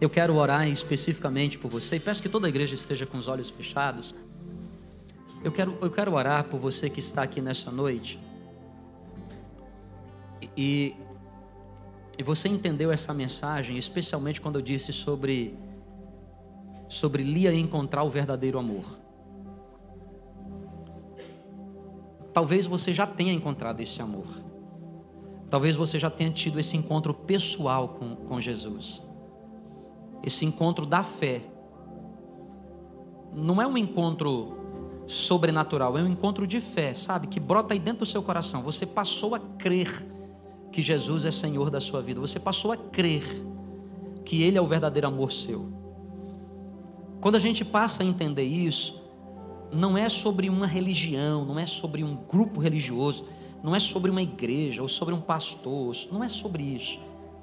Eu 0.00 0.10
quero 0.10 0.34
orar 0.34 0.68
especificamente 0.68 1.58
por 1.58 1.70
você 1.70 1.96
e 1.96 2.00
peço 2.00 2.20
que 2.20 2.28
toda 2.28 2.46
a 2.46 2.50
igreja 2.50 2.74
esteja 2.74 3.06
com 3.06 3.18
os 3.18 3.28
olhos 3.28 3.48
fechados. 3.50 4.14
Eu 5.44 5.50
quero, 5.50 5.76
eu 5.80 5.90
quero 5.90 6.14
orar 6.14 6.44
por 6.44 6.60
você 6.60 6.88
que 6.88 7.00
está 7.00 7.22
aqui 7.22 7.40
nessa 7.40 7.72
noite. 7.72 8.18
E, 10.56 10.94
e 12.16 12.22
você 12.22 12.48
entendeu 12.48 12.92
essa 12.92 13.12
mensagem, 13.12 13.76
especialmente 13.76 14.40
quando 14.40 14.56
eu 14.56 14.62
disse 14.62 14.92
sobre, 14.92 15.58
sobre 16.88 17.24
Lia 17.24 17.52
encontrar 17.52 18.04
o 18.04 18.08
verdadeiro 18.08 18.56
amor. 18.56 18.84
Talvez 22.32 22.66
você 22.66 22.94
já 22.94 23.06
tenha 23.06 23.32
encontrado 23.32 23.80
esse 23.80 24.00
amor. 24.00 24.26
Talvez 25.50 25.74
você 25.74 25.98
já 25.98 26.08
tenha 26.08 26.30
tido 26.30 26.60
esse 26.60 26.76
encontro 26.76 27.12
pessoal 27.12 27.88
com, 27.88 28.14
com 28.14 28.40
Jesus. 28.40 29.06
Esse 30.22 30.44
encontro 30.44 30.86
da 30.86 31.02
fé. 31.02 31.42
Não 33.34 33.60
é 33.60 33.66
um 33.66 33.76
encontro 33.76 34.61
sobrenatural, 35.06 35.98
é 35.98 36.02
um 36.02 36.08
encontro 36.08 36.46
de 36.46 36.60
fé, 36.60 36.94
sabe? 36.94 37.26
Que 37.26 37.40
brota 37.40 37.74
aí 37.74 37.80
dentro 37.80 38.00
do 38.00 38.06
seu 38.06 38.22
coração. 38.22 38.62
Você 38.62 38.86
passou 38.86 39.34
a 39.34 39.38
crer 39.38 40.04
que 40.70 40.80
Jesus 40.80 41.24
é 41.24 41.30
Senhor 41.30 41.70
da 41.70 41.80
sua 41.80 42.00
vida. 42.00 42.20
Você 42.20 42.40
passou 42.40 42.72
a 42.72 42.76
crer 42.76 43.24
que 44.24 44.42
Ele 44.42 44.56
é 44.56 44.60
o 44.60 44.66
verdadeiro 44.66 45.06
amor 45.06 45.32
seu. 45.32 45.70
Quando 47.20 47.36
a 47.36 47.40
gente 47.40 47.64
passa 47.64 48.02
a 48.02 48.06
entender 48.06 48.44
isso, 48.44 49.02
não 49.72 49.96
é 49.96 50.08
sobre 50.08 50.48
uma 50.48 50.66
religião, 50.66 51.44
não 51.44 51.58
é 51.58 51.66
sobre 51.66 52.02
um 52.02 52.14
grupo 52.14 52.60
religioso, 52.60 53.26
não 53.62 53.76
é 53.76 53.78
sobre 53.78 54.10
uma 54.10 54.22
igreja 54.22 54.82
ou 54.82 54.88
sobre 54.88 55.14
um 55.14 55.20
pastor, 55.20 55.94
não 56.10 56.24
é 56.24 56.28
sobre 56.28 56.62
isso. 56.62 56.98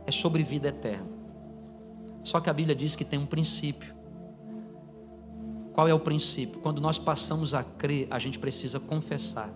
É 0.06 0.12
sobre 0.12 0.44
vida 0.44 0.68
eterna. 0.68 1.08
Só 2.24 2.40
que 2.40 2.50
a 2.50 2.54
Bíblia 2.54 2.76
diz 2.76 2.96
que 2.96 3.06
tem 3.06 3.18
um 3.18 3.26
princípio. 3.26 3.94
Qual 5.80 5.88
é 5.88 5.94
o 5.94 6.00
princípio? 6.02 6.60
Quando 6.60 6.82
nós 6.82 6.98
passamos 6.98 7.54
a 7.54 7.64
crer, 7.64 8.06
a 8.12 8.20
gente 8.20 8.38
precisa 8.38 8.82
confessar. 8.82 9.50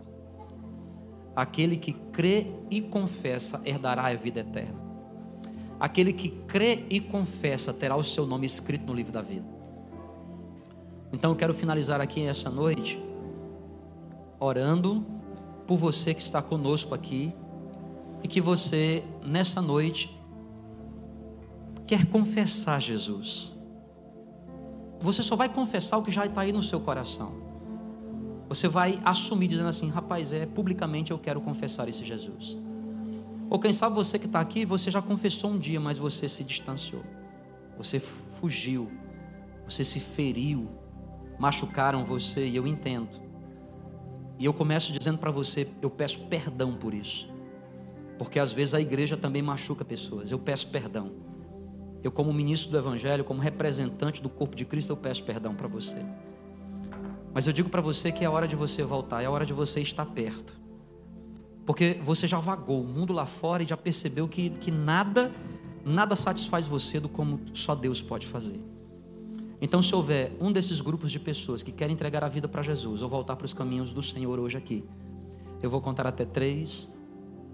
Aquele 1.36 1.76
que 1.76 1.92
crê 2.14 2.48
e 2.72 2.80
confessa 2.80 3.62
herdará 3.66 4.06
a 4.06 4.16
vida 4.16 4.40
eterna. 4.40 4.80
Aquele 5.78 6.14
que 6.14 6.30
crê 6.48 6.86
e 6.90 7.02
confessa 7.02 7.74
terá 7.74 7.98
o 7.98 8.04
seu 8.06 8.26
nome 8.26 8.46
escrito 8.46 8.86
no 8.86 8.94
livro 8.94 9.12
da 9.12 9.22
vida. 9.22 9.46
Então 11.12 11.32
eu 11.32 11.36
quero 11.36 11.54
finalizar 11.54 12.00
aqui 12.00 12.22
essa 12.22 12.50
noite 12.50 12.98
orando 14.40 15.06
por 15.68 15.76
você 15.76 16.14
que 16.14 16.22
está 16.22 16.42
conosco 16.42 16.96
aqui 16.96 17.34
e 18.24 18.30
que 18.30 18.40
você 18.40 19.04
nessa 19.26 19.62
noite 19.62 20.18
quer 21.86 22.06
confessar 22.06 22.82
Jesus. 22.82 23.62
Você 25.04 25.22
só 25.22 25.36
vai 25.36 25.50
confessar 25.50 25.98
o 25.98 26.04
que 26.04 26.12
já 26.12 26.26
está 26.26 26.42
aí 26.42 26.52
no 26.52 26.64
seu 26.64 26.80
coração. 26.80 27.34
Você 28.50 28.68
vai 28.68 29.00
assumir 29.06 29.48
dizendo 29.48 29.70
assim, 29.70 29.90
rapaz, 29.90 30.34
é 30.34 30.48
publicamente 30.48 31.12
eu 31.12 31.20
quero 31.20 31.40
confessar 31.42 31.88
esse 31.88 32.04
Jesus. 32.04 32.58
Ou 33.50 33.60
quem 33.60 33.72
sabe 33.72 33.96
você 33.96 34.18
que 34.18 34.26
está 34.26 34.40
aqui, 34.40 34.66
você 34.66 34.90
já 34.90 35.02
confessou 35.02 35.52
um 35.52 35.60
dia, 35.60 35.80
mas 35.80 36.00
você 36.00 36.28
se 36.28 36.44
distanciou. 36.44 37.04
Você 37.78 38.00
fugiu. 38.00 38.90
Você 39.68 39.86
se 39.86 40.00
feriu 40.00 40.68
machucaram 41.44 42.04
você 42.06 42.48
e 42.48 42.56
eu 42.56 42.68
entendo. 42.68 43.22
E 44.40 44.46
eu 44.46 44.54
começo 44.54 44.92
dizendo 44.92 45.18
para 45.18 45.32
você, 45.32 45.68
eu 45.82 45.90
peço 45.90 46.20
perdão 46.28 46.74
por 46.74 46.94
isso. 46.94 47.30
Porque 48.18 48.40
às 48.40 48.52
vezes 48.52 48.74
a 48.74 48.82
igreja 48.82 49.18
também 49.18 49.42
machuca 49.42 49.84
pessoas. 49.84 50.32
Eu 50.32 50.40
peço 50.40 50.68
perdão. 50.68 51.12
Eu 52.04 52.12
como 52.12 52.34
ministro 52.34 52.72
do 52.72 52.78
evangelho, 52.78 53.24
como 53.24 53.40
representante 53.40 54.22
do 54.22 54.30
corpo 54.30 54.56
de 54.56 54.66
Cristo, 54.66 54.92
eu 54.92 54.98
peço 54.98 55.24
perdão 55.24 55.56
para 55.56 55.68
você. 55.68 56.04
Mas 57.34 57.48
eu 57.48 57.54
digo 57.54 57.70
para 57.70 57.82
você 57.82 58.12
que 58.12 58.24
é 58.24 58.30
hora 58.30 58.48
de 58.48 58.56
você 58.56 58.84
voltar, 58.84 59.24
é 59.24 59.28
hora 59.28 59.46
de 59.46 59.54
você 59.54 59.82
estar 59.82 60.06
perto. 60.06 60.54
Porque 61.66 62.00
você 62.04 62.28
já 62.28 62.40
vagou 62.40 62.82
o 62.82 62.84
mundo 62.84 63.14
lá 63.14 63.26
fora 63.26 63.64
e 63.64 63.66
já 63.66 63.78
percebeu 63.78 64.28
que, 64.28 64.50
que 64.50 64.70
nada, 64.70 65.32
nada 65.86 66.16
satisfaz 66.16 66.68
você 66.68 67.00
do 67.00 67.08
como 67.08 67.40
só 67.54 67.74
Deus 67.74 68.02
pode 68.02 68.28
fazer. 68.28 68.60
Então, 69.62 69.82
se 69.82 69.96
houver 69.96 70.36
um 70.42 70.52
desses 70.52 70.82
grupos 70.82 71.10
de 71.10 71.20
pessoas 71.20 71.64
que 71.64 71.72
querem 71.72 71.94
entregar 71.94 72.22
a 72.22 72.28
vida 72.28 72.50
para 72.50 72.62
Jesus 72.62 73.02
ou 73.02 73.08
voltar 73.08 73.38
para 73.38 73.46
os 73.46 73.54
caminhos 73.54 73.94
do 73.94 74.04
Senhor 74.04 74.38
hoje 74.38 74.58
aqui, 74.58 74.84
eu 75.62 75.70
vou 75.70 75.80
contar 75.80 76.06
até 76.06 76.26
três. 76.26 76.98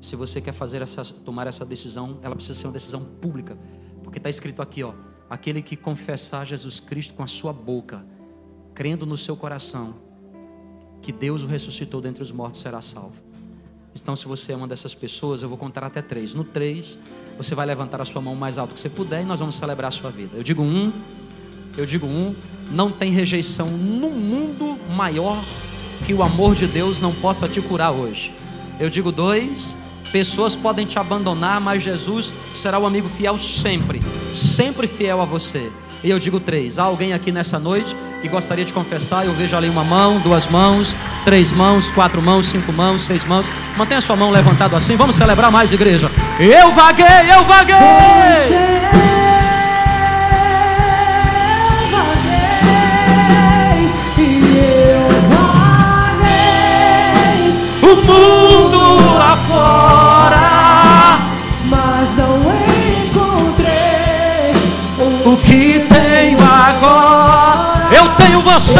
Se 0.02 0.16
você 0.16 0.42
quer 0.42 0.54
fazer 0.54 0.82
essa, 0.82 1.04
tomar 1.24 1.46
essa 1.46 1.64
decisão, 1.64 2.18
ela 2.24 2.36
precisa 2.36 2.58
ser 2.58 2.66
uma 2.66 2.74
decisão 2.74 3.06
pública, 3.22 3.56
porque 4.10 4.18
está 4.18 4.30
escrito 4.30 4.60
aqui, 4.60 4.82
ó, 4.82 4.92
aquele 5.30 5.62
que 5.62 5.76
confessar 5.76 6.44
Jesus 6.44 6.80
Cristo 6.80 7.14
com 7.14 7.22
a 7.22 7.28
sua 7.28 7.54
boca, 7.54 8.04
crendo 8.74 9.06
no 9.06 9.16
seu 9.16 9.36
coração 9.36 9.94
que 11.00 11.12
Deus 11.12 11.44
o 11.44 11.46
ressuscitou 11.46 12.02
dentre 12.02 12.24
os 12.24 12.32
mortos, 12.32 12.60
será 12.60 12.82
salvo. 12.82 13.14
Então, 13.96 14.16
se 14.16 14.26
você 14.26 14.54
é 14.54 14.56
uma 14.56 14.68
dessas 14.68 14.96
pessoas, 14.96 15.44
eu 15.44 15.48
vou 15.48 15.60
contar 15.60 15.84
até 15.84 16.02
três. 16.02 16.34
No 16.34 16.44
três, 16.44 16.98
você 17.38 17.54
vai 17.54 17.68
levantar 17.68 18.02
a 18.02 18.06
sua 18.06 18.20
mão 18.20 18.34
mais 18.34 18.58
alto 18.58 18.74
que 18.74 18.82
você 18.82 18.90
puder 18.90 19.22
e 19.22 19.26
nós 19.26 19.42
vamos 19.42 19.56
celebrar 19.58 19.90
a 19.90 19.92
sua 19.92 20.10
vida. 20.10 20.36
Eu 20.36 20.42
digo 20.42 20.64
um 20.64 20.92
eu 21.78 21.86
digo 21.86 22.08
um, 22.08 22.36
não 22.72 22.92
tem 22.92 23.12
rejeição 23.12 23.70
no 23.70 24.10
mundo 24.10 24.76
maior 24.96 25.40
que 26.04 26.16
o 26.16 26.24
amor 26.24 26.56
de 26.56 26.66
Deus 26.66 27.00
não 27.00 27.14
possa 27.14 27.48
te 27.48 27.62
curar 27.62 27.92
hoje. 27.92 28.34
Eu 28.80 28.90
digo 28.90 29.12
dois, 29.12 29.78
pessoas 30.12 30.56
podem 30.56 30.86
te 30.86 30.98
abandonar, 31.00 31.60
mas 31.62 31.84
Jesus 31.84 32.34
será 32.54 32.80
o 32.80 32.86
amigo 32.86 33.08
fiel 33.08 33.38
sempre, 33.38 34.02
sempre 34.34 34.88
fiel 34.88 35.22
a 35.22 35.26
você. 35.26 35.72
E 36.04 36.10
eu 36.10 36.20
digo 36.20 36.40
três, 36.40 36.80
há 36.80 36.84
alguém 36.84 37.14
aqui 37.14 37.32
nessa 37.32 37.60
noite 37.60 37.96
que 38.22 38.28
gostaria 38.28 38.66
de 38.66 38.74
confessar? 38.74 39.26
Eu 39.26 39.34
vejo 39.34 39.56
ali 39.56 39.70
uma 39.70 39.84
mão, 39.84 40.20
duas 40.20 40.48
mãos, 40.48 40.96
três 41.26 41.52
mãos, 41.52 41.90
quatro 41.92 42.22
mãos, 42.22 42.48
cinco 42.48 42.72
mãos, 42.72 43.04
seis 43.04 43.24
mãos. 43.26 43.52
Mantenha 43.78 44.02
sua 44.02 44.16
mão 44.16 44.32
levantada 44.32 44.76
assim. 44.78 44.96
Vamos 44.96 45.16
celebrar 45.16 45.52
mais, 45.52 45.72
igreja. 45.72 46.10
Eu 46.40 46.72
vaguei, 46.72 47.06
eu 47.34 47.44
vaguei. 47.44 47.76
Você 47.76 49.00
o 57.82 57.96
mundo 57.96 58.79
que 65.40 65.86
tenho 65.88 66.40
agora. 66.40 67.88
Eu 67.92 68.10
tenho 68.10 68.42
você. 68.42 68.80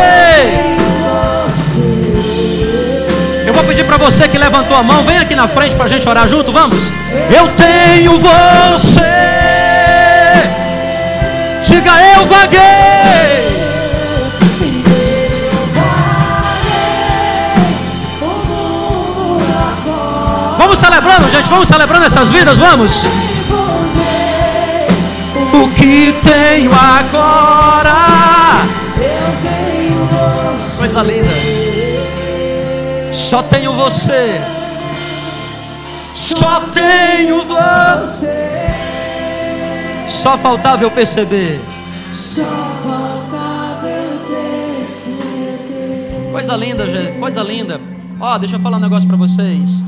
Eu 3.46 3.54
vou 3.54 3.64
pedir 3.64 3.84
para 3.84 3.98
você 3.98 4.28
que 4.28 4.38
levantou 4.38 4.78
a 4.78 4.84
mão, 4.84 5.04
vem 5.04 5.18
aqui 5.18 5.36
na 5.36 5.48
frente 5.48 5.76
para 5.76 5.86
a 5.86 5.88
gente 5.88 6.08
orar 6.08 6.28
junto, 6.28 6.52
vamos? 6.52 6.92
Eu 7.36 7.48
tenho 7.50 8.18
você. 8.18 9.02
Diga 11.64 11.92
eu 12.16 12.26
vaguei. 12.26 13.60
Vamos 20.58 20.78
celebrando, 20.78 21.30
gente. 21.30 21.50
Vamos 21.50 21.68
celebrando 21.68 22.06
essas 22.06 22.30
vidas, 22.30 22.60
vamos. 22.60 23.04
O 25.54 25.70
que 25.74 26.14
tenho 26.24 26.72
agora? 26.74 28.00
Coisa 30.78 31.04
linda. 31.04 31.28
Só 33.12 33.44
tenho 33.44 33.74
você. 33.74 34.42
Só 36.14 36.62
tenho 36.74 37.44
você. 37.44 38.50
Só 40.08 40.38
faltava 40.38 40.84
eu 40.84 40.92
perceber. 40.92 41.60
Só 42.12 42.44
faltava 42.84 43.88
eu 43.88 44.20
perceber. 44.78 46.32
Coisa 46.32 46.56
linda, 46.56 46.88
gente. 46.88 47.20
Coisa 47.20 47.44
linda. 47.44 47.80
Ó, 48.20 48.38
deixa 48.38 48.56
eu 48.56 48.60
falar 48.60 48.78
um 48.78 48.82
negócio 48.82 49.08
para 49.08 49.18
vocês. 49.18 49.84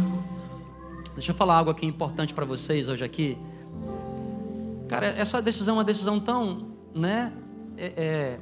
Deixa 1.16 1.32
eu 1.32 1.36
falar 1.36 1.56
algo 1.56 1.72
aqui 1.72 1.86
importante 1.86 2.34
para 2.34 2.46
vocês 2.46 2.90
hoje 2.90 3.04
aqui. 3.04 3.38
Cara, 4.92 5.08
essa 5.08 5.42
decisão 5.42 5.76
é 5.76 5.78
uma 5.78 5.84
decisão 5.86 6.20
tão, 6.20 6.68
né, 6.94 7.32
é, 7.78 7.94
é, 7.96 8.40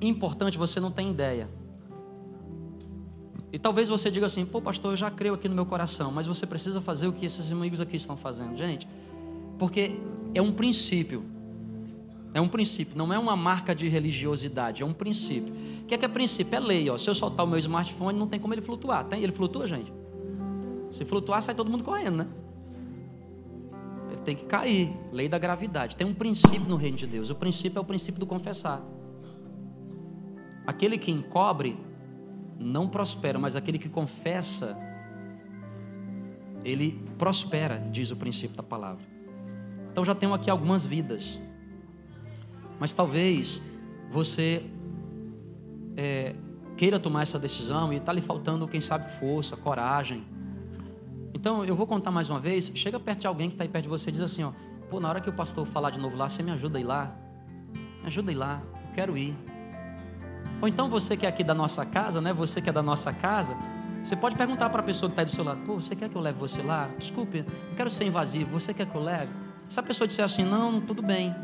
importante, 0.00 0.56
você 0.56 0.78
não 0.78 0.88
tem 0.88 1.10
ideia. 1.10 1.50
E 3.52 3.58
talvez 3.58 3.88
você 3.88 4.08
diga 4.08 4.24
assim, 4.26 4.46
pô, 4.46 4.60
pastor, 4.60 4.92
eu 4.92 4.96
já 4.96 5.10
creio 5.10 5.34
aqui 5.34 5.48
no 5.48 5.54
meu 5.56 5.66
coração, 5.66 6.12
mas 6.12 6.28
você 6.28 6.46
precisa 6.46 6.80
fazer 6.80 7.08
o 7.08 7.12
que 7.12 7.26
esses 7.26 7.50
amigos 7.50 7.80
aqui 7.80 7.96
estão 7.96 8.16
fazendo, 8.16 8.56
gente, 8.56 8.86
porque 9.58 9.98
é 10.32 10.40
um 10.40 10.52
princípio. 10.52 11.24
É 12.32 12.40
um 12.40 12.46
princípio, 12.46 12.96
não 12.96 13.12
é 13.12 13.18
uma 13.18 13.34
marca 13.34 13.74
de 13.74 13.88
religiosidade, 13.88 14.80
é 14.80 14.86
um 14.86 14.92
princípio. 14.92 15.52
O 15.82 15.86
que 15.86 15.94
é 15.94 15.98
que 15.98 16.04
é 16.04 16.08
princípio? 16.08 16.54
É 16.54 16.60
lei, 16.60 16.88
ó. 16.88 16.96
Se 16.96 17.10
eu 17.10 17.16
soltar 17.16 17.44
o 17.44 17.48
meu 17.48 17.58
smartphone, 17.58 18.16
não 18.16 18.28
tem 18.28 18.38
como 18.38 18.54
ele 18.54 18.62
flutuar. 18.62 19.06
Tem? 19.06 19.24
Ele 19.24 19.32
flutua, 19.32 19.66
gente? 19.66 19.92
Se 20.92 21.04
flutuar, 21.04 21.42
sai 21.42 21.56
todo 21.56 21.68
mundo 21.68 21.82
correndo, 21.82 22.18
né? 22.18 22.28
Tem 24.24 24.34
que 24.34 24.44
cair. 24.44 24.92
Lei 25.12 25.28
da 25.28 25.38
gravidade. 25.38 25.96
Tem 25.96 26.06
um 26.06 26.14
princípio 26.14 26.68
no 26.68 26.76
reino 26.76 26.96
de 26.96 27.06
Deus. 27.06 27.30
O 27.30 27.34
princípio 27.34 27.78
é 27.78 27.80
o 27.80 27.84
princípio 27.84 28.18
do 28.18 28.26
confessar. 28.26 28.82
Aquele 30.66 30.96
que 30.96 31.10
encobre 31.10 31.78
não 32.58 32.88
prospera, 32.88 33.38
mas 33.38 33.54
aquele 33.54 33.78
que 33.78 33.88
confessa, 33.88 34.76
ele 36.64 37.00
prospera, 37.18 37.78
diz 37.92 38.10
o 38.10 38.16
princípio 38.16 38.56
da 38.56 38.62
palavra. 38.62 39.04
Então 39.92 40.04
já 40.04 40.14
tenho 40.14 40.32
aqui 40.32 40.50
algumas 40.50 40.86
vidas. 40.86 41.40
Mas 42.80 42.92
talvez 42.92 43.74
você 44.10 44.64
é, 45.96 46.34
queira 46.76 46.98
tomar 46.98 47.22
essa 47.22 47.38
decisão 47.38 47.92
e 47.92 47.96
está 47.96 48.12
lhe 48.12 48.20
faltando, 48.20 48.66
quem 48.66 48.80
sabe, 48.80 49.10
força, 49.18 49.56
coragem. 49.56 50.24
Então, 51.34 51.64
eu 51.64 51.74
vou 51.74 51.86
contar 51.86 52.12
mais 52.12 52.30
uma 52.30 52.38
vez. 52.38 52.70
Chega 52.76 52.98
perto 53.00 53.22
de 53.22 53.26
alguém 53.26 53.48
que 53.48 53.54
está 53.54 53.64
aí 53.64 53.68
perto 53.68 53.82
de 53.82 53.88
você 53.88 54.08
e 54.08 54.12
diz 54.12 54.22
assim: 54.22 54.44
ó, 54.44 54.52
pô, 54.88 55.00
na 55.00 55.08
hora 55.08 55.20
que 55.20 55.28
o 55.28 55.32
pastor 55.32 55.66
falar 55.66 55.90
de 55.90 55.98
novo 55.98 56.16
lá, 56.16 56.28
você 56.28 56.42
me 56.42 56.52
ajuda 56.52 56.78
a 56.78 56.80
ir 56.80 56.84
lá? 56.84 57.12
Me 58.00 58.06
ajuda 58.06 58.30
a 58.30 58.32
ir 58.32 58.36
lá, 58.36 58.62
eu 58.86 58.94
quero 58.94 59.18
ir. 59.18 59.36
Ou 60.62 60.68
então 60.68 60.88
você 60.88 61.16
que 61.16 61.26
é 61.26 61.28
aqui 61.28 61.42
da 61.42 61.52
nossa 61.52 61.84
casa, 61.84 62.20
né? 62.20 62.32
Você 62.32 62.62
que 62.62 62.70
é 62.70 62.72
da 62.72 62.82
nossa 62.82 63.12
casa, 63.12 63.56
você 64.02 64.14
pode 64.14 64.36
perguntar 64.36 64.70
para 64.70 64.80
a 64.80 64.82
pessoa 64.84 65.10
que 65.10 65.14
está 65.14 65.22
aí 65.22 65.26
do 65.26 65.32
seu 65.32 65.42
lado: 65.42 65.60
pô, 65.66 65.74
você 65.74 65.96
quer 65.96 66.08
que 66.08 66.14
eu 66.14 66.22
leve 66.22 66.38
você 66.38 66.62
lá? 66.62 66.88
Desculpe, 66.96 67.44
não 67.68 67.76
quero 67.76 67.90
ser 67.90 68.04
invasivo, 68.04 68.58
você 68.58 68.72
quer 68.72 68.86
que 68.86 68.94
eu 68.94 69.02
leve? 69.02 69.32
Se 69.68 69.80
a 69.80 69.82
pessoa 69.82 70.06
disser 70.06 70.24
assim: 70.24 70.44
não, 70.44 70.80
tudo 70.80 71.02
bem, 71.02 71.34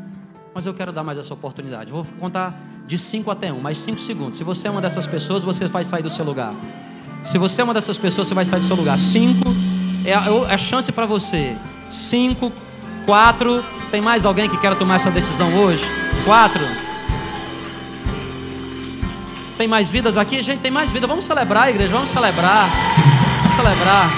mas 0.55 0.65
eu 0.65 0.73
quero 0.73 0.93
dar 0.93 1.03
mais 1.03 1.17
essa 1.17 1.33
oportunidade. 1.33 1.91
Vou 1.91 2.05
contar 2.17 2.57
de 2.87 2.97
5 2.97 3.29
até 3.29 3.51
1, 3.51 3.57
um, 3.57 3.59
mais 3.59 3.77
5 3.79 3.99
segundos. 3.99 4.37
Se 4.37 4.43
você 4.45 4.69
é 4.69 4.71
uma 4.71 4.81
dessas 4.81 5.05
pessoas, 5.05 5.43
você 5.43 5.67
vai 5.67 5.83
sair 5.83 6.01
do 6.01 6.09
seu 6.09 6.23
lugar. 6.23 6.53
Se 7.23 7.37
você 7.37 7.61
é 7.61 7.63
uma 7.63 7.73
dessas 7.73 7.97
pessoas, 7.97 8.27
você 8.27 8.33
vai 8.33 8.45
sair 8.45 8.61
do 8.61 8.65
seu 8.65 8.75
lugar. 8.75 8.97
5 8.97 9.70
é 10.05 10.13
a, 10.13 10.23
é 10.49 10.53
a 10.53 10.57
chance 10.57 10.91
para 10.91 11.05
você. 11.05 11.55
Cinco, 11.89 12.51
quatro. 13.05 13.63
Tem 13.89 14.01
mais 14.01 14.25
alguém 14.25 14.49
que 14.49 14.57
quer 14.57 14.73
tomar 14.75 14.95
essa 14.95 15.11
decisão 15.11 15.53
hoje? 15.55 15.83
Quatro. 16.25 16.65
Tem 19.57 19.67
mais 19.67 19.91
vidas 19.91 20.17
aqui? 20.17 20.41
Gente, 20.41 20.59
tem 20.59 20.71
mais 20.71 20.91
vida. 20.91 21.05
Vamos 21.05 21.25
celebrar, 21.25 21.69
igreja. 21.69 21.93
Vamos 21.93 22.09
celebrar. 22.09 22.69
Vamos 23.37 23.51
celebrar. 23.51 24.09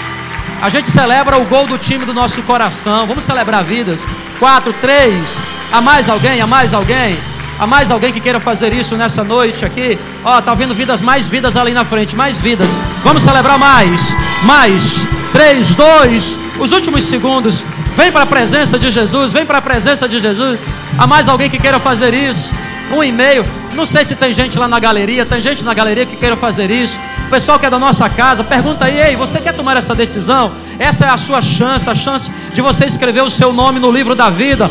A 0.61 0.69
gente 0.69 0.89
celebra 0.89 1.37
o 1.37 1.45
gol 1.45 1.67
do 1.67 1.77
time 1.77 2.05
do 2.05 2.13
nosso 2.13 2.41
coração. 2.43 3.05
Vamos 3.05 3.25
celebrar 3.25 3.63
vidas. 3.63 4.07
Quatro, 4.39 4.73
três. 4.73 5.43
Há 5.71 5.81
mais 5.81 6.07
alguém? 6.07 6.39
Há 6.39 6.47
mais 6.47 6.73
alguém? 6.73 7.17
Há 7.59 7.67
mais 7.67 7.91
alguém 7.91 8.11
que 8.11 8.19
queira 8.19 8.39
fazer 8.39 8.73
isso 8.73 8.95
nessa 8.95 9.23
noite 9.23 9.65
aqui? 9.65 9.97
Ó, 10.23 10.37
oh, 10.37 10.41
tá 10.41 10.53
vendo 10.55 10.73
vidas, 10.73 11.01
mais 11.01 11.29
vidas 11.29 11.55
ali 11.55 11.71
na 11.71 11.85
frente, 11.85 12.15
mais 12.15 12.39
vidas. 12.39 12.77
Vamos 13.03 13.23
celebrar 13.23 13.57
mais, 13.57 14.15
mais. 14.43 15.05
3, 15.33 15.73
2, 15.75 16.39
os 16.59 16.71
últimos 16.71 17.03
segundos. 17.03 17.65
Vem 17.97 18.11
para 18.11 18.23
a 18.23 18.25
presença 18.25 18.77
de 18.77 18.89
Jesus, 18.89 19.33
vem 19.33 19.45
para 19.45 19.57
a 19.57 19.61
presença 19.61 20.07
de 20.07 20.19
Jesus. 20.19 20.67
Há 20.97 21.05
mais 21.07 21.27
alguém 21.27 21.49
que 21.49 21.57
queira 21.57 21.79
fazer 21.79 22.13
isso? 22.13 22.53
Um 22.91 23.03
e-mail. 23.03 23.43
Não 23.73 23.85
sei 23.85 24.05
se 24.05 24.15
tem 24.15 24.31
gente 24.31 24.57
lá 24.57 24.67
na 24.67 24.79
galeria, 24.79 25.25
tem 25.25 25.41
gente 25.41 25.63
na 25.63 25.73
galeria 25.73 26.05
que 26.05 26.15
queira 26.15 26.37
fazer 26.37 26.69
isso. 26.69 26.99
O 27.25 27.29
pessoal 27.29 27.57
que 27.57 27.65
é 27.65 27.69
da 27.69 27.79
nossa 27.79 28.07
casa, 28.07 28.43
pergunta 28.43 28.85
aí, 28.85 28.99
ei, 28.99 29.15
você 29.15 29.39
quer 29.41 29.53
tomar 29.53 29.75
essa 29.75 29.95
decisão? 29.95 30.51
Essa 30.77 31.05
é 31.05 31.09
a 31.09 31.17
sua 31.17 31.41
chance, 31.41 31.89
a 31.89 31.95
chance 31.95 32.31
de 32.53 32.61
você 32.61 32.85
escrever 32.85 33.23
o 33.23 33.29
seu 33.29 33.51
nome 33.51 33.79
no 33.79 33.91
livro 33.91 34.13
da 34.13 34.29
vida. 34.29 34.69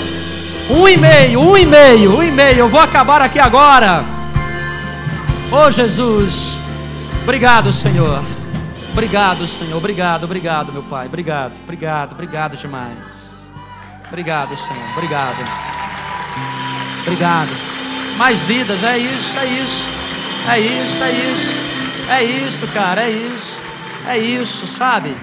Um 0.70 0.88
e-mail, 0.88 1.40
um 1.40 1.56
e-mail, 1.56 2.16
um 2.16 2.22
e-mail. 2.22 2.58
Eu 2.58 2.68
vou 2.68 2.80
acabar 2.80 3.20
aqui 3.20 3.40
agora. 3.40 4.04
Oh 5.50 5.70
Jesus, 5.70 6.58
obrigado, 7.24 7.72
Senhor. 7.72 8.22
Obrigado, 8.92 9.46
Senhor. 9.46 9.76
Obrigado, 9.78 10.24
obrigado, 10.24 10.70
meu 10.70 10.82
Pai. 10.82 11.06
Obrigado, 11.06 11.54
obrigado, 11.64 12.12
obrigado 12.12 12.56
demais. 12.58 13.50
Obrigado, 14.06 14.54
Senhor. 14.54 14.90
Obrigado. 14.92 15.38
Obrigado. 17.00 17.48
Mais 18.18 18.42
vidas, 18.42 18.82
é 18.84 18.98
isso, 18.98 19.38
é 19.38 19.46
isso. 19.46 19.88
É 20.50 20.60
isso, 20.60 21.02
é 21.02 21.12
isso. 21.32 21.72
É 22.10 22.24
isso, 22.24 22.68
cara, 22.68 23.02
é 23.04 23.10
isso. 23.10 23.58
É 24.06 24.18
isso, 24.18 24.66
sabe? 24.66 25.16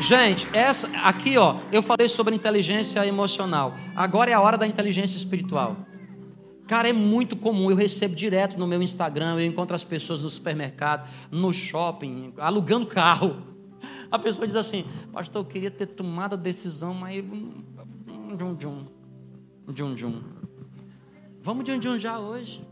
Gente, 0.00 0.46
essa 0.52 0.90
aqui, 1.02 1.38
ó, 1.38 1.56
eu 1.72 1.82
falei 1.82 2.06
sobre 2.06 2.34
inteligência 2.34 3.04
emocional. 3.06 3.74
Agora 3.96 4.30
é 4.30 4.34
a 4.34 4.40
hora 4.40 4.58
da 4.58 4.66
inteligência 4.66 5.16
espiritual. 5.16 5.87
Cara, 6.68 6.86
é 6.86 6.92
muito 6.92 7.34
comum, 7.34 7.70
eu 7.70 7.76
recebo 7.76 8.14
direto 8.14 8.58
no 8.58 8.66
meu 8.66 8.82
Instagram, 8.82 9.40
eu 9.40 9.46
encontro 9.46 9.74
as 9.74 9.82
pessoas 9.82 10.20
no 10.20 10.28
supermercado, 10.28 11.08
no 11.30 11.50
shopping, 11.50 12.34
alugando 12.36 12.84
carro. 12.84 13.42
A 14.10 14.18
pessoa 14.18 14.46
diz 14.46 14.54
assim, 14.54 14.84
pastor, 15.10 15.40
eu 15.40 15.46
queria 15.46 15.70
ter 15.70 15.86
tomado 15.86 16.34
a 16.34 16.36
decisão, 16.36 16.92
mas. 16.92 17.24
Djum, 18.36 18.54
djum. 18.54 18.86
Djum, 19.66 19.94
djum. 19.94 20.22
Vamos 21.42 21.64
de 21.64 21.88
um 21.88 21.98
já 21.98 22.18
hoje. 22.18 22.62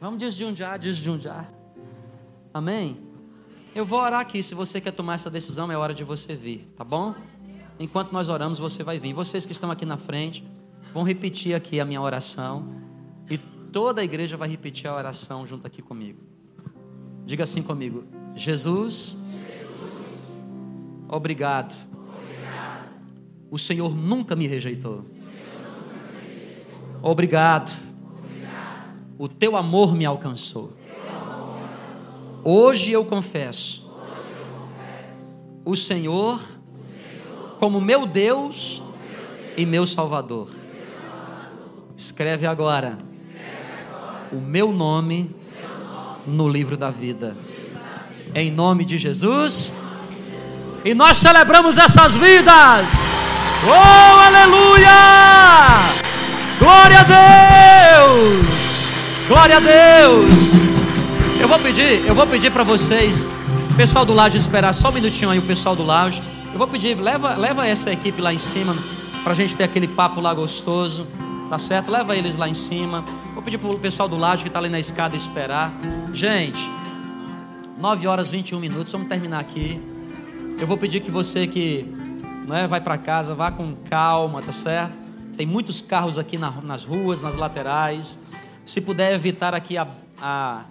Vamos 0.00 0.36
de 0.36 0.44
um 0.44 0.54
já, 0.54 0.76
de 0.76 1.10
um 1.10 1.20
já. 1.20 1.46
Amém? 2.52 2.96
Eu 3.74 3.84
vou 3.84 3.98
orar 3.98 4.20
aqui. 4.20 4.40
Se 4.44 4.54
você 4.54 4.80
quer 4.80 4.92
tomar 4.92 5.14
essa 5.14 5.28
decisão, 5.28 5.72
é 5.72 5.76
hora 5.76 5.92
de 5.92 6.04
você 6.04 6.36
vir, 6.36 6.72
tá 6.76 6.84
bom? 6.84 7.16
Enquanto 7.80 8.12
nós 8.12 8.28
oramos, 8.28 8.60
você 8.60 8.84
vai 8.84 9.00
vir. 9.00 9.12
Vocês 9.12 9.44
que 9.44 9.50
estão 9.50 9.72
aqui 9.72 9.84
na 9.84 9.96
frente. 9.96 10.44
Vão 10.94 11.02
repetir 11.02 11.56
aqui 11.56 11.80
a 11.80 11.84
minha 11.84 12.00
oração. 12.00 12.72
E 13.28 13.36
toda 13.36 14.00
a 14.00 14.04
igreja 14.04 14.36
vai 14.36 14.48
repetir 14.48 14.88
a 14.88 14.94
oração 14.94 15.44
junto 15.44 15.66
aqui 15.66 15.82
comigo. 15.82 16.20
Diga 17.26 17.42
assim 17.42 17.64
comigo: 17.64 18.04
Jesus, 18.32 19.26
obrigado. 21.08 21.74
O 23.50 23.58
Senhor 23.58 23.92
nunca 23.92 24.36
me 24.36 24.46
rejeitou. 24.46 25.04
Obrigado. 27.02 27.72
O 29.18 29.28
teu 29.28 29.56
amor 29.56 29.96
me 29.96 30.04
alcançou. 30.04 30.76
Hoje 32.44 32.92
eu 32.92 33.04
confesso. 33.04 33.92
O 35.64 35.74
Senhor 35.74 36.40
como 37.58 37.80
meu 37.80 38.06
Deus 38.06 38.80
e 39.56 39.66
meu 39.66 39.86
Salvador. 39.86 40.63
Escreve 41.96 42.44
agora, 42.44 42.98
o 44.32 44.40
meu 44.40 44.72
nome, 44.72 45.30
no 46.26 46.48
livro 46.48 46.76
da 46.76 46.90
vida. 46.90 47.36
Em 48.34 48.50
nome 48.50 48.84
de 48.84 48.98
Jesus. 48.98 49.78
E 50.84 50.92
nós 50.92 51.18
celebramos 51.18 51.78
essas 51.78 52.16
vidas. 52.16 52.90
Oh, 53.64 54.20
aleluia! 54.20 54.90
Glória 56.58 56.98
a 56.98 58.02
Deus! 58.02 58.90
Glória 59.28 59.56
a 59.56 59.60
Deus! 59.60 60.50
Eu 61.40 61.46
vou 61.46 61.60
pedir, 61.60 62.04
eu 62.04 62.14
vou 62.14 62.26
pedir 62.26 62.50
para 62.50 62.64
vocês, 62.64 63.28
pessoal 63.76 64.04
do 64.04 64.12
lounge 64.12 64.36
esperar 64.36 64.72
só 64.72 64.88
um 64.88 64.92
minutinho 64.92 65.30
aí 65.30 65.38
o 65.38 65.42
pessoal 65.42 65.76
do 65.76 65.84
lounge. 65.84 66.20
Eu 66.52 66.58
vou 66.58 66.66
pedir, 66.66 66.96
leva, 66.96 67.36
leva 67.36 67.68
essa 67.68 67.92
equipe 67.92 68.20
lá 68.20 68.34
em 68.34 68.38
cima 68.38 68.76
para 69.22 69.32
a 69.32 69.36
gente 69.36 69.56
ter 69.56 69.62
aquele 69.62 69.86
papo 69.86 70.20
lá 70.20 70.34
gostoso. 70.34 71.06
Tá 71.48 71.58
certo? 71.58 71.90
Leva 71.90 72.16
eles 72.16 72.36
lá 72.36 72.48
em 72.48 72.54
cima. 72.54 73.04
Vou 73.34 73.42
pedir 73.42 73.58
para 73.58 73.68
o 73.68 73.78
pessoal 73.78 74.08
do 74.08 74.16
lado 74.16 74.42
que 74.42 74.48
está 74.48 74.58
ali 74.58 74.68
na 74.68 74.78
escada 74.78 75.14
esperar. 75.14 75.72
Gente, 76.12 76.68
9 77.78 78.06
horas 78.06 78.30
21 78.30 78.58
minutos. 78.58 78.92
Vamos 78.92 79.08
terminar 79.08 79.40
aqui. 79.40 79.80
Eu 80.58 80.66
vou 80.66 80.76
pedir 80.76 81.00
que 81.00 81.10
você 81.10 81.46
que 81.46 81.84
né, 82.46 82.66
vai 82.66 82.80
para 82.80 82.96
casa, 82.96 83.34
vá 83.34 83.50
com 83.50 83.74
calma, 83.88 84.40
tá 84.40 84.52
certo? 84.52 84.96
Tem 85.36 85.46
muitos 85.46 85.80
carros 85.80 86.18
aqui 86.18 86.38
na, 86.38 86.50
nas 86.62 86.84
ruas, 86.84 87.22
nas 87.22 87.34
laterais. 87.34 88.18
Se 88.64 88.80
puder 88.80 89.12
evitar 89.12 89.54
aqui 89.54 89.76
a, 89.76 89.86
a 90.20 90.64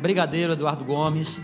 Brigadeiro 0.00 0.52
Eduardo 0.52 0.84
Gomes. 0.84 1.40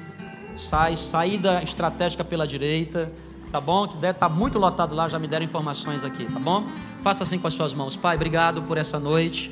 Sai, 0.56 0.96
saída 0.96 1.62
estratégica 1.62 2.24
pela 2.24 2.46
direita, 2.46 3.12
tá 3.50 3.60
bom? 3.60 3.86
Que 3.86 3.96
deve 3.96 4.18
tá 4.18 4.28
muito 4.28 4.58
lotado 4.58 4.94
lá, 4.94 5.08
já 5.08 5.18
me 5.18 5.26
deram 5.26 5.44
informações 5.44 6.04
aqui, 6.04 6.24
tá 6.24 6.38
bom? 6.38 6.66
Faça 7.02 7.24
assim 7.24 7.38
com 7.38 7.46
as 7.46 7.54
suas 7.54 7.74
mãos. 7.74 7.96
Pai, 7.96 8.16
obrigado 8.16 8.62
por 8.62 8.76
essa 8.76 8.98
noite. 8.98 9.50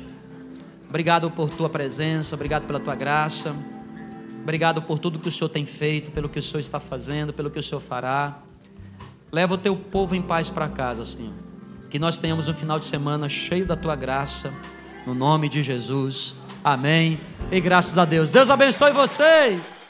Obrigado 0.89 1.29
por 1.29 1.49
tua 1.49 1.69
presença, 1.69 2.35
obrigado 2.35 2.65
pela 2.65 2.79
tua 2.79 2.95
graça. 2.95 3.55
Obrigado 4.41 4.81
por 4.81 4.97
tudo 4.97 5.19
que 5.19 5.27
o 5.27 5.31
Senhor 5.31 5.49
tem 5.49 5.65
feito, 5.65 6.11
pelo 6.11 6.29
que 6.29 6.39
o 6.39 6.43
Senhor 6.43 6.61
está 6.61 6.79
fazendo, 6.79 7.33
pelo 7.33 7.51
que 7.51 7.59
o 7.59 7.63
Senhor 7.63 7.81
fará. 7.81 8.39
Leva 9.31 9.55
o 9.55 9.57
teu 9.57 9.75
povo 9.75 10.15
em 10.15 10.21
paz 10.21 10.49
para 10.49 10.69
casa, 10.69 11.03
Senhor. 11.03 11.33
Que 11.89 11.99
nós 11.99 12.17
tenhamos 12.17 12.47
um 12.47 12.53
final 12.53 12.79
de 12.79 12.85
semana 12.85 13.27
cheio 13.27 13.65
da 13.65 13.75
tua 13.75 13.95
graça, 13.95 14.53
no 15.05 15.13
nome 15.13 15.49
de 15.49 15.61
Jesus. 15.61 16.35
Amém. 16.63 17.19
E 17.51 17.59
graças 17.59 17.97
a 17.97 18.05
Deus. 18.05 18.31
Deus 18.31 18.49
abençoe 18.49 18.91
vocês. 18.91 19.86